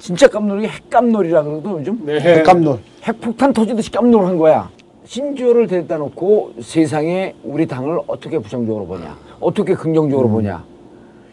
진짜 0.00 0.26
깜놀이 0.26 0.66
핵깜놀이라 0.66 1.42
그러거든 1.44 1.70
요즘. 1.78 2.04
백감놀. 2.06 2.78
핵폭탄 3.04 3.52
터지듯이 3.52 3.90
깜놀한 3.92 4.36
거야. 4.36 4.68
신조를 5.06 5.66
데려다 5.66 5.96
놓고 5.96 6.54
세상에 6.60 7.34
우리 7.42 7.66
당을 7.66 8.00
어떻게 8.06 8.38
부정적으로 8.38 8.86
보냐, 8.86 9.16
어떻게 9.40 9.74
긍정적으로 9.74 10.28
보냐. 10.28 10.62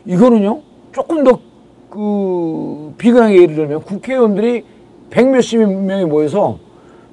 이거는요, 0.05 0.61
조금 0.91 1.23
더 1.23 1.53
그 1.93 2.91
비근하게 2.97 3.43
예를 3.43 3.55
들면 3.55 3.81
국회의원들이 3.83 4.63
백 5.11 5.29
몇십 5.29 5.59
명이 5.59 6.05
모여서 6.05 6.57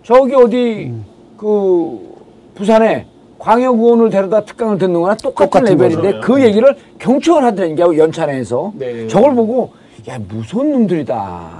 저기 0.02 0.34
어디 0.34 0.94
그 1.36 1.98
부산에 2.54 3.04
광역 3.38 3.74
의원을 3.78 4.08
데려다 4.08 4.42
특강을 4.42 4.78
듣는 4.78 4.98
거나 5.02 5.14
똑같은, 5.16 5.44
똑같은 5.44 5.76
레벨인데 5.76 6.12
거죠. 6.12 6.20
그 6.22 6.42
얘기를 6.42 6.74
경청을 6.98 7.44
하더라니까 7.44 7.94
연찬회에서 7.94 8.72
네. 8.78 9.06
저걸 9.06 9.34
보고 9.34 9.72
야 10.08 10.18
무서운 10.18 10.72
놈들이다. 10.72 11.50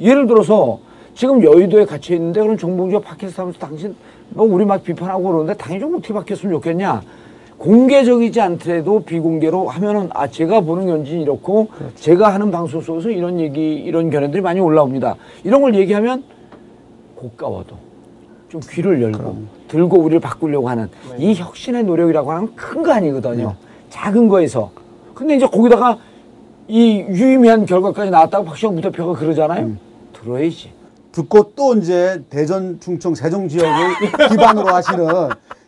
예를 0.00 0.28
들어서 0.28 0.78
지금 1.14 1.42
여의도에 1.42 1.84
갇혀 1.84 2.14
있는데 2.14 2.40
그런 2.40 2.56
정봉주가 2.56 3.02
팟캐스트 3.08 3.40
하면서 3.40 3.58
당신 3.58 3.94
뭐 4.30 4.46
우리 4.46 4.64
막 4.64 4.82
비판하고 4.82 5.22
그러는데 5.24 5.54
당연히 5.54 5.80
좀 5.80 5.94
어떻게 5.96 6.14
바뀌었으면 6.14 6.54
좋겠냐. 6.56 7.02
공개적이지 7.58 8.40
않더라도 8.40 9.00
비공개로 9.04 9.68
하면은 9.68 10.08
아 10.14 10.26
제가 10.28 10.60
보는 10.62 10.88
현진 10.88 11.20
이렇고 11.20 11.68
제가 11.94 12.32
하는 12.32 12.50
방송 12.50 12.80
속에서 12.80 13.10
이런 13.10 13.38
얘기 13.38 13.74
이런 13.74 14.08
견해들이 14.08 14.40
많이 14.40 14.60
올라옵니다. 14.60 15.16
이런 15.44 15.60
걸 15.60 15.74
얘기하면 15.74 16.24
고가워도 17.16 17.76
좀 18.48 18.62
귀를 18.70 19.02
열고 19.02 19.36
들고 19.68 19.98
우리를 19.98 20.20
바꾸려고 20.20 20.70
하는 20.70 20.88
이 21.18 21.34
혁신의 21.34 21.84
노력이라고 21.84 22.32
하는 22.32 22.54
큰 22.56 22.82
거 22.82 22.92
아니거든요. 22.92 23.54
작은 23.90 24.28
거에서. 24.28 24.70
근데 25.12 25.36
이제 25.36 25.46
거기다가 25.46 25.98
이 26.66 27.00
유의미한 27.00 27.66
결과까지 27.66 28.10
나왔다고 28.10 28.46
박시영 28.46 28.74
부대표가 28.76 29.18
그러잖아요. 29.18 29.72
들어야지. 30.14 30.70
듣고 31.12 31.52
또 31.56 31.74
이제 31.74 32.22
대전, 32.30 32.78
충청, 32.80 33.14
세종 33.14 33.48
지역을 33.48 33.70
기반으로 34.30 34.68
하시는 34.68 35.06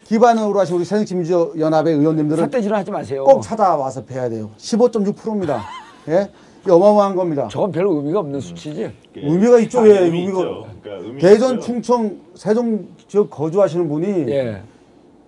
기반으로 0.04 0.58
하시는 0.60 0.78
우리 0.78 0.84
새정치민주연합의 0.84 1.94
의원님들은 1.94 2.44
삿대질은 2.44 2.76
하지 2.76 2.90
마세요. 2.90 3.24
꼭 3.24 3.40
찾아와서 3.42 4.04
뵈야 4.04 4.28
돼요. 4.28 4.50
15.6%입니다. 4.58 5.62
예? 6.08 6.28
어마어마한 6.68 7.16
겁니다. 7.16 7.48
저건 7.50 7.72
별 7.72 7.86
의미가 7.86 8.20
없는 8.20 8.40
수치지. 8.40 8.90
의미가 9.16 9.58
있죠, 9.60 9.80
아, 9.80 9.88
예, 9.88 9.98
의미 10.00 10.20
의미가. 10.20 10.38
있죠. 10.40 10.66
그러니까 10.82 11.06
의미 11.08 11.20
대전, 11.20 11.50
있고요. 11.54 11.60
충청, 11.66 12.16
세종 12.34 12.86
지역 13.08 13.30
거주하시는 13.30 13.88
분이 13.88 14.06
예. 14.30 14.62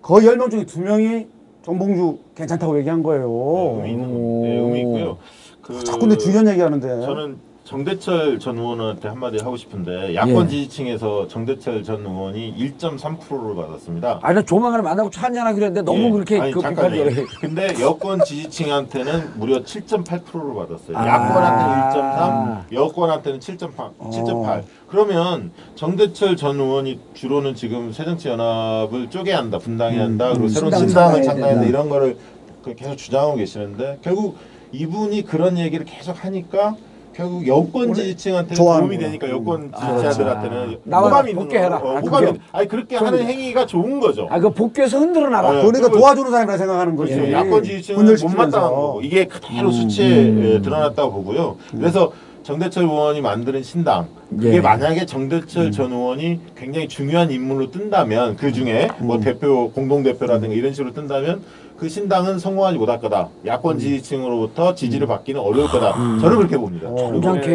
거의 0.01 0.27
10명 0.27 0.49
중에 0.49 0.65
2명이 0.65 1.27
정봉주 1.63 2.19
괜찮다고 2.35 2.77
얘기한 2.77 3.03
거예요. 3.03 3.77
의미 3.77 3.91
있는 3.91 4.41
네, 4.43 4.55
의미 4.59 4.79
있고요. 4.81 5.17
그 5.61 5.83
자꾸 5.83 6.05
내 6.05 6.15
주변 6.15 6.47
얘기하는데. 6.47 6.87
저는 7.01 7.37
정대철 7.65 8.37
전 8.37 8.59
의원한테 8.59 9.07
한마디 9.07 9.39
하고 9.39 9.57
싶은데 9.57 10.13
야권 10.13 10.45
예. 10.45 10.49
지지층에서 10.49 11.27
정대철 11.27 11.83
전 11.83 12.05
의원이 12.05 12.55
1.3%를 12.57 13.55
받았습니다. 13.55 14.19
아니, 14.21 14.35
나 14.35 14.41
조만간에 14.43 14.83
만나고 14.83 15.09
차 15.09 15.23
한잔 15.23 15.47
하기로 15.47 15.65
했는데 15.65 15.81
너무 15.81 16.05
예. 16.05 16.11
그렇게 16.11 16.39
아니, 16.39 16.51
그 16.51 16.61
해. 16.61 17.25
근데 17.41 17.73
여권 17.81 18.23
지지층한테는 18.23 19.39
무려 19.39 19.63
7.8%를 19.63 20.53
받았어요. 20.53 20.95
아. 20.95 21.07
야권한테는 21.07 22.69
1.3, 22.69 22.71
여권한테는 22.71 23.39
7.8. 23.39 23.97
7.8. 23.97 24.63
그러면 24.87 25.51
정대철 25.73 26.37
전 26.37 26.59
의원이 26.59 26.99
주로는 27.15 27.55
지금 27.55 27.91
새정치연합을 27.91 29.09
쪼개야 29.09 29.39
한다, 29.39 29.57
분당해야 29.57 30.03
한다, 30.03 30.29
그리고 30.33 30.49
새로운 30.49 30.71
신당 30.71 30.87
신당을 30.87 31.23
창당해야 31.23 31.55
한다. 31.55 31.67
이런 31.67 31.89
거를 31.89 32.17
그 32.63 32.75
계속 32.75 32.95
주장하고 32.95 33.37
계시는데 33.37 33.97
결국 34.03 34.37
이분이 34.71 35.23
그런 35.23 35.57
얘기를 35.57 35.83
계속 35.83 36.23
하니까 36.23 36.75
결국 37.15 37.47
여권 37.47 37.93
지지층한테 37.93 38.55
도움이. 38.55 38.97
되니까 38.97 39.29
여권 39.29 39.71
지지자들한테는 39.71 40.79
나와라, 40.83 41.07
호감이 41.07 41.29
있는 41.31 41.43
복귀 41.43 41.55
해라. 41.57 41.79
거. 41.79 41.89
어, 41.91 41.95
아, 41.95 41.99
호감이 42.01 42.25
그게- 42.27 42.39
아니 42.51 42.67
그렇게 42.67 42.97
하는 42.97 43.23
행위가 43.23 43.65
좋은 43.65 44.01
거죠. 44.01 44.27
아, 44.29 44.37
그 44.37 44.49
복귀해서 44.49 44.99
흔들어 44.99 45.29
놔라. 45.29 45.51
네. 45.53 45.65
그러니까 45.65 45.89
도와주는 45.89 46.29
사람이라 46.29 46.57
생각하는 46.57 46.95
거지. 46.97 47.13
그렇죠. 47.15 47.31
야권 47.31 47.63
지지층은. 47.63 48.15
못마땅한 48.21 48.69
거고 48.69 49.01
이게 49.01 49.25
그대로 49.25 49.71
수치에 49.71 50.55
에, 50.55 50.61
드러났다고 50.61 51.11
보고요. 51.13 51.55
그래서 51.71 52.11
정대철 52.43 52.83
의원이 52.83 53.21
만드는 53.21 53.63
신당 53.63 54.07
그게 54.29 54.55
예. 54.55 54.61
만약에 54.61 55.05
정대철 55.05 55.71
전 55.71 55.91
의원이 55.91 56.39
굉장히 56.55 56.87
중요한 56.87 57.31
인물로 57.31 57.71
뜬다면 57.71 58.37
그 58.37 58.51
중에 58.51 58.89
뭐 58.99 59.19
대표 59.19 59.71
공동 59.71 60.03
대표라든가 60.03 60.53
이런 60.53 60.73
식으로 60.73 60.93
뜬다면 60.93 61.41
그 61.77 61.89
신당은 61.89 62.39
성공하지 62.39 62.77
못할 62.77 63.01
거다. 63.01 63.27
야권 63.45 63.79
지지층으로부터 63.79 64.75
지지를 64.75 65.07
받기는 65.07 65.41
어려울 65.41 65.67
거다. 65.67 65.91
저는 66.21 66.37
그렇게 66.37 66.57
봅니다. 66.57 66.89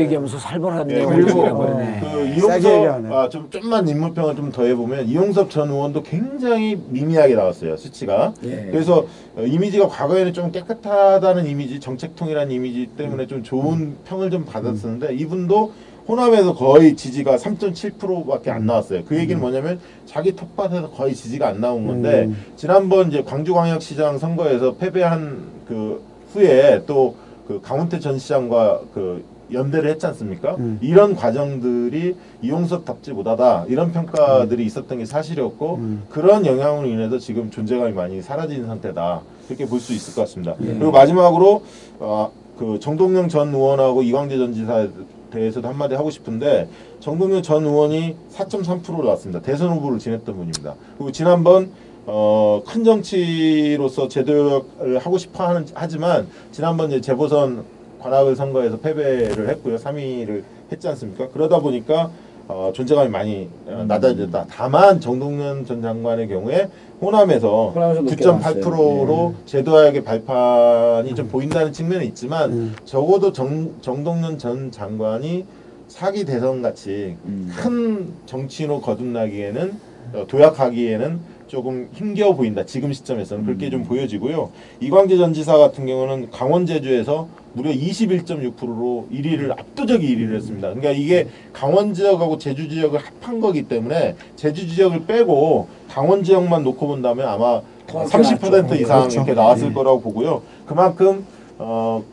얘기하면서 0.01 0.39
살벌한 0.39 0.91
예, 0.91 0.95
내용을 0.97 1.16
그리고 1.16 1.39
얘기해버리네. 1.39 2.01
그 2.01 2.29
이용섭. 2.37 3.12
아, 3.12 3.29
좀 3.31 3.49
좀만 3.49 3.89
인물평을 3.89 4.37
좀 4.37 4.51
더 4.53 4.64
해보면 4.64 5.07
이용섭 5.09 5.49
전 5.51 5.71
의원도 5.71 6.03
굉장히 6.03 6.79
미미하게 6.89 7.35
나왔어요 7.35 7.77
수치가. 7.79 8.35
예. 8.45 8.68
그래서 8.71 9.07
어, 9.37 9.43
이미지가 9.43 9.89
과거에는 9.89 10.35
좀 10.35 10.53
깨끗하다는 10.53 11.47
이미지, 11.47 11.81
정책통이라는 11.81 12.53
이미지 12.53 12.91
때문에 12.99 13.27
좀 13.27 13.43
좋은 13.43 13.97
평을 14.05 14.31
좀 14.31 14.45
받았었는데 14.45 15.14
이분도 15.14 15.73
호남에서 16.09 16.55
거의 16.55 16.97
지지가 16.97 17.37
3.7%밖에 17.37 18.51
안 18.51 18.67
나왔어요. 18.67 19.05
그 19.05 19.17
얘기는 19.17 19.41
뭐냐면 19.41 19.81
자기 20.07 20.35
텃밭에서 20.35 20.91
거의 20.91 21.15
지지가 21.15 21.49
안 21.49 21.61
나온 21.61 21.87
건데 21.87 22.25
음. 22.25 22.37
지난번 22.57 23.09
이제 23.09 23.23
광주광역시장 23.23 24.19
선거에서 24.19 24.75
패배한 24.77 25.45
그 25.67 26.03
후에 26.33 26.85
또 26.87 27.15
그 27.51 27.61
강훈태 27.61 27.99
전 27.99 28.17
시장과 28.17 28.81
그 28.95 29.25
연대를 29.53 29.91
했지 29.91 30.07
않습니까? 30.07 30.55
음. 30.61 30.79
이런 30.81 31.17
과정들이 31.17 32.15
이용섭 32.43 32.85
답지 32.85 33.11
못하다 33.13 33.65
이런 33.69 33.91
평가들이 33.91 34.65
있었던 34.67 34.99
게 34.99 35.05
사실이었고 35.05 35.75
음. 35.75 36.03
그런 36.11 36.47
영향으로 36.47 36.87
인해서 36.87 37.19
지금 37.19 37.51
존재감이 37.51 37.93
많이 37.93 38.23
사라진 38.23 38.67
상태다 38.67 39.23
이렇게 39.49 39.67
볼 39.67 39.81
수 39.81 39.93
있을 39.93 40.15
것 40.15 40.21
같습니다. 40.21 40.55
예. 40.61 40.67
그리고 40.67 40.93
마지막으로 40.93 41.65
어, 41.99 42.31
그 42.57 42.79
정동영 42.79 43.29
전 43.29 43.53
의원하고 43.53 44.05
이광재 44.05 44.39
전 44.39 44.55
지사에 44.55 44.89
대해서도 45.31 45.68
한마디 45.68 45.95
하고 45.95 46.11
싶은데 46.11 46.68
정동영 47.01 47.43
전 47.43 47.64
의원이 47.64 48.16
4.3%로 48.33 49.05
나왔습니다. 49.05 49.41
대선 49.41 49.70
후보를 49.70 49.99
지냈던 49.99 50.35
분입니다. 50.35 50.74
그리고 50.97 51.12
지난번 51.12 51.70
어, 52.07 52.62
큰 52.66 52.83
정치로서 52.83 54.09
제도를 54.09 54.99
하고 54.99 55.18
싶어 55.18 55.47
하는, 55.47 55.66
하지만 55.74 56.26
지난번 56.51 56.91
이제 56.91 57.01
재보선 57.01 57.64
관악을 58.01 58.35
선거에서 58.35 58.78
패배를 58.78 59.49
했고요. 59.51 59.76
3위를 59.76 60.43
했지 60.72 60.89
않습니까? 60.89 61.28
그러다 61.28 61.61
보니까 61.61 62.11
어, 62.51 62.73
존재감이 62.75 63.09
많이 63.09 63.49
어, 63.67 63.85
낮아졌다. 63.87 64.47
다만 64.51 65.01
정동영 65.01 65.65
전 65.65 65.81
장관의 65.81 66.29
경우에 66.29 66.69
호남에서 67.01 67.71
호남에서 67.71 68.03
높게 68.03 68.17
9.8%로 68.17 69.35
제도화역의 69.47 70.03
발판이 70.03 71.15
좀 71.15 71.29
보인다는 71.29 71.73
측면이 71.73 72.07
있지만 72.07 72.53
음. 72.53 72.77
적어도 72.85 73.33
정, 73.33 73.81
정동영 73.81 74.37
전 74.39 74.73
장관이 74.73 75.47
사기 75.87 76.25
대선 76.25 76.61
같이 76.61 77.17
음. 77.25 77.53
큰 77.57 78.13
정치인으로 78.27 78.81
거듭나기에는 78.81 79.73
어, 80.15 80.25
도약하기에는 80.27 81.41
조금 81.47 81.89
힘겨워 81.93 82.35
보인다. 82.35 82.65
지금 82.65 82.93
시점에서는 82.93 83.45
그렇게 83.45 83.71
좀 83.71 83.85
보여지고요. 83.85 84.51
이광재 84.81 85.17
전 85.17 85.33
지사 85.33 85.57
같은 85.57 85.87
경우는 85.87 86.31
강원 86.31 86.67
제주에서 86.67 87.29
무려 87.53 87.71
21.6%로 87.71 89.09
1위를 89.13 89.51
압도적 89.53 90.01
1위를 90.01 90.35
했습니다. 90.35 90.69
그러니까 90.69 90.91
이게 90.93 91.29
강원 91.53 91.95
지역하고 91.95 92.39
제주 92.39 92.69
지역을 92.69 93.01
합한 93.01 93.41
거기 93.41 93.63
때문에 93.63 94.17
제주 94.37 94.69
지역을 94.69 95.07
빼고 95.07 95.69
강원 95.89 96.23
지역만 96.23 96.63
놓고 96.63 96.87
본다면 96.87 97.29
아마 97.29 97.61
더30% 97.87 98.51
낮죠. 98.51 98.75
이상 98.77 99.01
그렇죠. 99.01 99.17
이렇게 99.17 99.35
나왔을 99.35 99.69
네. 99.69 99.75
거라고 99.75 100.01
보고요. 100.01 100.43
그만큼 100.67 101.25
어, 101.59 102.05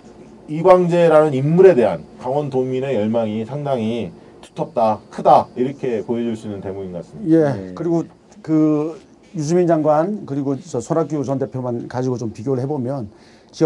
이광재라는 0.48 1.34
인물에 1.34 1.76
대한 1.76 2.04
강원 2.20 2.50
도민의 2.50 2.96
열망이 2.96 3.46
상당히 3.46 4.12
두텁다, 4.42 5.00
크다 5.10 5.48
이렇게 5.56 6.04
보여줄 6.04 6.36
수 6.36 6.48
있는 6.48 6.62
대목인 6.62 6.92
것 6.92 7.06
같습니다. 7.06 7.30
예. 7.30 7.54
네. 7.54 7.72
그리고 7.76 8.04
그 8.42 9.00
유시민 9.36 9.68
장관 9.68 10.26
그리고 10.26 10.60
저 10.60 10.80
손학규 10.80 11.24
전 11.24 11.38
대표만 11.38 11.88
가지고 11.88 12.18
좀 12.18 12.32
비교를 12.32 12.64
해보면 12.64 13.10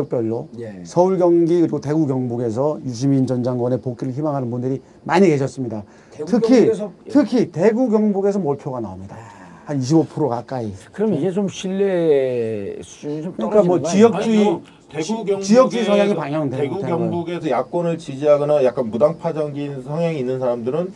지역별로 0.02 0.48
예. 0.60 0.80
서울 0.86 1.18
경기 1.18 1.60
그리고 1.60 1.82
대구 1.82 2.08
경북에서 2.08 2.80
유시민 2.86 3.28
전 3.28 3.44
장관의 3.44 3.82
복귀를 3.82 4.14
희망하는 4.14 4.50
분들이 4.50 4.82
많이 5.04 5.28
계셨습니다. 5.28 5.84
대구, 6.12 6.32
특히 6.32 6.68
경북에서- 6.70 6.92
예. 7.08 7.10
특히 7.10 7.52
대구 7.52 7.89
경북에서 7.89 8.39
몰표가 8.39 8.80
나옵니다. 8.80 9.18
한 9.66 9.80
25% 9.80 10.30
가까이. 10.30 10.72
그럼 10.94 11.14
이게 11.14 11.30
좀 11.32 11.48
신뢰 11.50 12.78
수준이 12.82 13.22
좀 13.22 13.34
그러니까 13.34 13.64
뭐 13.64 13.82
지역주의 13.82 14.38
아니, 14.38 14.46
뭐 14.46 14.62
대구 14.89 15.04
지- 15.04 15.14
경북 15.14 15.42
지역주의 15.44 15.84
성향이 15.84 16.16
방향되는 16.16 16.64
대구. 16.70 16.80
경북에서 16.82 17.50
야권을 17.50 17.98
지지하거나 17.98 18.64
약간 18.64 18.89
무당파적인 18.89 19.84
성향이 19.84 20.18
있는 20.20 20.39
사람들은 20.39 20.94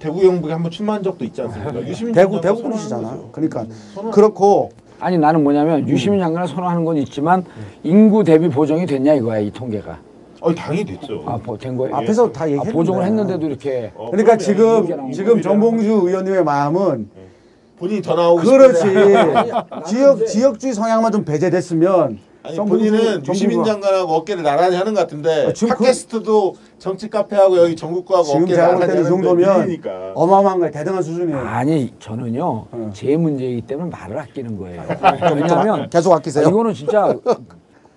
대구 0.00 0.20
경북에 0.20 0.52
한번 0.52 0.72
출마한 0.72 1.04
적도 1.04 1.24
있지 1.24 1.40
않습니까? 1.42 1.86
유시민 1.86 2.12
대구 2.12 2.40
대구. 2.40 2.60
거죠. 2.60 3.28
그러니까 3.30 3.66
선언- 3.94 4.10
그렇고 4.10 4.70
아니 5.02 5.18
나는 5.18 5.42
뭐냐면 5.42 5.88
유시민 5.88 6.20
장관을 6.20 6.46
선호하는 6.46 6.84
건 6.84 6.96
있지만 6.98 7.44
인구 7.82 8.22
대비 8.22 8.48
보정이 8.48 8.86
됐냐 8.86 9.14
이거야 9.14 9.40
이 9.40 9.50
통계가. 9.50 9.98
어, 10.40 10.54
당연히 10.54 10.84
됐죠. 10.84 11.22
아 11.26 11.36
보- 11.36 11.56
된 11.58 11.76
거예요? 11.76 11.94
앞에서 11.96 12.30
다 12.32 12.44
아, 12.44 12.46
얘기했는데. 12.46 12.72
보정을 12.72 13.04
했는데도 13.04 13.46
이렇게. 13.46 13.92
어, 13.96 14.10
그러니까 14.10 14.36
지금 14.36 15.10
지금 15.12 15.42
정봉주 15.42 15.88
의원님의 16.06 16.44
마음은 16.44 17.08
본인이 17.78 18.00
더 18.02 18.14
나오고 18.14 18.42
그렇지. 18.42 18.78
싶은데 18.80 19.50
지역 19.86 20.26
지역주의 20.26 20.72
성향만 20.72 21.10
좀 21.12 21.24
배제됐으면 21.24 22.18
아니 22.44 22.56
본인은 22.56 23.24
유시민 23.26 23.62
장관하고 23.62 24.12
어깨를 24.14 24.42
나란히 24.42 24.74
하는 24.76 24.94
것 24.94 25.00
같은데 25.00 25.46
아, 25.48 25.52
그- 25.56 25.66
팟캐스트도 25.68 26.54
정치 26.78 27.08
카페하고 27.08 27.56
여기 27.58 27.76
전국구하고 27.76 28.24
지금 28.26 28.42
어깨를 28.42 28.56
제가 28.56 28.66
볼 28.72 28.80
나란히 28.80 28.90
하는데 29.00 29.08
정도면 29.10 29.60
밀리니까. 29.60 30.12
어마어마한 30.14 30.58
거예요. 30.58 30.72
대단한 30.72 31.02
수준이에요. 31.02 31.38
아니 31.38 31.92
저는요 32.00 32.44
어. 32.72 32.90
제 32.92 33.16
문제이기 33.16 33.62
때문에 33.62 33.90
말을 33.90 34.18
아끼는 34.18 34.58
거예요. 34.58 34.82
왜냐하면 35.34 35.88
계속 35.88 36.12
아끼세요. 36.12 36.46
아, 36.46 36.50
이거는 36.50 36.74
진짜 36.74 37.14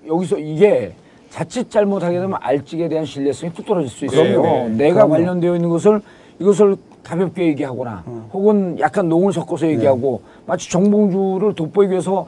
여기서 0.08 0.38
이게 0.38 0.94
자칫 1.32 1.70
잘못하게 1.72 2.20
되면 2.20 2.38
알직에 2.40 2.88
대한 2.88 3.04
신뢰성이 3.06 3.52
뚝 3.54 3.66
떨어질 3.66 3.90
수 3.90 4.06
있어요. 4.06 4.42
그럼요. 4.42 4.70
내가 4.70 4.94
그럼요. 5.06 5.12
관련되어 5.12 5.56
있는 5.56 5.70
것을 5.70 6.02
이것을 6.40 6.78
가볍게 7.04 7.48
얘기하거나 7.48 8.04
어. 8.06 8.30
혹은 8.32 8.78
약간 8.80 9.10
농을 9.10 9.34
섞어서 9.34 9.68
얘기하고 9.68 10.22
네. 10.24 10.42
마치 10.46 10.70
정봉주를 10.70 11.54
돋보이기 11.56 11.92
위해서 11.92 12.28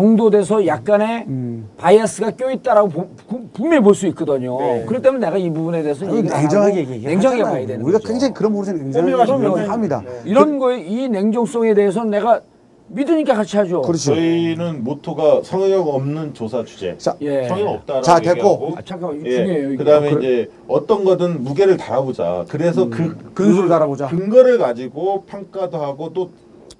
경도돼서 0.00 0.66
약간의 0.66 1.24
음. 1.26 1.68
바이아스가 1.78 2.32
껴있다라고 2.32 2.88
보- 2.90 3.08
분명히 3.54 3.82
볼 3.82 3.94
수 3.94 4.06
있거든요. 4.08 4.58
네. 4.60 4.84
그렇기 4.86 5.02
때문에 5.02 5.24
내가 5.24 5.38
이 5.38 5.48
부분에 5.48 5.82
대해서 5.82 6.04
아니, 6.06 6.22
냉정하게 6.22 6.54
하고 6.56 6.76
얘기하잖아요. 6.76 7.08
냉정하게 7.08 7.42
봐야 7.44 7.66
되는 7.66 7.82
우리가 7.82 7.98
거죠. 7.98 8.08
굉장히 8.08 8.34
그런 8.34 8.52
부분에서 8.52 8.72
냉정하게 8.84 9.32
그럼요. 9.38 9.58
얘기합니다. 9.58 10.02
이런 10.26 10.58
거에 10.58 10.80
이 10.82 11.08
냉정성에 11.08 11.72
대해서는 11.72 12.10
내가 12.10 12.42
믿으니까 12.88 13.34
같이 13.34 13.56
하죠. 13.56 13.80
그렇죠. 13.82 14.14
저희는 14.14 14.84
모토가 14.84 15.40
성역 15.42 15.88
없는 15.88 16.34
조사 16.34 16.62
주제. 16.62 16.94
자, 16.98 17.16
예. 17.22 17.48
성역 17.48 17.68
없다라고 17.68 18.04
자, 18.04 18.20
됐고. 18.20 18.30
얘기하고 18.38 18.74
아, 18.76 18.82
잠깐만 18.84 19.20
이거 19.20 19.28
예. 19.30 19.36
중요해요. 19.38 19.78
그다음에 19.78 20.10
그- 20.10 20.18
이제 20.18 20.50
어떤 20.68 21.04
거든 21.04 21.42
무게를 21.42 21.78
달아보자. 21.78 22.44
그래서 22.48 22.88
그 22.90 23.16
근수를 23.34 23.68
달아보자. 23.70 24.08
근거를 24.08 24.58
가지고 24.58 25.22
평가도 25.24 25.78
하고 25.78 26.12
또 26.12 26.30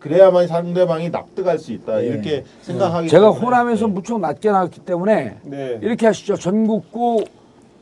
그래야만 0.09 0.47
상대방이 0.47 1.11
납득할 1.11 1.59
수 1.59 1.73
있다. 1.73 2.03
예. 2.03 2.07
이렇게 2.07 2.45
생각하기 2.63 3.09
제가 3.09 3.33
때문에. 3.33 3.41
호남에서 3.45 3.87
네. 3.87 3.93
무척 3.93 4.21
낮게 4.21 4.51
나왔기 4.51 4.81
때문에 4.81 5.39
네. 5.43 5.79
이렇게 5.83 6.07
하시죠. 6.07 6.37
전국구 6.37 7.25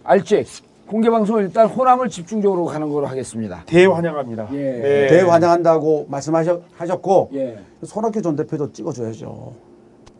알직 0.02 0.46
공개 0.86 1.08
방송 1.10 1.38
일단 1.38 1.66
호남을 1.66 2.08
집중적으로 2.08 2.66
가는 2.66 2.88
걸로 2.90 3.06
하겠습니다. 3.06 3.62
대환영합니다. 3.66 4.48
예. 4.52 4.56
네. 4.56 5.06
대환영한다고 5.08 6.06
말씀하셨고 6.08 7.30
예. 7.34 7.58
손학규 7.84 8.20
전 8.22 8.36
대표도 8.36 8.72
찍어줘야죠. 8.72 9.52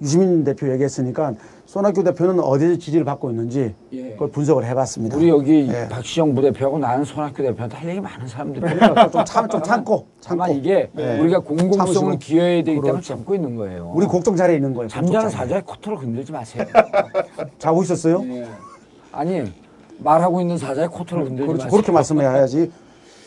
유시민 0.03 0.45
대표 0.45 0.71
얘기했으니까 0.73 1.35
손학규 1.67 2.05
대표는 2.05 2.41
어디서 2.41 2.79
지지를 2.79 3.05
받고 3.05 3.31
있는지 3.31 3.75
예. 3.93 4.11
그걸 4.11 4.31
분석을 4.31 4.65
해봤습니다. 4.67 5.17
우리 5.17 5.29
여기 5.29 5.69
예. 5.69 5.89
박시영 5.89 6.35
부대표하고 6.35 6.79
나는 6.79 7.05
손학규 7.05 7.43
대표한테 7.43 7.77
할 7.77 7.89
얘기 7.91 8.01
많은 8.01 8.27
사람들이 8.27 8.61
그러니까 8.61 9.11
좀, 9.11 9.25
참, 9.25 9.49
좀 9.49 9.63
참고 9.63 10.07
참고 10.21 10.47
이게 10.53 10.91
네. 10.93 11.19
우리가 11.21 11.41
공공성을. 11.41 12.19
기여해야 12.19 12.57
되기 12.57 12.65
때문에 12.77 12.91
그렇죠. 12.91 13.15
참고 13.15 13.35
있는 13.35 13.57
거예요. 13.57 13.93
우리 13.95 14.07
곡동 14.07 14.37
자리에 14.37 14.57
있는 14.57 14.75
거예요. 14.75 14.89
잠자는. 14.89 15.31
사자의 15.31 15.63
코털을 15.63 15.99
건들지 15.99 16.33
마세요. 16.33 16.65
자고 17.59 17.83
있었어요? 17.83 18.23
예. 18.29 18.47
아니 19.13 19.45
말하고 19.99 20.41
있는 20.41 20.59
사자의 20.59 20.89
코털을 20.89 21.25
건들지 21.25 21.47
그렇죠. 21.47 21.65
마세요. 21.65 21.71
그렇게 21.71 21.93
말씀해야지. 21.93 22.71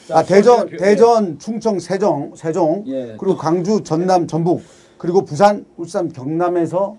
자, 0.08 0.20
아, 0.20 0.24
대전, 0.24 0.70
대표, 0.70 0.78
대전, 0.78 1.40
충청, 1.40 1.80
세종, 1.80 2.32
세종, 2.36 2.84
예. 2.88 3.16
그리고 3.20 3.36
광주, 3.36 3.84
전남, 3.84 4.26
전북, 4.26 4.62
그리고 4.98 5.24
부산, 5.24 5.66
울산, 5.78 6.10
경남에서 6.10 6.98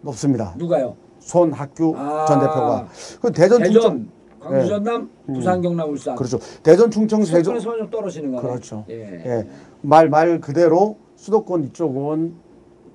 높습니다. 0.00 0.54
누가요? 0.56 0.96
손학규 1.18 1.94
아. 1.96 2.24
전 2.26 2.40
대표가. 2.40 2.88
그 3.20 3.32
대전, 3.32 3.64
충청, 3.64 3.82
대전, 3.82 4.08
광주, 4.40 4.64
예. 4.64 4.68
전남, 4.68 5.10
부산, 5.26 5.60
경남, 5.62 5.90
울산. 5.90 6.16
그렇죠. 6.16 6.38
대전, 6.62 6.90
충청, 6.90 7.24
세종, 7.24 7.58
수도권에서 7.58 7.78
좀 7.78 7.90
떨어지는 7.90 8.32
거네. 8.32 8.42
그렇죠. 8.42 8.84
예. 8.90 9.22
예. 9.24 9.48
말, 9.80 10.08
말 10.08 10.40
그대로 10.40 10.98
수도권 11.16 11.64
이쪽은 11.64 12.34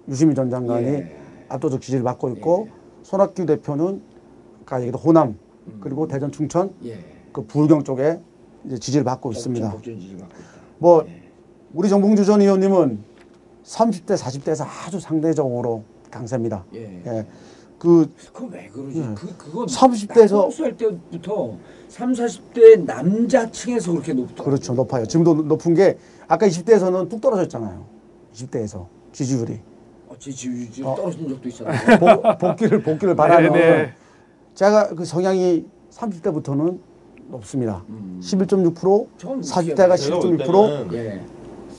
유시민 0.09 0.35
전 0.35 0.49
장관이 0.49 0.87
예. 0.87 1.17
압도적 1.49 1.81
지지를 1.81 2.03
받고 2.03 2.29
있고 2.31 2.67
손학규 3.03 3.45
대표는 3.45 4.01
아까 4.61 4.77
얘기했던 4.77 5.01
호남 5.01 5.37
그리고 5.79 6.07
대전, 6.07 6.31
충청 6.31 6.71
예. 6.85 6.99
그 7.31 7.45
부경 7.45 7.83
쪽에 7.83 8.19
지지를 8.79 9.03
받고 9.03 9.31
있습니다. 9.31 9.77
지지를 9.83 10.19
받고. 10.19 10.35
뭐 10.77 11.05
우리 11.73 11.89
정봉주 11.89 12.25
전 12.25 12.41
의원님은 12.41 13.08
30대 13.73 14.17
40대에서 14.17 14.65
아주 14.65 14.99
상대적으로 14.99 15.83
강세입니다. 16.09 16.65
예. 16.73 17.01
예. 17.05 17.25
그 17.77 18.11
그건 18.33 18.49
왜 18.51 18.67
그러지? 18.67 18.99
그 19.15 19.37
그건 19.37 19.67
30대 19.67 20.21
에서- 20.23 20.49
할 20.63 20.75
때부터 20.75 21.55
3, 21.87 22.11
40대 22.13 22.83
남자층에서 22.83 23.91
그렇게 23.91 24.13
높다. 24.13 24.43
그렇죠. 24.43 24.73
높아요. 24.73 25.05
지금도 25.05 25.35
높은 25.43 25.75
게 25.75 25.97
아까 26.27 26.47
20대에서는 26.47 27.07
뚝 27.09 27.21
떨어졌잖아요. 27.21 27.85
20대에서 28.33 28.87
지지율이 29.13 29.59
어, 30.07 30.15
지지율이 30.17 30.83
어. 30.83 30.95
떨어진 30.95 31.29
적도 31.29 31.47
있었는데. 31.47 31.99
복, 31.99 32.37
복귀를 32.39 32.83
복귀를 32.83 33.15
바라는 33.15 33.53
네, 33.53 33.59
네. 33.59 33.93
제가 34.55 34.89
그 34.95 35.05
성향이 35.05 35.65
30대부터는 35.91 36.79
높습니다. 37.29 37.83
11.6%, 38.19 39.07
전 39.17 39.41
40대가 39.41 39.95
제가 39.95 40.19
볼 40.19 40.37
10.6%. 40.37 40.89
때는 40.89 40.93
예. 40.93 41.21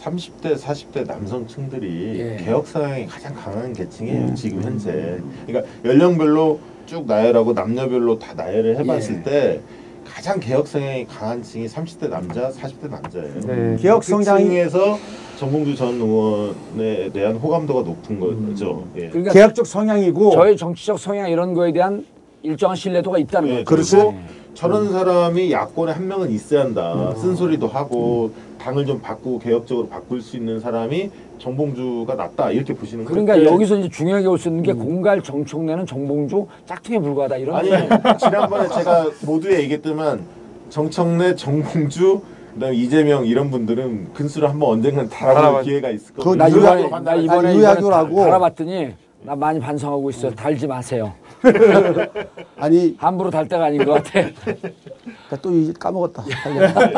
30대, 0.01 0.59
40대 0.59 1.07
남성층들이 1.07 2.19
예. 2.19 2.45
개혁 2.45 2.67
성향이 2.67 3.07
가장 3.07 3.35
강한 3.35 3.73
계층이에요. 3.73 4.35
지금 4.35 4.63
현재. 4.63 5.21
그러니까 5.47 5.71
연령별로 5.85 6.59
쭉 6.87 7.07
나열하고 7.07 7.53
남녀별로 7.53 8.19
다 8.19 8.33
나열을 8.35 8.79
해봤을 8.79 9.17
예. 9.19 9.23
때 9.23 9.61
가장 10.05 10.41
개혁 10.41 10.67
성향이 10.67 11.07
강한 11.07 11.43
층이 11.43 11.67
30대 11.67 12.09
남자, 12.09 12.51
40대 12.51 12.91
남자예요. 12.91 13.41
네. 13.47 13.77
개혁 13.79 14.01
그 14.01 14.07
성향이 14.07 14.47
층에서 14.47 14.99
정봉주 15.39 15.77
전 15.77 15.95
의원에 15.95 17.11
대한 17.13 17.37
호감도가 17.37 17.83
높은 17.83 18.19
거죠. 18.19 18.87
예. 18.97 19.09
그러니까 19.09 19.33
개혁적 19.33 19.67
성향이고 19.67 20.33
저의 20.33 20.57
정치적 20.57 20.99
성향 20.99 21.31
이런 21.31 21.55
거에 21.55 21.73
대한 21.73 22.05
일정한 22.43 22.75
신뢰도가 22.75 23.19
있다는 23.19 23.49
예, 23.51 23.65
거죠. 23.65 23.97
그리고 23.97 24.15
저런 24.55 24.91
사람이 24.91 25.53
야권에 25.53 25.93
한 25.93 26.09
명은 26.09 26.31
있어야 26.31 26.63
한다. 26.63 27.15
쓴소리도 27.17 27.69
하고 27.69 28.33
당을 28.61 28.85
좀 28.87 29.01
바꾸고 29.01 29.39
개혁적으로 29.39 29.89
바꿀 29.89 30.21
수 30.21 30.37
있는 30.37 30.61
사람이 30.61 31.11
정봉주가 31.39 32.15
낫다 32.15 32.51
이렇게 32.51 32.75
보시는 32.75 33.05
거예요. 33.07 33.25
그러니까 33.25 33.51
여기서 33.51 33.77
이제 33.79 33.89
중요하게 33.89 34.27
볼수 34.27 34.49
있는 34.49 34.63
게 34.63 34.73
공갈 34.73 35.23
정청래는 35.23 35.87
정봉주 35.87 36.47
짝퉁에 36.67 36.99
불과하다 36.99 37.37
이런 37.39 37.57
아니. 37.57 37.71
지난번에 38.19 38.69
제가 38.69 39.07
모두에 39.23 39.61
얘기했지만 39.61 40.21
정청래, 40.69 41.35
정봉주, 41.35 42.21
그다음에 42.55 42.77
이재명 42.77 43.25
이런 43.27 43.51
분들은 43.51 44.13
근수를 44.13 44.49
한번 44.49 44.71
언젠간 44.71 45.09
달아볼 45.09 45.61
달아봤- 45.61 45.65
기회가 45.65 45.91
있을 45.91 46.15
거예요. 46.15 46.37
나 46.37 46.49
이번에 46.49 46.89
나 47.01 47.15
이번에. 47.15 47.55
이번에 47.55 47.81
달아봤더니 48.25 48.89
나 49.23 49.35
많이 49.37 49.59
반성하고 49.61 50.11
있어요. 50.11 50.35
달지 50.35 50.67
마세요. 50.67 51.13
아니 52.57 52.95
함부로 52.99 53.31
달 53.31 53.49
때가 53.49 53.67
아닌 53.67 53.85
것 53.85 53.93
같아. 53.93 54.11
그러니까 54.13 55.37
또 55.43 55.51
이- 55.53 55.73
까먹었다. 55.73 56.25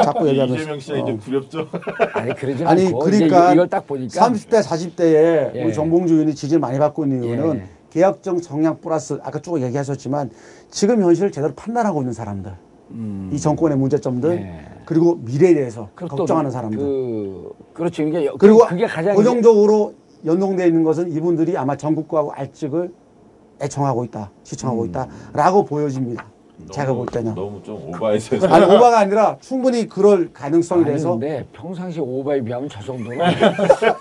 자꾸 0.03 0.29
얘기하면서. 0.29 0.61
이재명 0.63 0.79
씨가 0.81 0.99
이제 0.99 1.19
두렵죠. 1.19 1.69
아니 2.15 2.35
그러지 2.35 2.65
아니 2.65 2.87
않고 2.87 2.99
그러니까 3.01 3.53
이걸 3.53 3.69
딱 3.69 3.87
보니까 3.87 4.29
30대 4.29 4.63
40대에 4.63 5.55
예. 5.55 5.65
우리 5.65 5.73
정봉주 5.73 6.15
의원이 6.15 6.35
지지를 6.35 6.61
많이 6.61 6.79
받고 6.79 7.05
있는 7.05 7.25
이유는 7.25 7.57
예. 7.57 7.65
개혁적 7.91 8.43
성향 8.43 8.81
플러스 8.81 9.19
아까 9.23 9.39
쭉 9.39 9.61
얘기하셨지만 9.63 10.31
지금 10.71 11.03
현실을 11.03 11.31
제대로 11.31 11.53
판단하고 11.55 12.01
있는 12.01 12.13
사람들 12.13 12.53
이 13.33 13.39
정권의 13.39 13.79
문제점들 13.79 14.31
음. 14.31 14.37
예. 14.39 14.65
그리고 14.85 15.17
미래에 15.23 15.55
대해서 15.55 15.89
걱정하는 15.95 16.51
사람들 16.51 16.79
그 16.79 17.51
그렇죠. 17.73 18.05
그러니까 18.05 18.25
여- 18.33 18.37
그리고 18.37 18.59
그게 18.67 18.87
가장 18.87 19.15
고정적으로 19.15 19.95
연동되어 20.25 20.67
있는 20.67 20.83
것은 20.85 21.11
이분들이 21.13 21.57
아마 21.57 21.77
전국구하고 21.77 22.33
알직을 22.33 22.93
애청하고 23.63 24.05
있다, 24.05 24.31
시청하고 24.43 24.87
있다라고 24.87 25.65
보여집니다. 25.65 26.27
제가 26.71 26.93
볼 26.93 27.07
때는 27.07 27.35
너무 27.35 27.63
좀 27.63 27.89
오바해서 27.89 28.47
아니 28.47 28.65
오바가 28.65 29.01
아니라 29.01 29.37
충분히 29.41 29.89
그럴 29.89 30.33
가능성이 30.33 30.85
아니 30.85 30.93
돼서 30.93 31.13
근데 31.13 31.47
평상시 31.53 32.01
오버에 32.01 32.41
비하면 32.43 32.69
저 32.69 32.81
정도는 32.81 33.19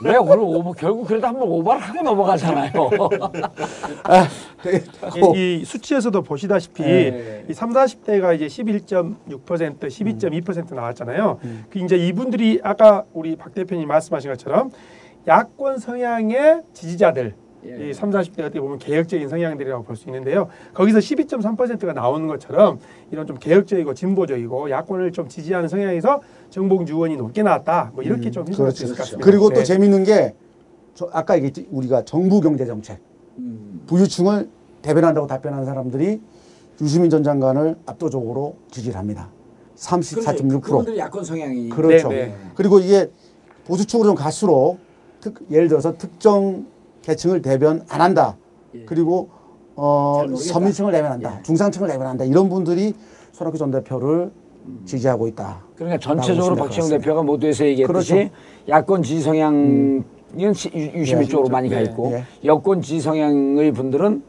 왜 0.04 0.16
오늘 0.18 0.40
오버 0.40 0.72
결국 0.74 1.08
그래도 1.08 1.28
한번 1.28 1.48
오버를 1.48 1.82
하고 1.82 2.02
넘어가잖아요. 2.04 2.72
아, 4.04 4.28
이, 5.36 5.60
이 5.62 5.66
수치에서도 5.66 6.22
보시다시피 6.22 6.84
네. 6.84 7.46
이 7.50 7.54
3, 7.54 7.72
40대가 7.72 8.36
이제 8.36 8.48
11.6%, 8.48 9.80
12.2% 9.80 10.76
나왔잖아요. 10.76 11.40
그 11.70 11.80
이제 11.80 11.96
이분들이 11.98 12.60
아까 12.64 13.06
우리 13.14 13.36
박 13.36 13.54
대표님 13.54 13.88
말씀하신 13.88 14.32
것처럼 14.32 14.70
야권 15.28 15.80
성향의 15.80 16.62
지지자들 16.74 17.36
예. 17.66 17.90
이 17.90 17.94
3, 17.94 18.10
40대 18.12 18.40
어떻게 18.40 18.60
보면 18.60 18.80
개혁적인 18.80 19.30
성향들이라고 19.30 19.84
볼 19.84 19.96
수 19.96 20.08
있는데요. 20.10 20.48
거기서 20.74 21.00
12.3%가 21.00 21.94
나오는 21.94 22.26
것처럼 22.28 22.80
이런 23.12 23.28
좀 23.28 23.38
개혁적이고 23.38 23.94
진보적이고 23.94 24.70
야권을 24.70 25.12
좀 25.12 25.28
지지하는 25.28 25.68
성향에서 25.70 26.22
정봉주 26.50 26.94
의원이 26.94 27.18
높게 27.18 27.44
나왔다. 27.44 27.92
뭐 27.94 28.04
이렇게 28.04 28.32
좀 28.32 28.48
해석할 28.48 28.72
수 28.72 28.84
있을 28.86 28.96
것 28.96 29.04
같습니다. 29.04 29.26
그리고 29.26 29.50
또 29.50 29.56
네. 29.56 29.64
재밌는 29.64 30.04
게저 30.04 31.10
아까 31.12 31.36
얘기했지 31.36 31.68
우리가 31.72 32.04
정부 32.06 32.42
경제 32.42 32.66
정책 32.66 33.00
부유층을 33.88 34.50
대변한다고 34.82 35.28
답변한 35.28 35.66
사람들이 35.66 36.20
유시민 36.82 37.10
전 37.12 37.24
장관을 37.24 37.76
압도적으로 37.86 38.56
지지를 38.72 38.98
합니다. 38.98 39.30
34.6%. 39.76 40.62
그분들이 40.62 40.98
야권 40.98 41.24
성향이 41.24 41.70
그렇죠. 41.70 42.10
네, 42.10 42.28
네. 42.28 42.36
그리고 42.56 42.80
이게 42.80 43.10
보수층으로 43.66 44.10
좀 44.10 44.16
갈수록 44.16 44.80
특, 45.20 45.36
예를 45.52 45.68
들어서 45.68 45.96
특정 45.98 46.66
계층을 47.02 47.42
대변 47.42 47.84
안 47.90 48.02
한다. 48.02 48.38
그리고 48.86 49.30
어. 49.76 50.24
서민층을 50.36 50.92
대변한다. 50.92 51.38
예. 51.40 51.44
중상층을 51.44 51.88
대변한다. 51.90 52.26
이런 52.26 52.50
분들이 52.50 52.94
손학규 53.32 53.58
전 53.58 53.72
대표를 53.72 54.32
지지하고 54.86 55.28
있다. 55.28 55.62
그러니까 55.76 56.00
전체적으로 56.00 56.56
그렇습니다. 56.56 56.98
대표가 56.98 57.24
모두에서 57.24 57.66
얘기했듯이 57.66 58.14
그렇죠. 58.14 58.32
야권 58.70 59.02
지지 59.04 59.22
성향은 59.22 60.04
시- 60.54 60.70
유- 60.76 61.00
유시민 61.00 61.24
예, 61.24 61.28
쪽으로. 61.28 61.50
많이 61.50 61.70
가 61.70 61.80
예, 61.80 61.84
있고 61.84 62.12
예. 62.14 62.24
여권 62.46 62.82
지지 62.82 63.02
성향의 63.02 63.72
분들은 63.72 64.22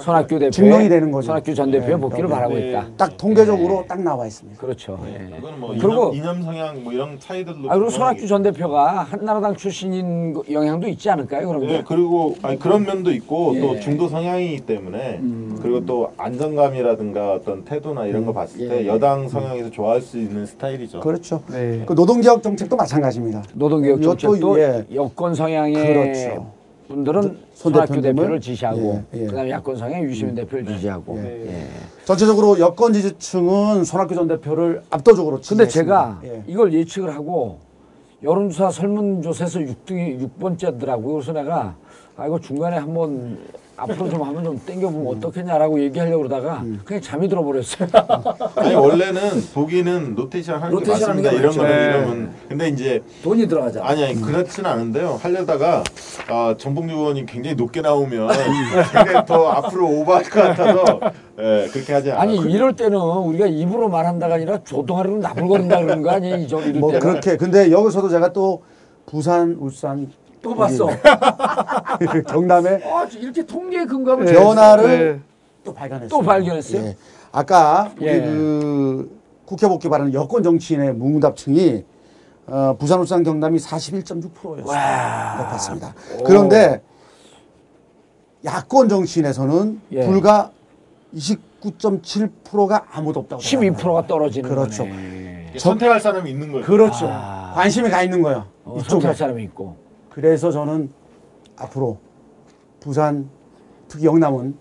손학규 0.00 0.28
대표의 0.38 0.50
증명이 0.50 0.88
되는 0.88 1.10
거죠. 1.10 1.26
손학규 1.26 1.54
전 1.54 1.70
대표의 1.70 1.92
예, 1.92 1.96
복귀를 1.96 2.28
네. 2.28 2.34
바라고 2.34 2.54
네. 2.54 2.70
있다. 2.70 2.86
딱 2.96 3.16
통계적으로 3.16 3.84
딱 3.88 4.02
나와 4.02 4.26
있습니다. 4.26 4.60
그렇죠. 4.60 4.98
예. 5.06 5.36
그건 5.36 5.60
뭐 5.60 5.70
그리고- 5.70 6.12
이념, 6.14 6.14
이념 6.14 6.42
성향 6.42 6.84
뭐 6.84 6.92
이런 6.92 7.18
차이들도 7.18 7.70
아, 7.70 7.74
그리고 7.74 7.90
손학규 7.90 8.26
전 8.26 8.42
대표가 8.42 9.02
한나라당 9.02 9.56
출신인 9.56 10.32
거- 10.32 10.42
영향도 10.50 10.88
있지 10.88 11.08
않을까요? 11.10 11.48
그럼 11.48 11.68
예, 11.70 11.82
그리고 11.86 12.34
아니, 12.42 12.58
그런 12.58 12.84
면도 12.84 13.10
있고 13.12 13.52
예. 13.56 13.60
또 13.60 13.80
중도 13.80 14.08
성향이기 14.08 14.60
때문에 14.66 15.18
음. 15.22 15.58
그리고 15.62 15.84
또 15.84 16.10
안정감이라든가 16.16 17.32
어떤 17.34 17.64
태도나 17.64 18.06
이런 18.06 18.24
거 18.26 18.32
봤을 18.32 18.68
때 18.68 18.82
예. 18.82 18.86
여당 18.86 19.28
성향에서 19.28 19.70
좋아할 19.70 20.00
수 20.00 20.18
있는 20.18 20.46
스타일이죠. 20.46 21.00
그렇죠. 21.00 21.42
네. 21.50 21.82
그 21.86 21.92
노동개혁 21.92 22.42
정책도 22.42 22.76
마찬가지입니다. 22.76 23.42
노동개혁 23.54 24.02
정책도 24.02 24.58
예. 24.60 24.84
여권 24.94 25.34
성향의 25.34 25.74
그렇죠. 25.74 26.63
분들은 26.88 27.22
손 27.54 27.72
손학규 27.72 27.94
대표님을- 27.94 28.02
대표를 28.02 28.40
지지하고 28.40 29.02
예, 29.14 29.22
예. 29.22 29.26
그다음에 29.26 29.50
야권 29.50 29.76
성향 29.76 30.02
유시민 30.04 30.34
대표를 30.34 30.66
지지하고. 30.66 31.18
예. 31.24 31.46
예. 31.46 31.66
전체적으로 32.04 32.58
여권 32.58 32.92
지지층은 32.92 33.84
손학규 33.84 34.14
전 34.14 34.28
대표를 34.28 34.82
압도적으로 34.90 35.40
근데. 35.46 35.66
제가 35.66 36.20
예. 36.24 36.42
이걸 36.46 36.72
예측을 36.74 37.14
하고 37.14 37.58
여론조사 38.22 38.70
설문조사에서 38.70 39.60
6등이 39.60 40.28
6번째더라고요. 40.38 41.12
그래서 41.14 41.32
내가 41.32 41.74
아 42.16 42.26
이거 42.26 42.38
중간에 42.38 42.76
한번 42.76 43.38
앞으로 43.76 44.08
좀 44.08 44.22
하면 44.22 44.44
좀 44.44 44.60
땡겨보면 44.64 45.16
어떻겠냐라고 45.16 45.80
얘기하려고 45.80 46.18
그러다가 46.22 46.60
음. 46.62 46.80
그냥 46.84 47.02
잠이 47.02 47.28
들어버렸어요. 47.28 47.88
아니 48.56 48.74
원래는 48.74 49.20
보기는 49.52 50.14
로테이션 50.14 50.62
하는 50.62 50.68
게 50.70 50.74
로테이션 50.80 51.10
하는 51.10 51.22
맞습니다. 51.22 51.30
게 51.30 51.36
이런. 51.36 51.56
거는 51.56 51.70
네. 51.70 51.84
이러면 51.84 52.34
근데 52.48 52.68
이제 52.68 53.02
돈이 53.22 53.48
들어가잖아. 53.48 53.86
아니 53.86 54.04
아니 54.04 54.20
그렇지는 54.20 54.70
않은데요. 54.70 55.18
하려다가 55.20 55.82
아, 56.28 56.54
정봉주 56.56 56.94
의원이 56.94 57.26
굉장히 57.26 57.56
높게 57.56 57.80
나오면 57.80 58.28
굉장히 58.92 59.26
더 59.26 59.48
앞으로 59.50 59.88
오버할 59.88 60.22
것 60.24 60.40
같아서 60.40 61.00
예, 61.40 61.68
그렇게 61.72 61.92
하지 61.92 62.12
않아요. 62.12 62.22
아니 62.22 62.36
이럴 62.52 62.76
때는 62.76 62.96
우리가 62.96 63.46
입으로 63.46 63.88
말한다가 63.88 64.34
아니라 64.36 64.62
조동아리로 64.62 65.16
나불거린다 65.18 65.80
그러는 65.80 66.02
거 66.02 66.10
아니에요? 66.10 66.36
이저 66.36 66.60
이럴 66.60 66.74
뭐 66.74 66.92
때는. 66.92 67.00
그렇게 67.00 67.36
근데 67.36 67.70
여기서도 67.72 68.08
제가 68.08 68.32
또 68.32 68.62
부산, 69.06 69.56
울산 69.58 70.10
또 70.44 70.54
봤어. 70.54 70.86
경남의 72.28 72.82
아, 72.84 73.08
이렇게 73.18 73.44
통계에 73.44 73.86
근거하면 73.86 74.26
변화를 74.26 75.14
네. 75.14 75.20
또 75.64 75.72
발견했어요. 75.72 76.08
또 76.10 76.20
발견했어요? 76.20 76.82
예. 76.84 76.96
아까 77.32 77.90
우리 77.96 78.06
예. 78.06 78.20
그 78.20 79.18
국회 79.46 79.66
복귀 79.66 79.88
바라는 79.88 80.12
여권 80.12 80.42
정치인의 80.42 80.94
문답층이 80.94 81.84
어, 82.46 82.76
부산, 82.78 83.00
울산, 83.00 83.22
경남이 83.22 83.58
41.6%였습니다. 83.58 85.36
높았습니다. 85.38 85.94
그런데 86.26 86.82
야권 88.44 88.90
정치인에서는 88.90 89.80
예. 89.92 90.04
불과 90.04 90.50
29.7%가 91.14 92.84
아무도 92.92 93.20
없다고. 93.20 93.40
12%가 93.40 94.06
떨어지는 94.06 94.50
그렇죠. 94.50 94.84
거네. 94.84 95.54
선택할 95.56 96.00
사람이 96.00 96.30
있는 96.30 96.52
거예요. 96.52 96.66
그렇죠. 96.66 97.08
아. 97.08 97.52
관심이 97.54 97.88
가 97.88 98.02
있는 98.02 98.20
거예요. 98.20 98.44
어. 98.64 98.78
선택할 98.86 99.14
사람이 99.14 99.42
있고. 99.44 99.83
그래서 100.14 100.52
저는 100.52 100.90
앞으로 101.56 101.98
부산, 102.78 103.28
특히 103.88 104.04
영남은 104.06 104.54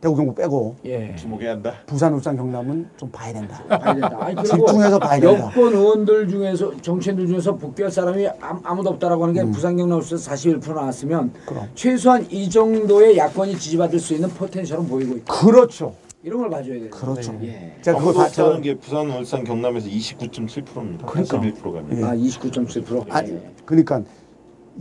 대구 0.00 0.16
경북 0.16 0.34
빼고 0.36 0.76
예. 0.86 1.14
주목해야 1.14 1.52
한다. 1.52 1.74
부산 1.86 2.14
울산 2.14 2.36
경남은 2.38 2.88
좀 2.96 3.10
봐야 3.10 3.34
된다. 3.34 3.62
봐야 3.68 3.92
된다. 3.92 4.16
아니, 4.18 4.36
집중해서 4.44 4.98
봐야 4.98 5.20
된다. 5.20 5.46
여권 5.48 5.74
의원들 5.74 6.28
중에서 6.28 6.74
정치인들 6.80 7.26
중에서 7.26 7.54
복귀할 7.56 7.90
사람이 7.92 8.26
아무- 8.40 8.60
아무도 8.64 8.90
없다라고 8.90 9.24
하는 9.24 9.34
게 9.34 9.44
부산 9.44 9.76
경남에서 9.76 10.16
41% 10.16 10.74
나왔으면 10.74 11.24
음. 11.24 11.32
그럼. 11.44 11.68
최소한 11.74 12.26
이 12.30 12.48
정도의 12.48 13.18
야권이 13.18 13.58
지지받을 13.58 13.98
수 13.98 14.14
있는 14.14 14.30
포텐셜은 14.30 14.88
보이고 14.88 15.16
있다. 15.16 15.34
그렇죠. 15.34 15.94
이런 16.22 16.40
걸 16.40 16.50
봐줘야 16.50 16.78
돼요. 16.78 16.90
그렇죠. 16.90 17.38
예. 17.42 17.76
제가 17.82 17.98
없다는 17.98 18.30
저, 18.32 18.60
게 18.60 18.74
부산, 18.74 19.10
울산, 19.10 19.44
경남에서 19.44 19.86
29.7%입니다. 19.88 21.06
그러니까. 21.06 21.40
81%가. 21.40 21.96
예. 21.96 22.02
아 22.04 22.14
29.7%. 22.14 23.04
아, 23.10 23.22
그러니까 23.66 24.02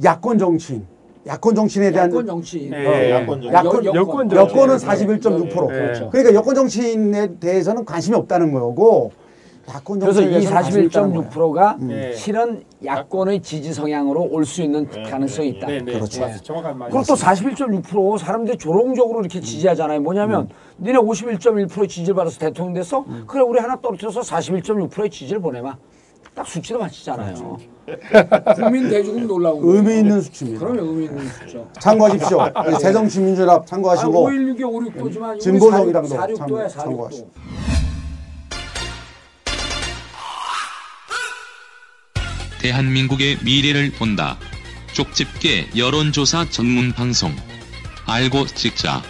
야권 0.03 0.37
정치인, 0.37 0.85
야권 1.27 1.55
정치인에 1.55 1.91
대한 1.91 2.09
야권 2.11 2.25
정치인. 2.27 2.73
예. 2.73 2.85
어, 2.85 3.19
야권 3.21 3.41
정 3.41 3.51
야권- 3.51 3.85
여- 3.85 3.93
여권 3.95 4.31
여- 4.31 4.35
여권은 4.37 4.77
네. 4.77 4.85
41.6%. 4.85 5.67
네. 5.67 5.79
그렇죠. 5.79 6.09
그러니까 6.09 6.33
여권 6.35 6.55
정치인에 6.55 7.35
대해서는 7.39 7.85
관심이 7.85 8.15
없다는 8.17 8.51
거고 8.53 9.11
야권 9.67 9.97
그래서 9.99 10.21
이 10.21 10.29
대해서는 10.29 10.53
관심이 10.53 10.85
있다는 10.85 11.09
거예요. 11.15 11.29
41.6%가 11.31 11.77
네. 11.79 12.13
실은 12.13 12.63
야권의 12.85 13.41
지지 13.41 13.73
성향으로 13.73 14.27
올 14.29 14.45
수 14.45 14.61
있는 14.61 14.87
네, 14.89 15.01
가능성이 15.03 15.53
네, 15.53 15.57
있다. 15.57 15.67
네, 15.67 15.79
네. 15.81 15.93
그렇죠. 15.93 16.21
맞- 16.21 16.43
정확한 16.43 16.77
말이 16.77 16.91
그리고 16.91 17.05
또 17.07 17.15
41.6% 17.15 18.17
사람들이 18.19 18.57
조롱적으로 18.59 19.21
이렇게 19.21 19.39
지지하잖아요. 19.39 20.01
뭐냐면 20.01 20.49
니네 20.79 20.99
51.1% 20.99 21.89
지지를 21.89 22.13
받아서 22.13 22.37
대통령 22.37 22.75
됐어? 22.75 23.03
그래 23.25 23.41
우리 23.41 23.59
하나 23.59 23.75
떨어뜨려서 23.81 24.19
41.6%의 24.21 25.09
지지를 25.09 25.41
보내마. 25.41 25.75
딱 26.35 26.45
수치로 26.45 26.79
맞추잖아요. 26.79 27.57
국민 28.55 28.89
대중은 28.89 29.27
놀라운 29.27 29.61
거예요. 29.61 29.75
의미 29.75 29.99
있는 29.99 30.21
수치입니다. 30.21 30.59
그러면 30.65 30.85
의미 30.87 31.05
있는 31.05 31.27
수죠. 31.29 31.67
참고하십시오. 31.79 32.39
이 32.71 32.79
새정치민주연합 32.81 33.61
아, 33.61 33.65
참고하시고 33.65 34.29
516이 34.29 34.59
569지만 34.59 35.39
진보정이랑도 35.39 36.09
46도야 36.15 36.37
참- 36.37 36.47
46도. 36.69 36.69
참고하시고. 36.83 37.31
대한민국의 42.59 43.39
미래를 43.43 43.91
본다. 43.91 44.37
쪽집게 44.93 45.69
여론조사 45.77 46.49
전문 46.49 46.91
방송. 46.93 47.35
알고 48.05 48.47
찍자. 48.47 49.01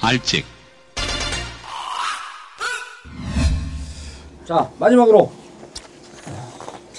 알찍. 0.00 0.44
자 4.46 4.68
마지막으로 4.78 5.32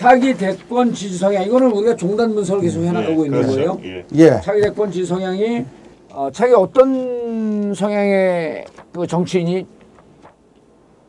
차기 0.04 0.34
대권 0.34 0.93
지지 0.93 1.18
성향 1.18 1.43
이거는 1.43 1.72
우리가 1.72 1.95
종단 1.95 2.36
분석을 2.36 2.64
계속 2.64 2.84
해나가고 2.84 3.24
있는 3.24 3.41
그렇죠. 3.41 3.56
거예요. 3.56 3.80
예. 3.86 4.06
예. 4.16 4.41
차기 4.43 4.60
대권 4.60 4.91
지지 4.91 5.06
성향이 5.06 5.64
어, 6.12 6.30
차기 6.30 6.54
어떤 6.54 7.74
성향의 7.74 8.66
그 8.91 9.08
정치인이 9.08 9.66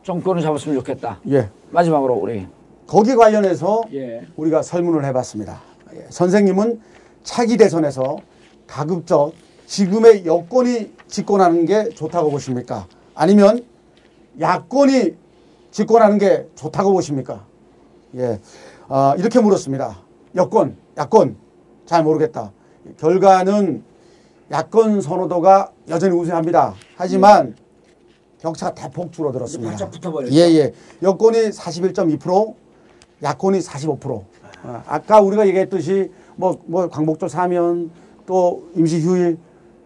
정권을 0.04 0.42
잡았으면 0.42 0.78
좋겠다. 0.78 1.18
예. 1.28 1.50
마지막으로 1.72 2.14
우리 2.14 2.46
거기 2.86 3.16
관련해서 3.16 3.82
예. 3.92 4.28
우리가 4.36 4.62
설문을 4.62 5.04
해봤습니다. 5.06 5.60
예. 5.96 6.06
선생님은 6.10 6.80
차기 7.24 7.56
대선에서 7.56 8.18
가급적 8.68 9.32
지금의 9.66 10.24
여권이 10.24 10.92
집권하는 11.08 11.66
게 11.66 11.88
좋다고 11.88 12.30
보십니까? 12.30 12.86
아니면 13.16 13.64
야권이 14.38 15.16
집권하는 15.72 16.18
게 16.18 16.46
좋다고 16.54 16.92
보십니까? 16.92 17.44
예, 18.16 18.38
아, 18.88 19.14
이렇게 19.18 19.40
물었습니다. 19.40 19.98
여권, 20.36 20.76
야권 20.96 21.36
잘 21.86 22.02
모르겠다. 22.02 22.52
결과는 22.98 23.82
야권 24.50 25.00
선호도가 25.00 25.72
여전히 25.88 26.14
우세합니다. 26.16 26.74
하지만 26.96 27.56
격차가 28.40 28.74
대폭 28.74 29.12
줄어들었습니다. 29.12 29.70
예, 30.32 30.40
예. 30.40 30.74
여권이 31.02 31.38
41.2%, 31.50 32.54
야권이 33.22 33.58
45%. 33.60 34.24
아, 34.64 34.82
아까 34.86 35.20
우리가 35.20 35.46
얘기했듯이 35.46 36.10
뭐, 36.36 36.58
뭐 36.66 36.88
광복절 36.88 37.28
사면 37.28 37.90
또 38.26 38.68
임시 38.74 39.00
휴일 39.00 39.38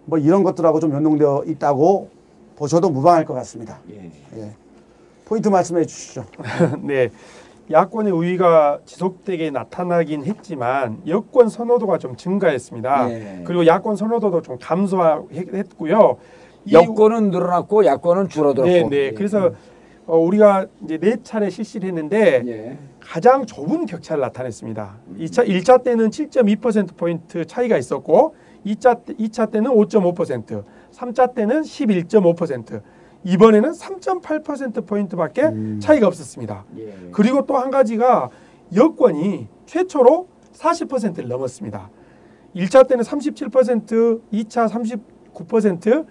뭐 0.05 0.19
이런 0.19 0.43
것들하고 0.43 0.81
좀 0.81 0.93
연동되어 0.93 1.45
있다고 1.47 2.09
보셔도 2.57 2.91
무방할 2.91 3.25
것 3.25 3.35
같습니다. 3.35 3.79
예. 3.91 4.11
예. 4.37 4.53
포인트 5.25 5.49
말씀해 5.49 5.85
주시죠. 5.85 6.25
네. 6.83 7.11
야권의 7.71 8.13
우위가 8.13 8.79
지속되게 8.87 9.51
나타나긴 9.51 10.25
했지만 10.25 11.03
여권 11.07 11.49
선호도가 11.49 11.99
좀 11.99 12.17
증가했습니다. 12.17 13.07
네. 13.09 13.43
그리고 13.45 13.67
야권 13.67 13.97
선호도도 13.97 14.43
좀 14.43 14.57
감소했고요. 14.61 16.17
이- 16.65 16.73
여권은 16.73 17.31
늘어났고 17.31 17.85
야권은 17.85 18.29
줄어들었고. 18.29 18.73
네, 18.73 18.89
네. 18.89 19.11
그래서 19.13 19.51
어, 20.07 20.17
우리가 20.19 20.67
이제 20.85 20.97
네 20.99 21.17
차례 21.23 21.51
실시를 21.51 21.89
했는데 21.89 22.43
예. 22.47 22.79
가장 22.99 23.45
좁은 23.45 23.85
격차를 23.85 24.23
나타냈습니다. 24.23 24.97
2차 25.19 25.47
1차 25.47 25.83
때는 25.83 26.09
7.2% 26.09 26.97
포인트 26.97 27.45
차이가 27.45 27.77
있었고 27.77 28.35
2차 28.65 29.05
때, 29.05 29.13
2차 29.15 29.51
때는 29.51 29.71
5.5%, 29.71 30.65
3차 30.93 31.35
때는 31.35 31.61
11.5%, 31.63 32.81
이번에는 33.25 33.71
3.8% 33.73 34.87
포인트밖에 34.87 35.43
차이가 35.81 36.07
없었습니다. 36.07 36.65
예. 36.79 36.95
그리고 37.13 37.45
또 37.47 37.57
한 37.59 37.71
가지가 37.71 38.31
여권이 38.75 39.49
최초로 39.67 40.29
40%를 40.55 41.29
넘었습니다. 41.29 41.91
1차 42.57 42.87
때는 42.89 43.05
37%, 43.05 44.21
2차 44.33 44.69
39%, 45.35 46.07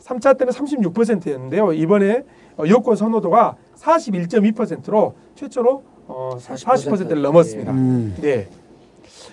3차 0.00 0.38
때는 0.38 0.52
36%였는데요. 0.52 1.72
이번에 1.72 2.24
어, 2.56 2.64
여권 2.68 2.96
선호도가 2.96 3.56
41.2%로 3.76 5.14
최초로 5.34 5.82
어, 6.08 6.30
40%를 6.38 7.22
넘었습니다. 7.22 7.72
음. 7.72 8.14
네. 8.20 8.48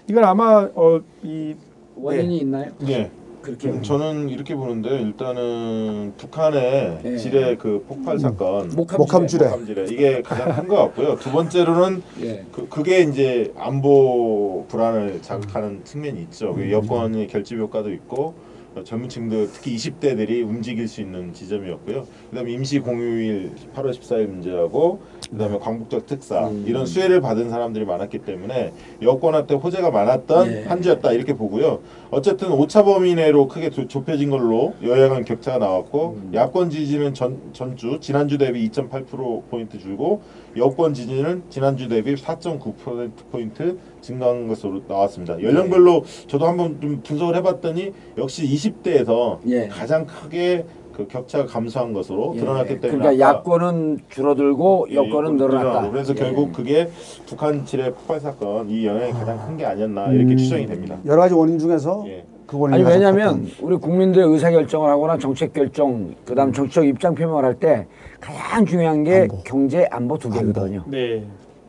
이건 0.08 0.24
아마 0.24 0.70
어, 0.74 1.02
이 1.24 1.56
원인이 1.96 2.38
있나요? 2.40 2.72
예. 2.88 3.12
그렇게 3.50 3.70
음, 3.70 3.82
저는 3.82 4.30
이렇게 4.30 4.56
보는데 4.56 5.02
일단은 5.02 6.14
북한의 6.18 7.00
예. 7.04 7.18
지뢰 7.18 7.56
그 7.56 7.84
폭발 7.88 8.20
사건 8.20 8.70
목함 8.76 8.98
목함 9.00 9.28
지뢰. 9.28 9.46
지뢰. 9.46 9.50
목함 9.50 9.66
지뢰 9.66 9.86
이게 9.90 10.22
가장 10.22 10.56
큰 10.56 10.68
것 10.68 10.76
같고요. 10.76 11.16
두 11.18 11.32
번째로는 11.32 12.04
예. 12.22 12.46
그, 12.52 12.68
그게 12.70 13.02
이제 13.02 13.52
안보 13.58 14.66
불안을 14.68 15.22
자극하는 15.24 15.84
측면이 15.84 16.22
있죠. 16.24 16.54
그 16.54 16.72
여권의 16.72 17.28
결집 17.28 17.58
효과도 17.58 17.92
있고 17.92 18.36
어, 18.76 18.84
젊은층들 18.84 19.50
특히 19.52 19.76
20대들이 19.76 20.44
움직일 20.48 20.88
수 20.88 21.02
있는 21.02 21.34
지점이었고요. 21.34 22.06
그다음에 22.30 22.52
임시 22.52 22.78
공휴일 22.80 23.52
8월 23.76 23.92
14일 23.92 24.28
문제하고 24.28 25.00
그다음에 25.32 25.60
광복절 25.60 26.06
특사 26.06 26.48
음. 26.48 26.64
이런 26.68 26.86
수혜를 26.86 27.22
받은 27.22 27.50
사람들이 27.50 27.86
많았기 27.86 28.20
때문에 28.20 28.74
여권한테 29.02 29.56
호재가 29.56 29.92
많았던 29.92 30.52
예. 30.52 30.64
한 30.64 30.82
주였다 30.82 31.12
이렇게 31.12 31.34
보고요. 31.34 31.80
어쨌든 32.10 32.52
오차 32.52 32.84
범위 32.84 33.14
내로 33.14 33.48
크게 33.48 33.70
조- 33.70 33.88
좁혀진 33.88 34.32
걸로 34.32 34.74
여야 34.84 35.08
간 35.10 35.24
격차가 35.24 35.60
나왔고 35.60 36.18
음. 36.18 36.32
야권 36.34 36.72
지지는 36.72 37.14
전, 37.14 37.40
전주 37.54 38.00
지난주 38.02 38.38
대비 38.40 38.68
2.8% 38.70 39.44
포인트 39.50 39.78
줄고 39.78 40.22
여권 40.58 40.96
지지는 40.96 41.44
지난주 41.50 41.88
대비 41.88 42.16
4.9% 42.16 43.12
포인트 43.32 43.78
증가한 44.02 44.48
것으로 44.48 44.82
나왔습니다. 44.88 45.42
연령별로 45.44 46.04
저도 46.28 46.48
한번 46.48 46.82
좀 46.82 47.02
분석을 47.04 47.36
해봤더니 47.36 47.92
역시 48.18 48.44
20대에서 48.48 49.40
예. 49.48 49.68
가장 49.68 50.08
크게 50.08 50.66
그 51.00 51.08
격차가 51.08 51.46
감소한 51.46 51.94
것으로 51.94 52.34
예. 52.36 52.40
드러났기 52.42 52.80
때문에 52.82 53.00
그러니까 53.00 53.26
야권은 53.28 54.00
줄어들고 54.10 54.88
예, 54.92 54.96
여권은 54.96 55.38
늘어났다. 55.38 55.90
그래서 55.92 56.14
예. 56.14 56.20
결국 56.20 56.52
그게 56.52 56.90
북한 57.26 57.66
지뢰 57.66 57.90
폭발 57.94 58.20
사건 58.20 58.70
이 58.70 58.86
영향이 58.86 59.14
가장 59.14 59.38
큰 59.46 59.56
게 59.58 59.66
아니었나 59.66 60.08
이렇게 60.08 60.34
음. 60.34 60.38
추정이 60.38 60.66
됩니다. 60.66 60.98
여러 61.06 61.22
가지 61.22 61.34
원인 61.34 61.58
중에서 61.58 62.04
예. 62.08 62.26
그 62.46 62.58
원인이 62.60 62.84
아니 62.84 62.92
왜냐하면. 62.94 63.48
우리 63.62 63.78
국민들의 63.78 64.28
의사 64.28 64.52
결정을 64.52 64.90
하거나 64.90 65.18
정책 65.18 65.54
결정, 65.54 66.14
그다음 66.26 66.52
정치적 66.52 66.86
입장 66.86 67.16
표명을 67.16 67.46
할 67.46 67.54
때 67.56 67.88
가장 68.20 68.66
중요한 68.66 69.04
게 69.06 69.22
안보. 69.22 69.38
경제 69.46 69.88
안보 69.90 70.18
두 70.18 70.30
개거든요. 70.30 70.84
네. 70.88 71.24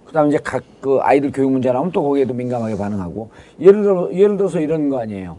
그다음 0.07 0.29
이제 0.29 0.39
각 0.43 0.63
그 0.81 0.99
아이들 1.03 1.31
교육 1.31 1.53
문제 1.53 1.71
나오면 1.71 1.93
또 1.93 2.03
거기에도 2.03 2.33
민감하게 2.35 2.77
반응하고 2.79 3.29
예를 3.61 3.83
들어 3.83 4.09
예를 4.13 4.37
들어서 4.39 4.59
이런 4.59 4.89
거 4.89 4.99
아니에요. 4.99 5.37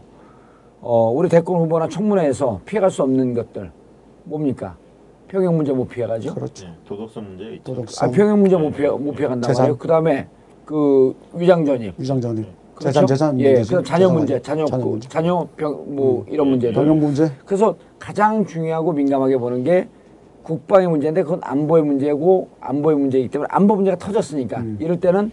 어 0.80 1.10
우리 1.10 1.28
대권 1.28 1.60
후보나 1.60 1.88
청문회에서 1.88 2.60
피해갈 2.64 2.90
수 2.90 3.02
없는 3.02 3.34
것들 3.34 3.70
뭡니까? 4.24 4.76
평형 5.28 5.56
문제 5.56 5.72
못 5.72 5.88
피해가죠. 5.88 6.34
그렇죠. 6.34 6.66
예, 6.66 6.72
도덕성 6.86 7.24
문제 7.24 7.44
있죠. 7.54 7.72
아, 7.72 7.74
도덕성, 7.74 8.10
평형 8.12 8.40
문제 8.40 8.56
못 8.56 8.70
피해 8.72 8.88
못 8.88 9.12
피해간단 9.14 9.48
재산. 9.48 9.62
말이에요. 9.64 9.78
그다음에 9.78 10.28
그 10.64 11.14
위장 11.34 11.64
전입. 11.64 11.94
위장 11.98 12.20
전입, 12.20 12.46
그렇죠? 12.74 12.92
재산 12.92 13.06
재산 13.06 13.40
예, 13.40 13.46
문제지. 13.48 13.68
그다음 13.70 13.84
자녀 13.84 14.08
문제, 14.10 14.34
문제. 14.34 14.42
자녀 14.42 14.64
자녀 14.66 14.84
그 14.84 14.88
문제. 14.90 15.08
자녀 15.08 15.48
병뭐 15.56 16.26
이런 16.28 16.48
문제들. 16.48 16.74
병역 16.74 16.96
문제. 16.98 17.30
그래서 17.46 17.76
가장 17.98 18.44
중요하고 18.44 18.92
민감하게 18.92 19.38
보는 19.38 19.64
게 19.64 19.88
국방의 20.42 20.88
문제인데 20.88 21.22
그건 21.22 21.40
안보의 21.42 21.84
문제고 21.84 22.48
안보의 22.60 22.96
문제이기 22.98 23.28
때문에 23.28 23.48
안보 23.50 23.76
문제가 23.76 23.96
터졌으니까 23.96 24.58
음. 24.58 24.76
이럴 24.80 25.00
때는 25.00 25.30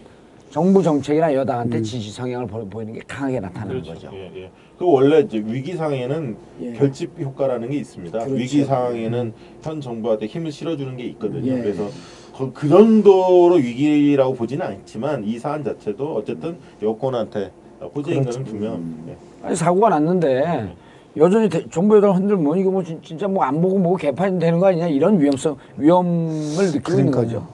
정부 0.50 0.82
정책이나 0.82 1.32
여당한테 1.32 1.80
지지 1.80 2.10
성향을 2.10 2.46
보- 2.48 2.68
보이는 2.68 2.92
게 2.92 3.00
강하게 3.06 3.38
나타나는 3.40 3.82
그렇죠. 3.82 3.92
거죠. 3.94 4.10
예, 4.14 4.30
예. 4.42 4.50
그 4.76 4.84
원래 4.84 5.20
이제 5.20 5.38
위기 5.46 5.74
상황에는 5.74 6.36
예. 6.62 6.72
결집 6.72 7.12
효과라는 7.20 7.70
게 7.70 7.76
있습니다. 7.76 8.18
그렇죠. 8.18 8.34
위기 8.34 8.64
상황에는 8.64 9.32
현 9.62 9.80
정부한테 9.80 10.26
힘을 10.26 10.50
실어주는 10.50 10.96
게 10.96 11.04
있거든요. 11.04 11.52
예. 11.52 11.62
그래서 11.62 11.88
그, 12.36 12.52
그 12.52 12.68
정도로 12.68 13.56
위기라고 13.56 14.34
보지는 14.34 14.66
않지만 14.66 15.22
이 15.24 15.38
사안 15.38 15.62
자체도 15.62 16.16
어쨌든 16.16 16.56
여권한테 16.82 17.52
호재인 17.94 18.22
그렇죠. 18.22 18.40
것은 18.40 18.44
분명. 18.44 19.04
예. 19.08 19.16
아니 19.46 19.54
사고가 19.54 19.88
났는데 19.90 20.74
여전히 21.16 21.48
대- 21.48 21.64
정부 21.70 21.96
여당 21.96 22.16
흔들면 22.16 22.58
이거 22.58 22.70
뭐 22.72 22.82
진- 22.82 23.00
진짜 23.02 23.28
뭐 23.28 23.44
안 23.44 23.60
보고 23.60 23.78
뭐 23.78 23.96
개판이 23.96 24.38
되는 24.40 24.58
거 24.58 24.66
아니냐 24.66 24.88
이런 24.88 25.20
위험성 25.20 25.56
위험을 25.76 26.72
느끼고 26.72 26.98
있는 26.98 27.12
거죠. 27.12 27.46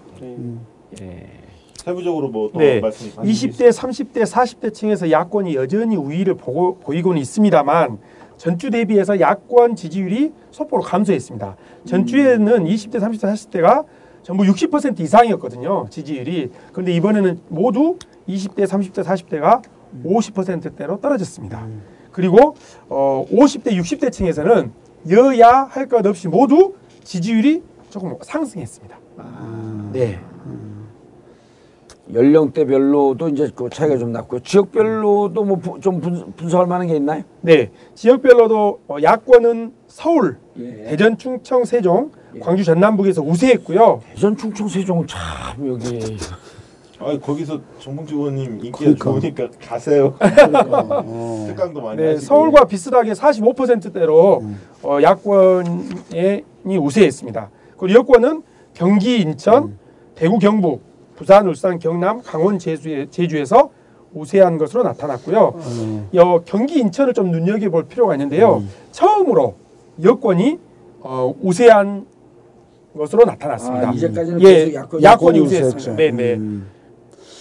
예. 1.03 1.27
세부적으로 1.87 2.29
뭐또 2.29 2.59
네. 2.59 2.81
말씀 2.81 3.11
20대, 3.11 3.71
30대, 3.73 4.23
40대 4.25 4.75
층에서 4.75 5.09
야권이 5.09 5.55
여전히 5.55 5.95
우위를 5.95 6.35
보고, 6.35 6.79
보이고는 6.81 7.21
있습니다만 7.23 7.99
전주 8.37 8.71
대비해서 8.71 9.21
야권 9.21 9.77
지지율이 9.77 10.33
소폭으로 10.51 10.83
감소했습니다. 10.83 11.57
전주에는 11.85 12.65
20대, 12.65 12.97
30대, 12.97 13.21
40대가 13.33 13.85
전부 14.25 14.43
60% 14.43 14.99
이상이었거든요. 14.99 15.87
지지율이. 15.89 16.51
그런데 16.73 16.93
이번에는 16.93 17.39
모두 17.49 17.97
20대, 18.29 18.67
30대, 18.67 19.05
40대가 19.05 19.63
50%대로 20.05 21.01
떨어졌습니다. 21.01 21.69
그리고 22.11 22.57
어, 22.89 23.25
50대, 23.31 23.69
60대 23.79 24.11
층에서는 24.11 24.73
여야 25.11 25.69
할 25.71 25.87
것 25.87 26.05
없이 26.05 26.27
모두 26.27 26.75
지지율이 27.05 27.63
조금 27.91 28.17
상승했습니다. 28.23 28.99
네. 29.93 30.19
연령대별로도 32.13 33.29
이제 33.31 33.51
그 33.55 33.69
차이가 33.71 33.97
좀 33.99 34.13
났고요. 34.13 34.41
지역별로도 34.41 35.45
뭐 35.45 35.61
좀 35.81 36.01
분석할 36.37 36.67
만한 36.67 36.87
게 36.87 36.97
있나요? 36.97 37.23
네, 37.41 37.71
지역별로도 37.95 38.81
어, 38.89 38.97
야권은 39.03 39.73
서울, 39.89 40.39
예. 40.59 40.85
대전, 40.91 41.19
충청, 41.19 41.65
세종, 41.65 42.11
광주, 42.41 42.65
전남북에서 42.65 43.23
우세했고요. 43.23 44.01
대전, 44.15 44.37
충청, 44.37 44.69
세종은 44.69 45.07
참 45.07 45.69
여기 45.69 46.17
아 46.99 47.19
거기서 47.19 47.61
정봉주 47.79 48.15
의원님 48.15 48.53
인기가 48.65 48.79
그러니까. 48.79 49.05
좋으니까 49.05 49.49
가세요. 49.61 50.15
어. 50.21 51.45
특강도 51.49 51.83
많이 51.83 52.01
네, 52.01 52.09
하시고. 52.15 52.27
서울과 52.27 52.65
비슷하게 52.65 53.13
45%대로 53.13 54.43
어, 54.83 54.99
야권이 55.03 56.77
우세했습니다. 56.79 57.51
그리고 57.77 57.99
여권은 58.01 58.43
경기, 58.73 59.21
인천, 59.21 59.77
대구, 60.15 60.39
경북, 60.39 60.83
부산, 61.17 61.49
울산, 61.49 61.79
경남, 61.79 62.23
강원, 62.23 62.59
제주에, 62.59 63.07
제주에서 63.11 63.71
우세한 64.15 64.59
것으로 64.59 64.83
나타났고요. 64.83 65.55
여, 66.15 66.43
경기, 66.45 66.79
인천을 66.79 67.13
좀 67.15 67.31
눈여겨볼 67.31 67.85
필요가 67.89 68.15
있는데요. 68.15 68.63
처음으로 68.93 69.55
여권이 70.03 70.59
어, 71.01 71.35
우세한 71.43 72.07
것으로 72.97 73.25
나타났습니다. 73.25 73.91
아, 73.91 73.93
이제까지는 73.93 74.43
예, 74.43 74.73
야권- 74.73 75.03
야권이 75.03 75.41
우세했습니다. 75.41 75.77
우세했죠. 75.77 75.97
네, 75.97 76.11
네. 76.11 76.35
음. 76.35 76.67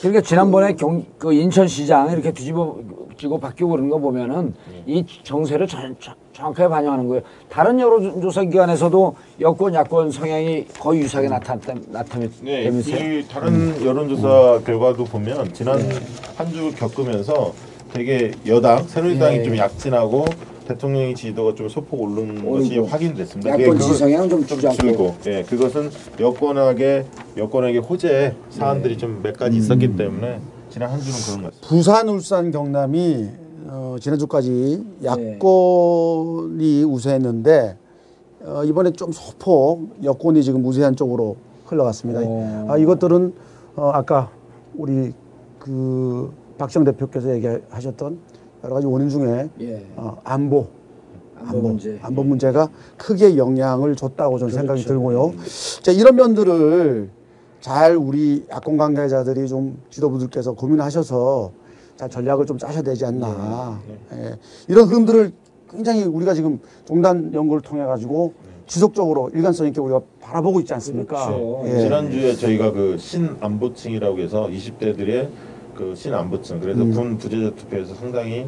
그러니까 0.01 0.21
지난번에 0.21 0.73
경, 0.75 1.03
그 1.17 1.33
인천시장 1.33 2.11
이렇게 2.11 2.31
뒤집어 2.31 2.77
지고 3.17 3.39
바뀌고 3.39 3.69
그러는 3.71 3.89
거 3.89 3.97
보면은 3.99 4.53
이 4.85 5.05
정세를 5.23 5.67
전- 5.67 5.95
정- 5.99 6.15
정확하게 6.33 6.67
반영하는 6.69 7.07
거예요. 7.07 7.23
다른 7.49 7.79
여론조사 7.79 8.43
기관에서도 8.43 9.15
여권 9.41 9.73
야권 9.73 10.11
성향이 10.11 10.65
거의 10.79 11.01
유사하게 11.01 11.29
나타났다, 11.29 11.73
네, 11.73 11.81
나타내면서요. 11.91 13.19
이 13.19 13.25
다른 13.27 13.85
여론조사 13.85 14.61
결과도 14.65 15.05
보면 15.05 15.53
지난 15.53 15.79
한주 16.35 16.73
겪으면서 16.75 17.53
되게 17.93 18.31
여당 18.47 18.83
새누리당이 18.83 19.37
네. 19.39 19.43
좀 19.43 19.57
약진하고 19.57 20.25
대통령의 20.67 21.13
지지도가 21.15 21.53
좀 21.55 21.69
소폭 21.69 22.01
오르는 22.01 22.43
것이 22.49 22.71
오르고. 22.73 22.87
확인됐습니다. 22.87 23.51
야권 23.51 23.65
그게 23.65 23.77
지지 23.77 23.87
그거- 23.87 23.97
성향은 23.99 24.29
좀. 24.29 24.45
줄고, 24.45 25.15
예, 25.27 25.43
그것은 25.43 25.91
여권에게 26.19 27.05
여권에게 27.37 27.77
호재 27.77 28.33
사안들이 28.49 28.97
좀 28.97 29.19
몇 29.23 29.37
가지 29.37 29.57
있었기 29.57 29.95
때문에 29.95 30.39
지난 30.75 30.89
한 30.89 30.99
주는 30.99 31.17
그런 31.25 31.41
것 31.41 31.51
같습니다. 31.53 31.67
부산, 31.69 32.09
울산, 32.09 32.51
경남이 32.51 33.29
어, 33.67 33.95
지난주까지 33.97 34.83
야권이 35.05 36.83
우세했는데 36.83 37.77
어, 38.43 38.61
이번에 38.65 38.91
좀 38.91 39.13
소폭 39.13 40.03
여권이 40.03 40.43
지금 40.43 40.65
우세한 40.65 40.97
쪽으로 40.97 41.37
흘러갔습니다. 41.65 42.19
오. 42.23 42.65
아, 42.69 42.77
이것들은 42.77 43.33
어, 43.77 43.91
아까 43.93 44.29
우리 44.75 45.13
그 45.59 46.33
박정 46.57 46.83
대표께서 46.83 47.33
얘기하셨던 47.35 48.19
여러 48.65 48.75
가지 48.75 48.85
원인 48.85 49.07
중에 49.07 49.49
예. 49.61 49.85
어, 49.95 50.17
안보, 50.25 50.67
안보 51.39 51.69
문제. 51.69 51.97
안보 52.01 52.21
문제가 52.21 52.69
크게 52.97 53.37
영향을 53.37 53.95
줬다고 53.95 54.39
저는 54.39 54.53
생각이 54.53 54.83
그렇죠. 54.83 54.89
들고요. 54.89 55.33
자, 55.83 55.93
이런 55.93 56.17
면들을 56.17 57.09
잘 57.65 57.95
우리 57.95 58.45
야권 58.51 58.77
관계자들이 58.77 59.47
좀 59.47 59.75
지도부들께서 59.89 60.53
고민하셔서 60.53 61.51
잘 61.95 62.07
전략을 62.07 62.45
좀 62.45 62.59
짜셔야 62.59 62.83
되지 62.83 63.05
않나. 63.05 63.79
예. 64.13 64.35
이런 64.67 64.87
흐름들을 64.87 65.31
굉장히 65.71 66.03
우리가 66.03 66.35
지금 66.35 66.59
종단 66.85 67.33
연구를 67.33 67.63
통해 67.63 67.83
가지고 67.83 68.33
지속적으로 68.67 69.31
일관성 69.33 69.65
있게 69.65 69.81
우리가 69.81 69.99
바라보고 70.21 70.59
있지 70.59 70.75
않습니까? 70.75 71.25
그렇죠. 71.25 71.63
예. 71.65 71.79
지난주에 71.79 72.35
저희가 72.35 72.71
그 72.71 72.99
신안보층이라고 72.99 74.19
해서 74.19 74.47
20대들의 74.47 75.29
그 75.73 75.95
신안보층 75.95 76.59
그래서 76.59 76.83
음. 76.83 76.91
군 76.93 77.17
부재자 77.17 77.49
투표에서 77.55 77.95
상당히 77.95 78.45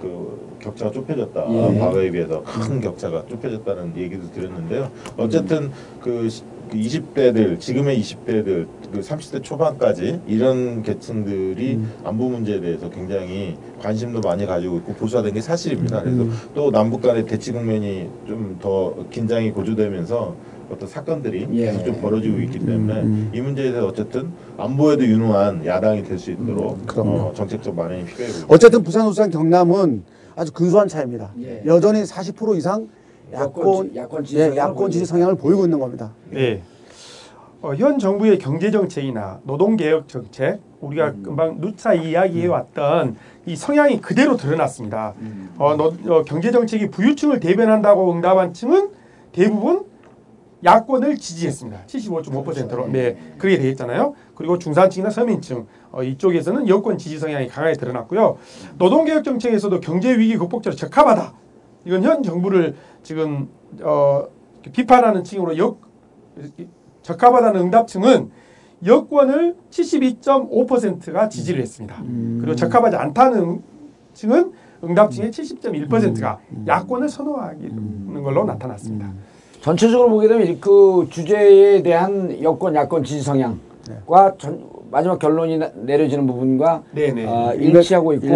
그 0.00 0.56
격차가 0.60 0.92
좁혀졌다 0.92 1.44
예. 1.74 1.78
과거에 1.80 2.08
비해서 2.12 2.40
큰 2.44 2.80
격차가 2.80 3.24
좁혀졌다는 3.28 3.96
얘기도 3.96 4.30
드렸는데요 4.30 4.88
어쨌든 5.16 5.72
그, 6.00 6.28
시- 6.28 6.44
그 6.44 6.59
20대들 6.72 7.58
지금의 7.60 8.00
20대들 8.00 8.66
그 8.92 9.00
30대 9.00 9.42
초반까지 9.42 10.20
이런 10.26 10.82
계층들이 10.82 11.74
음. 11.74 11.92
안보 12.04 12.28
문제에 12.28 12.60
대해서 12.60 12.90
굉장히 12.90 13.56
관심도 13.80 14.20
많이 14.20 14.46
가지고 14.46 14.78
있고 14.78 14.94
보수화된 14.94 15.34
게 15.34 15.40
사실입니다. 15.40 16.02
그래서 16.02 16.22
음. 16.22 16.32
또 16.54 16.70
남북 16.70 17.02
간의 17.02 17.26
대치 17.26 17.52
국면이 17.52 18.08
좀 18.26 18.50
더 18.60 18.94
긴장이 19.10 19.52
고조되면서 19.52 20.34
어떤 20.70 20.88
사건들이 20.88 21.48
예. 21.52 21.66
계속 21.66 21.84
좀 21.84 22.00
벌어지고 22.00 22.40
있기 22.40 22.58
때문에 22.58 23.00
음. 23.02 23.30
이 23.34 23.40
문제에 23.40 23.70
대해서 23.70 23.86
어쨌든 23.86 24.30
안보에도 24.58 25.04
유능한 25.04 25.64
야당이 25.64 26.02
될 26.04 26.18
수 26.18 26.30
있도록 26.32 26.78
음. 26.98 27.08
어, 27.08 27.32
정책적 27.34 27.74
마련이 27.74 28.04
필요해 28.04 28.26
보입니다. 28.28 28.46
어쨌든 28.54 28.82
부산, 28.82 29.06
울산, 29.06 29.30
경남은 29.30 30.02
아주 30.36 30.52
근소한 30.52 30.88
차이입니다. 30.88 31.32
예. 31.42 31.62
여전히 31.64 32.02
40% 32.02 32.56
이상 32.58 32.88
야권 33.32 33.50
야권, 33.54 33.90
지- 33.90 33.96
야권 33.96 34.24
지지 34.24 34.36
예, 34.36 34.40
성향을 34.42 34.56
야권 34.58 34.74
보이고 34.76 34.90
지지 34.90 35.04
성향을 35.06 35.34
보이고 35.36 35.64
있는 35.64 35.78
겁니다. 35.78 36.12
네. 36.30 36.62
어, 37.62 37.74
현 37.74 37.98
정부의 37.98 38.38
경제 38.38 38.70
정책이나 38.70 39.40
노동 39.44 39.76
개혁 39.76 40.08
정책 40.08 40.60
우리가 40.80 41.12
금방 41.22 41.60
누차 41.60 41.92
이야기해 41.92 42.46
왔던 42.46 43.16
이 43.44 43.54
성향이 43.54 44.00
그대로 44.00 44.36
드러났습니다. 44.36 45.14
어, 45.58 45.76
노- 45.76 45.92
어, 46.08 46.22
경제 46.24 46.50
정책이 46.50 46.88
부유층을 46.90 47.38
대변한다고 47.40 48.12
응답한 48.12 48.54
층은 48.54 48.90
대부분 49.32 49.84
야권을 50.64 51.16
지지했습니다. 51.16 51.80
75.5%로 51.86 52.88
네 52.88 53.16
그렇게 53.38 53.58
되어 53.58 53.70
있잖아요. 53.70 54.14
그리고 54.34 54.58
중산층이나 54.58 55.10
서민층 55.10 55.66
어, 55.92 56.02
이쪽에서는 56.02 56.66
여권 56.68 56.96
지지 56.98 57.18
성향이 57.18 57.48
강하게 57.48 57.74
드러났고요. 57.76 58.38
노동 58.78 59.04
개혁 59.04 59.22
정책에서도 59.24 59.80
경제 59.80 60.16
위기 60.18 60.36
극복처로 60.38 60.76
적합하다. 60.76 61.34
이건 61.84 62.02
현 62.02 62.22
정부를 62.22 62.74
지금 63.02 63.48
어, 63.82 64.26
비판하는 64.72 65.24
층으로 65.24 65.56
역 65.58 65.80
적합하다는 67.02 67.60
응답층은 67.62 68.30
여권을 68.84 69.56
72.5%가 69.70 71.28
지지를 71.28 71.60
했습니다. 71.62 71.96
그리고 72.40 72.54
적합하지 72.54 72.96
않다는 72.96 73.62
층은 74.14 74.52
응답층의 74.82 75.30
70.1%가 75.30 76.38
야권을 76.66 77.08
선호하는 77.08 78.22
걸로 78.22 78.44
나타났습니다. 78.44 79.10
전체적으로 79.60 80.08
보게 80.08 80.28
되면 80.28 80.58
그 80.60 81.06
주제에 81.10 81.82
대한 81.82 82.42
여권 82.42 82.74
야권 82.74 83.04
지지 83.04 83.20
성향과 83.20 84.36
전, 84.38 84.69
마지막 84.90 85.18
결론이 85.18 85.58
나- 85.58 85.70
내려지는 85.74 86.26
부분과 86.26 86.82
네네. 86.92 87.26
아, 87.26 87.52
일치하고 87.54 88.12
있고. 88.14 88.26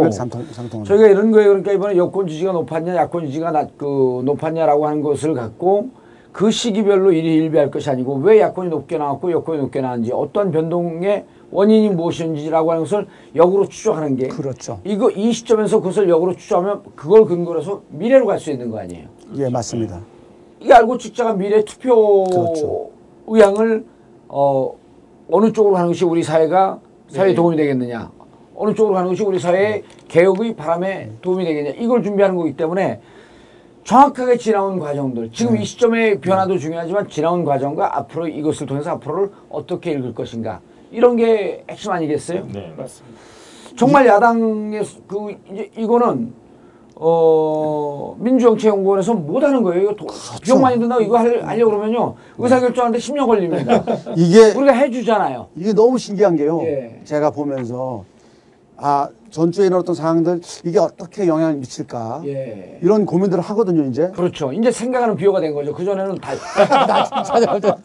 저희가 0.84 1.06
이런 1.08 1.30
거예요. 1.32 1.48
그러니까 1.50 1.72
이번에 1.72 1.96
여권 1.96 2.26
지지가 2.28 2.52
높았냐, 2.52 2.94
야권 2.94 3.26
지지가 3.26 3.50
낮, 3.50 3.76
그, 3.76 4.22
높았냐라고 4.24 4.86
하는 4.86 5.02
것을 5.02 5.34
갖고 5.34 5.88
그 6.32 6.50
시기별로 6.50 7.12
일희일비할 7.12 7.70
것이 7.70 7.88
아니고 7.90 8.16
왜 8.16 8.40
야권이 8.40 8.68
높게 8.68 8.98
나왔고 8.98 9.30
여권이 9.30 9.60
높게 9.60 9.80
나왔는지 9.80 10.12
어떤 10.12 10.50
변동의 10.50 11.24
원인이 11.52 11.90
무엇인지라고 11.90 12.70
하는 12.72 12.82
것을 12.82 13.06
역으로 13.36 13.66
추적하는 13.68 14.16
게 14.16 14.26
그렇죠. 14.26 14.80
이거 14.84 15.10
이 15.10 15.32
시점에서 15.32 15.78
그것을 15.78 16.08
역으로 16.08 16.34
추적하면 16.34 16.82
그걸 16.96 17.24
근거로 17.26 17.60
해서 17.60 17.82
미래로 17.90 18.26
갈 18.26 18.40
수 18.40 18.50
있는 18.50 18.68
거 18.70 18.78
아니에요. 18.80 19.06
예, 19.36 19.48
맞습니다. 19.48 20.00
이게 20.58 20.72
알고 20.72 20.98
직자가 20.98 21.34
미래 21.34 21.62
투표 21.64 22.24
그렇죠. 22.24 22.88
의향을 23.28 23.84
어, 24.26 24.72
어느 25.30 25.52
쪽으로 25.52 25.76
하는 25.76 25.88
것이 25.88 26.04
우리 26.04 26.22
사회가 26.22 26.78
사회에 27.08 27.34
도움이 27.34 27.56
되겠느냐. 27.56 28.10
어느 28.56 28.74
쪽으로 28.74 28.94
가는 28.94 29.08
것이 29.08 29.22
우리 29.24 29.38
사회의 29.38 29.82
개혁의 30.08 30.54
바람에 30.54 31.10
도움이 31.22 31.44
되겠냐 31.44 31.70
이걸 31.70 32.02
준비하는 32.02 32.36
거기 32.36 32.56
때문에 32.56 33.00
정확하게 33.82 34.36
지나온 34.38 34.78
과정들 34.78 35.30
지금 35.32 35.56
이 35.56 35.64
시점의 35.64 36.20
변화도 36.20 36.56
중요하지만 36.58 37.08
지나온 37.08 37.44
과정과 37.44 37.98
앞으로 37.98 38.28
이것을 38.28 38.66
통해서 38.66 38.92
앞으로를 38.92 39.30
어떻게 39.50 39.90
읽을 39.92 40.14
것인가 40.14 40.60
이런 40.92 41.16
게 41.16 41.64
핵심 41.68 41.90
아니겠어요? 41.90 42.46
네. 42.52 42.72
맞습니다. 42.76 43.20
정말 43.76 44.06
야당의 44.06 44.84
수- 44.84 45.02
그 45.02 45.34
이제 45.52 45.70
이거는 45.76 46.32
어 46.96 48.14
민주정치연구원에서 48.20 49.14
못 49.14 49.42
하는 49.42 49.62
거예요. 49.62 49.82
이거 49.82 49.94
도- 49.96 50.06
비용 50.42 50.60
많이 50.60 50.78
든다고 50.78 51.02
이거 51.02 51.18
할, 51.18 51.42
하려고 51.44 51.72
그러면요 51.72 52.14
의사 52.38 52.60
결정하는데 52.60 52.98
10년 52.98 53.26
걸립니다. 53.26 53.84
이게 54.16 54.52
우리가 54.52 54.72
해주잖아요. 54.72 55.48
이게 55.56 55.72
너무 55.72 55.98
신기한 55.98 56.36
게요. 56.36 56.60
예. 56.62 57.00
제가 57.04 57.30
보면서 57.30 58.04
아 58.76 59.08
전주에 59.30 59.64
있는 59.66 59.78
어떤 59.78 59.94
상황들 59.96 60.40
이게 60.64 60.78
어떻게 60.78 61.26
영향을 61.26 61.54
미칠까 61.56 62.22
예. 62.26 62.78
이런 62.80 63.04
고민들을 63.06 63.42
하거든요. 63.42 63.82
이제 63.84 64.10
그렇죠. 64.14 64.52
이제 64.52 64.70
생각하는 64.70 65.16
비호가 65.16 65.40
된 65.40 65.52
거죠. 65.52 65.74
그 65.74 65.84
전에는 65.84 66.16
다. 66.18 66.32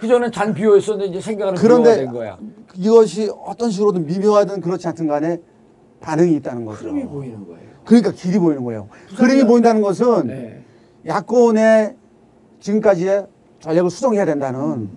그 0.00 0.08
전엔 0.08 0.30
잔 0.32 0.52
비호였었는데 0.52 1.10
이제 1.10 1.20
생각하는 1.20 1.58
비호가 1.58 1.94
된 1.94 2.12
거야. 2.12 2.36
이것이 2.74 3.30
어떤 3.46 3.70
식으로든 3.70 4.04
미묘하든 4.04 4.60
그렇지 4.60 4.86
않든 4.88 5.06
간에 5.06 5.38
반응이 6.00 6.34
있다는 6.36 6.66
거죠. 6.66 6.80
흐름이 6.80 7.04
보이는 7.04 7.46
거예요. 7.46 7.73
그러니까 7.84 8.12
길이 8.12 8.38
보이는 8.38 8.64
거예요. 8.64 8.88
흐름이 9.16 9.44
보인다는 9.44 9.82
것은 9.82 10.26
네. 10.26 10.62
야권의 11.06 11.94
지금까지의 12.60 13.26
전략을 13.60 13.90
수정해야 13.90 14.24
된다는 14.24 14.88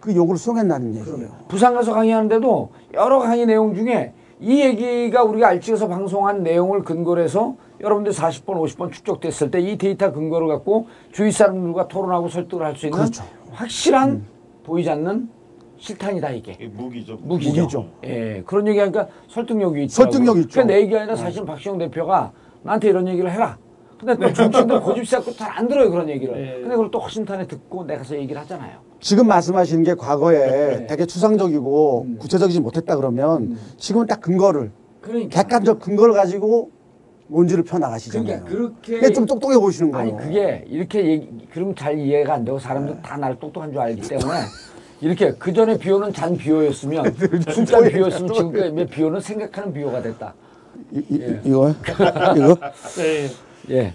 그 0.00 0.14
요구를 0.14 0.38
수정한다는 0.38 0.94
얘기예요. 0.96 1.28
부산 1.48 1.74
가서 1.74 1.92
강의하는데도 1.92 2.70
여러 2.94 3.18
강의 3.20 3.46
내용 3.46 3.74
중에 3.74 4.12
이 4.40 4.60
얘기가 4.60 5.22
우리가 5.24 5.48
알찍어서 5.48 5.88
방송한 5.88 6.42
내용을 6.42 6.82
근거로 6.82 7.22
해서 7.22 7.56
여러분들 7.80 8.12
40번, 8.12 8.44
50번 8.62 8.92
축적됐을 8.92 9.50
때 9.50 9.60
이 9.60 9.78
데이터 9.78 10.12
근거를 10.12 10.48
갖고 10.48 10.86
주위 11.12 11.30
사람들과 11.32 11.88
토론하고 11.88 12.28
설득을 12.28 12.64
할 12.66 12.76
수 12.76 12.86
있는 12.86 12.98
그렇죠. 12.98 13.24
확실한 13.52 14.24
보이지 14.64 14.90
않는 14.90 15.28
실탄이다 15.78 16.30
이게. 16.30 16.70
무기죠. 16.72 17.18
무기죠. 17.22 17.60
무기죠. 17.60 17.86
예, 18.04 18.42
그런 18.46 18.66
얘기하니까 18.68 19.08
설득력이 19.28 19.84
있죠. 19.84 19.94
설득력 19.94 20.36
있죠. 20.38 20.60
그내 20.60 20.80
얘기 20.80 20.96
아니라 20.96 21.16
사실 21.16 21.40
은 21.42 21.46
박시영 21.46 21.78
대표가 21.78 22.32
나한테 22.62 22.88
이런 22.88 23.06
얘기를 23.08 23.30
해라. 23.30 23.58
근데 23.98 24.14
또 24.16 24.32
정치인들 24.32 24.80
고집 24.80 25.08
세고 25.08 25.32
잘 25.32 25.50
안 25.56 25.68
들어요 25.68 25.90
그런 25.90 26.08
얘기를. 26.08 26.34
네. 26.34 26.52
근데 26.60 26.70
그걸 26.70 26.90
또 26.90 26.98
허심탄회 26.98 27.46
듣고 27.46 27.84
내가 27.84 27.98
가서 28.02 28.14
얘기를 28.16 28.38
하잖아요. 28.42 28.78
지금 29.00 29.26
말씀하시는 29.26 29.84
게 29.84 29.94
과거에 29.94 30.38
네. 30.78 30.86
되게 30.86 31.06
추상적이고 31.06 32.06
구체적이지 32.18 32.60
못했다 32.60 32.96
그러면 32.96 33.58
지금은 33.78 34.06
딱 34.06 34.20
근거를 34.20 34.70
그러니까. 35.00 35.42
객관적 35.42 35.80
근거를 35.80 36.14
가지고 36.14 36.70
논지를 37.28 37.64
펴 37.64 37.78
나가시잖아요. 37.78 38.26
그러니까 38.44 38.50
그렇게 38.50 38.94
그게 39.00 39.12
좀 39.12 39.24
똑똑해 39.26 39.58
보이시는 39.58 39.90
거예요. 39.90 40.16
아니 40.16 40.16
그게 40.26 40.64
이렇게 40.68 41.04
얘기 41.06 41.28
그럼 41.52 41.74
잘 41.74 41.98
이해가 41.98 42.34
안 42.34 42.44
되고 42.44 42.58
사람들 42.58 43.00
다 43.02 43.16
나를 43.16 43.38
똑똑한 43.38 43.72
줄 43.72 43.80
알기 43.80 44.02
때문에 44.02 44.40
이렇게 45.00 45.32
그 45.32 45.52
전에 45.52 45.76
비호는 45.78 46.12
잔 46.12 46.36
비호였으면 46.36 47.14
술잔 47.50 47.88
비호였으면 47.88 48.32
지금까지 48.32 48.86
비호는 48.86 49.20
생각하는 49.20 49.72
비호가 49.72 50.02
됐다. 50.02 50.34
이, 50.92 51.02
이, 51.10 51.20
예. 51.20 51.40
이거 51.44 51.70
이거 52.36 52.56
네. 52.96 53.28
예. 53.70 53.94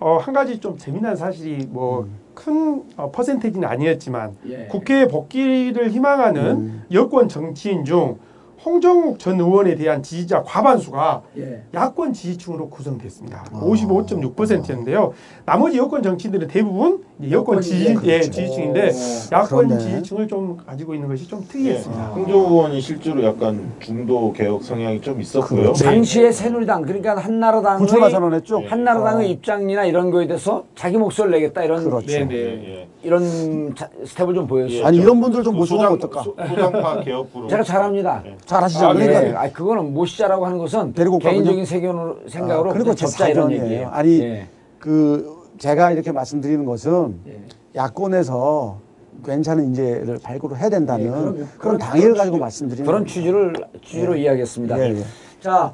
어, 0.00 0.18
한 0.18 0.34
가지 0.34 0.58
좀 0.58 0.76
재미난 0.76 1.16
사실이 1.16 1.66
뭐큰 1.66 2.82
어, 2.96 3.10
퍼센테이지는 3.10 3.66
아니었지만 3.66 4.36
예. 4.48 4.66
국회 4.66 5.06
복귀를 5.06 5.90
희망하는 5.90 6.82
여권 6.92 7.28
정치인 7.28 7.84
중 7.84 8.18
홍정욱 8.64 9.18
전 9.18 9.38
의원에 9.38 9.74
대한 9.74 10.02
지지자 10.02 10.42
과반수가 10.44 11.22
예. 11.38 11.62
야권 11.74 12.12
지지층으로 12.14 12.68
구성됐습니다. 12.70 13.44
55.6%였는데요. 13.52 15.12
나머지 15.44 15.76
여권 15.78 16.02
정치인들은 16.02 16.48
대부분 16.48 17.04
여권 17.30 17.60
지지. 17.60 17.90
예, 17.90 17.94
그렇죠. 17.94 18.30
지지층인데 18.30 18.90
야권 19.32 19.68
그렇네. 19.68 19.78
지지층을 19.78 20.28
좀 20.28 20.56
가지고 20.66 20.94
있는 20.94 21.08
것이 21.08 21.28
좀 21.28 21.40
예. 21.42 21.46
특이했습니다. 21.48 22.04
홍정욱 22.06 22.50
의원이 22.50 22.80
실제로 22.80 23.22
약간 23.22 23.72
중도 23.80 24.32
개혁 24.32 24.62
성향이 24.62 25.00
좀 25.00 25.20
있었고요. 25.20 25.60
그렇죠. 25.60 25.84
당시에 25.84 26.32
새누리당 26.32 26.82
그러니까 26.82 27.16
한나라당의 27.16 27.78
불출마 27.78 28.08
선언했죠. 28.10 28.62
한나라당의 28.66 29.30
입장이나 29.30 29.84
이런 29.84 30.10
거에 30.10 30.26
대해서 30.26 30.64
자기 30.74 30.96
목소리를 30.96 31.38
내겠다 31.38 31.64
이런 31.64 31.84
그렇죠. 31.84 32.06
네, 32.06 32.24
네. 32.24 32.34
예. 32.34 32.88
이런 33.02 33.74
자- 33.74 33.88
스텝을 34.06 34.34
좀 34.34 34.46
보였어요. 34.46 34.86
아니 34.86 34.96
이런 34.96 35.20
분들 35.20 35.42
좀그 35.42 35.56
하면 35.58 35.66
소당- 35.66 35.92
어떨까? 35.92 36.22
소- 36.22 36.34
소당파 36.48 37.00
개혁 37.02 37.30
부로. 37.32 37.48
제가 37.48 37.62
잘합니다. 37.62 38.22
잘하시죠. 38.54 38.86
아, 38.86 38.92
그러니까 38.92 39.24
예. 39.26 39.32
아, 39.34 39.50
그거는 39.50 39.92
모시자라고 39.92 40.46
하는 40.46 40.58
것은 40.58 40.92
데리고 40.94 41.18
개인적인. 41.18 41.64
세견으로 41.64 42.18
생각으로 42.28 42.70
아, 42.70 42.72
그리고 42.72 42.94
제 42.94 43.06
접자 43.06 43.28
이런. 43.28 43.50
얘기예요. 43.50 43.88
아니 43.88 44.20
예. 44.20 44.46
그 44.78 45.42
제가 45.58 45.90
이렇게 45.92 46.12
말씀드리는 46.12 46.64
것은 46.64 47.20
예. 47.26 47.40
야권에서 47.74 48.78
괜찮은 49.24 49.64
인재를 49.64 50.18
발굴을 50.22 50.58
해야 50.58 50.68
된다는 50.68 51.06
예, 51.06 51.10
그럼요. 51.10 51.44
그런 51.58 51.78
당위를 51.78 52.14
가지고 52.14 52.38
말씀드리는 52.38 52.86
그런. 52.86 53.06
취지를 53.06 53.54
취지로 53.82 54.16
이야기했습니다. 54.16 54.78
예, 54.78 54.94
예. 54.96 55.04
자, 55.40 55.72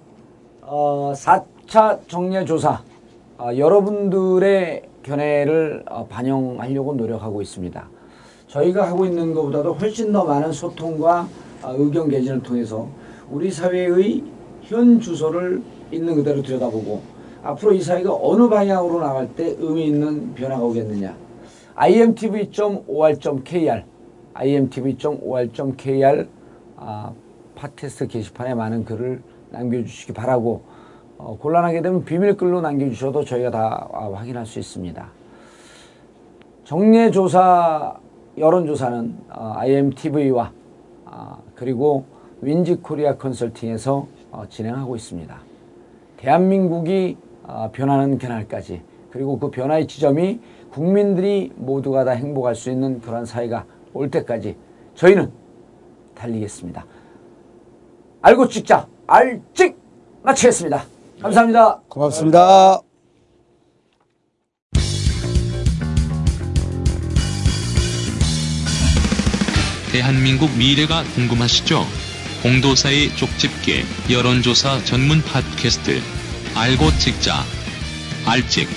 어, 0.62 1.12
4차 1.14 1.98
정례 2.08 2.44
조사 2.44 2.80
어, 3.38 3.50
여러분들의 3.56 4.82
견해를 5.02 5.84
어, 5.90 6.06
반영하려고 6.08 6.94
노력하고 6.94 7.42
있습니다. 7.42 7.88
저희가 8.48 8.86
하고 8.88 9.04
있는 9.06 9.32
것보다도 9.34 9.74
훨씬 9.74 10.12
더 10.12 10.24
많은 10.24 10.52
소통과 10.52 11.20
어, 11.20 11.26
의견 11.64 12.08
개진을 12.08 12.42
통해서 12.42 12.88
우리 13.30 13.50
사회의 13.50 14.22
현 14.62 15.00
주소를 15.00 15.62
있는 15.92 16.14
그대로 16.14 16.42
들여다보고 16.42 17.00
앞으로 17.42 17.72
이 17.72 17.80
사회가 17.80 18.14
어느 18.20 18.48
방향으로 18.48 19.00
나갈 19.00 19.28
때 19.34 19.56
의미 19.58 19.86
있는 19.86 20.34
변화가 20.34 20.62
오겠느냐. 20.62 21.16
imtv.or.kr 21.74 22.84
imtv.or.kr 24.34 26.26
아, 26.76 27.12
팟캐스트 27.54 28.06
게시판에 28.08 28.54
많은 28.54 28.84
글을 28.84 29.22
남겨주시기 29.50 30.12
바라고 30.12 30.62
어, 31.18 31.36
곤란하게 31.38 31.82
되면 31.82 32.04
비밀글로 32.04 32.60
남겨주셔도 32.60 33.24
저희가 33.24 33.50
다 33.50 33.88
아, 33.92 34.10
확인할 34.12 34.46
수 34.46 34.58
있습니다. 34.58 35.10
정례조사 36.64 37.98
여론조사는 38.38 39.16
어, 39.30 39.54
IMTV와 39.56 40.44
아, 40.44 40.52
그리고 41.54 42.04
윈지코리아 42.42 43.16
컨설팅에서 43.16 44.06
어, 44.30 44.44
진행하고 44.48 44.96
있습니다. 44.96 45.38
대한민국이 46.16 47.16
어, 47.42 47.70
변하는 47.72 48.18
그날까지 48.18 48.82
그리고 49.10 49.38
그 49.38 49.50
변화의 49.50 49.86
지점이 49.86 50.40
국민들이 50.70 51.52
모두가 51.56 52.04
다 52.04 52.12
행복할 52.12 52.54
수 52.54 52.70
있는 52.70 53.00
그런 53.00 53.24
사회가 53.24 53.64
올 53.92 54.10
때까지 54.10 54.56
저희는 54.94 55.30
달리겠습니다. 56.14 56.84
알고 58.22 58.48
찍자 58.48 58.86
알찍 59.06 59.76
마치겠습니다. 60.22 60.84
감사합니다. 61.20 61.80
고맙습니다. 61.88 62.89
대한민국 69.92 70.56
미래가 70.56 71.02
궁금하시죠? 71.14 71.84
공도사의 72.42 73.16
쪽집게 73.16 73.84
여론조사 74.08 74.84
전문 74.84 75.20
팟캐스트 75.22 76.00
알고 76.54 76.96
찍자 76.98 77.44
알찍 78.24 78.68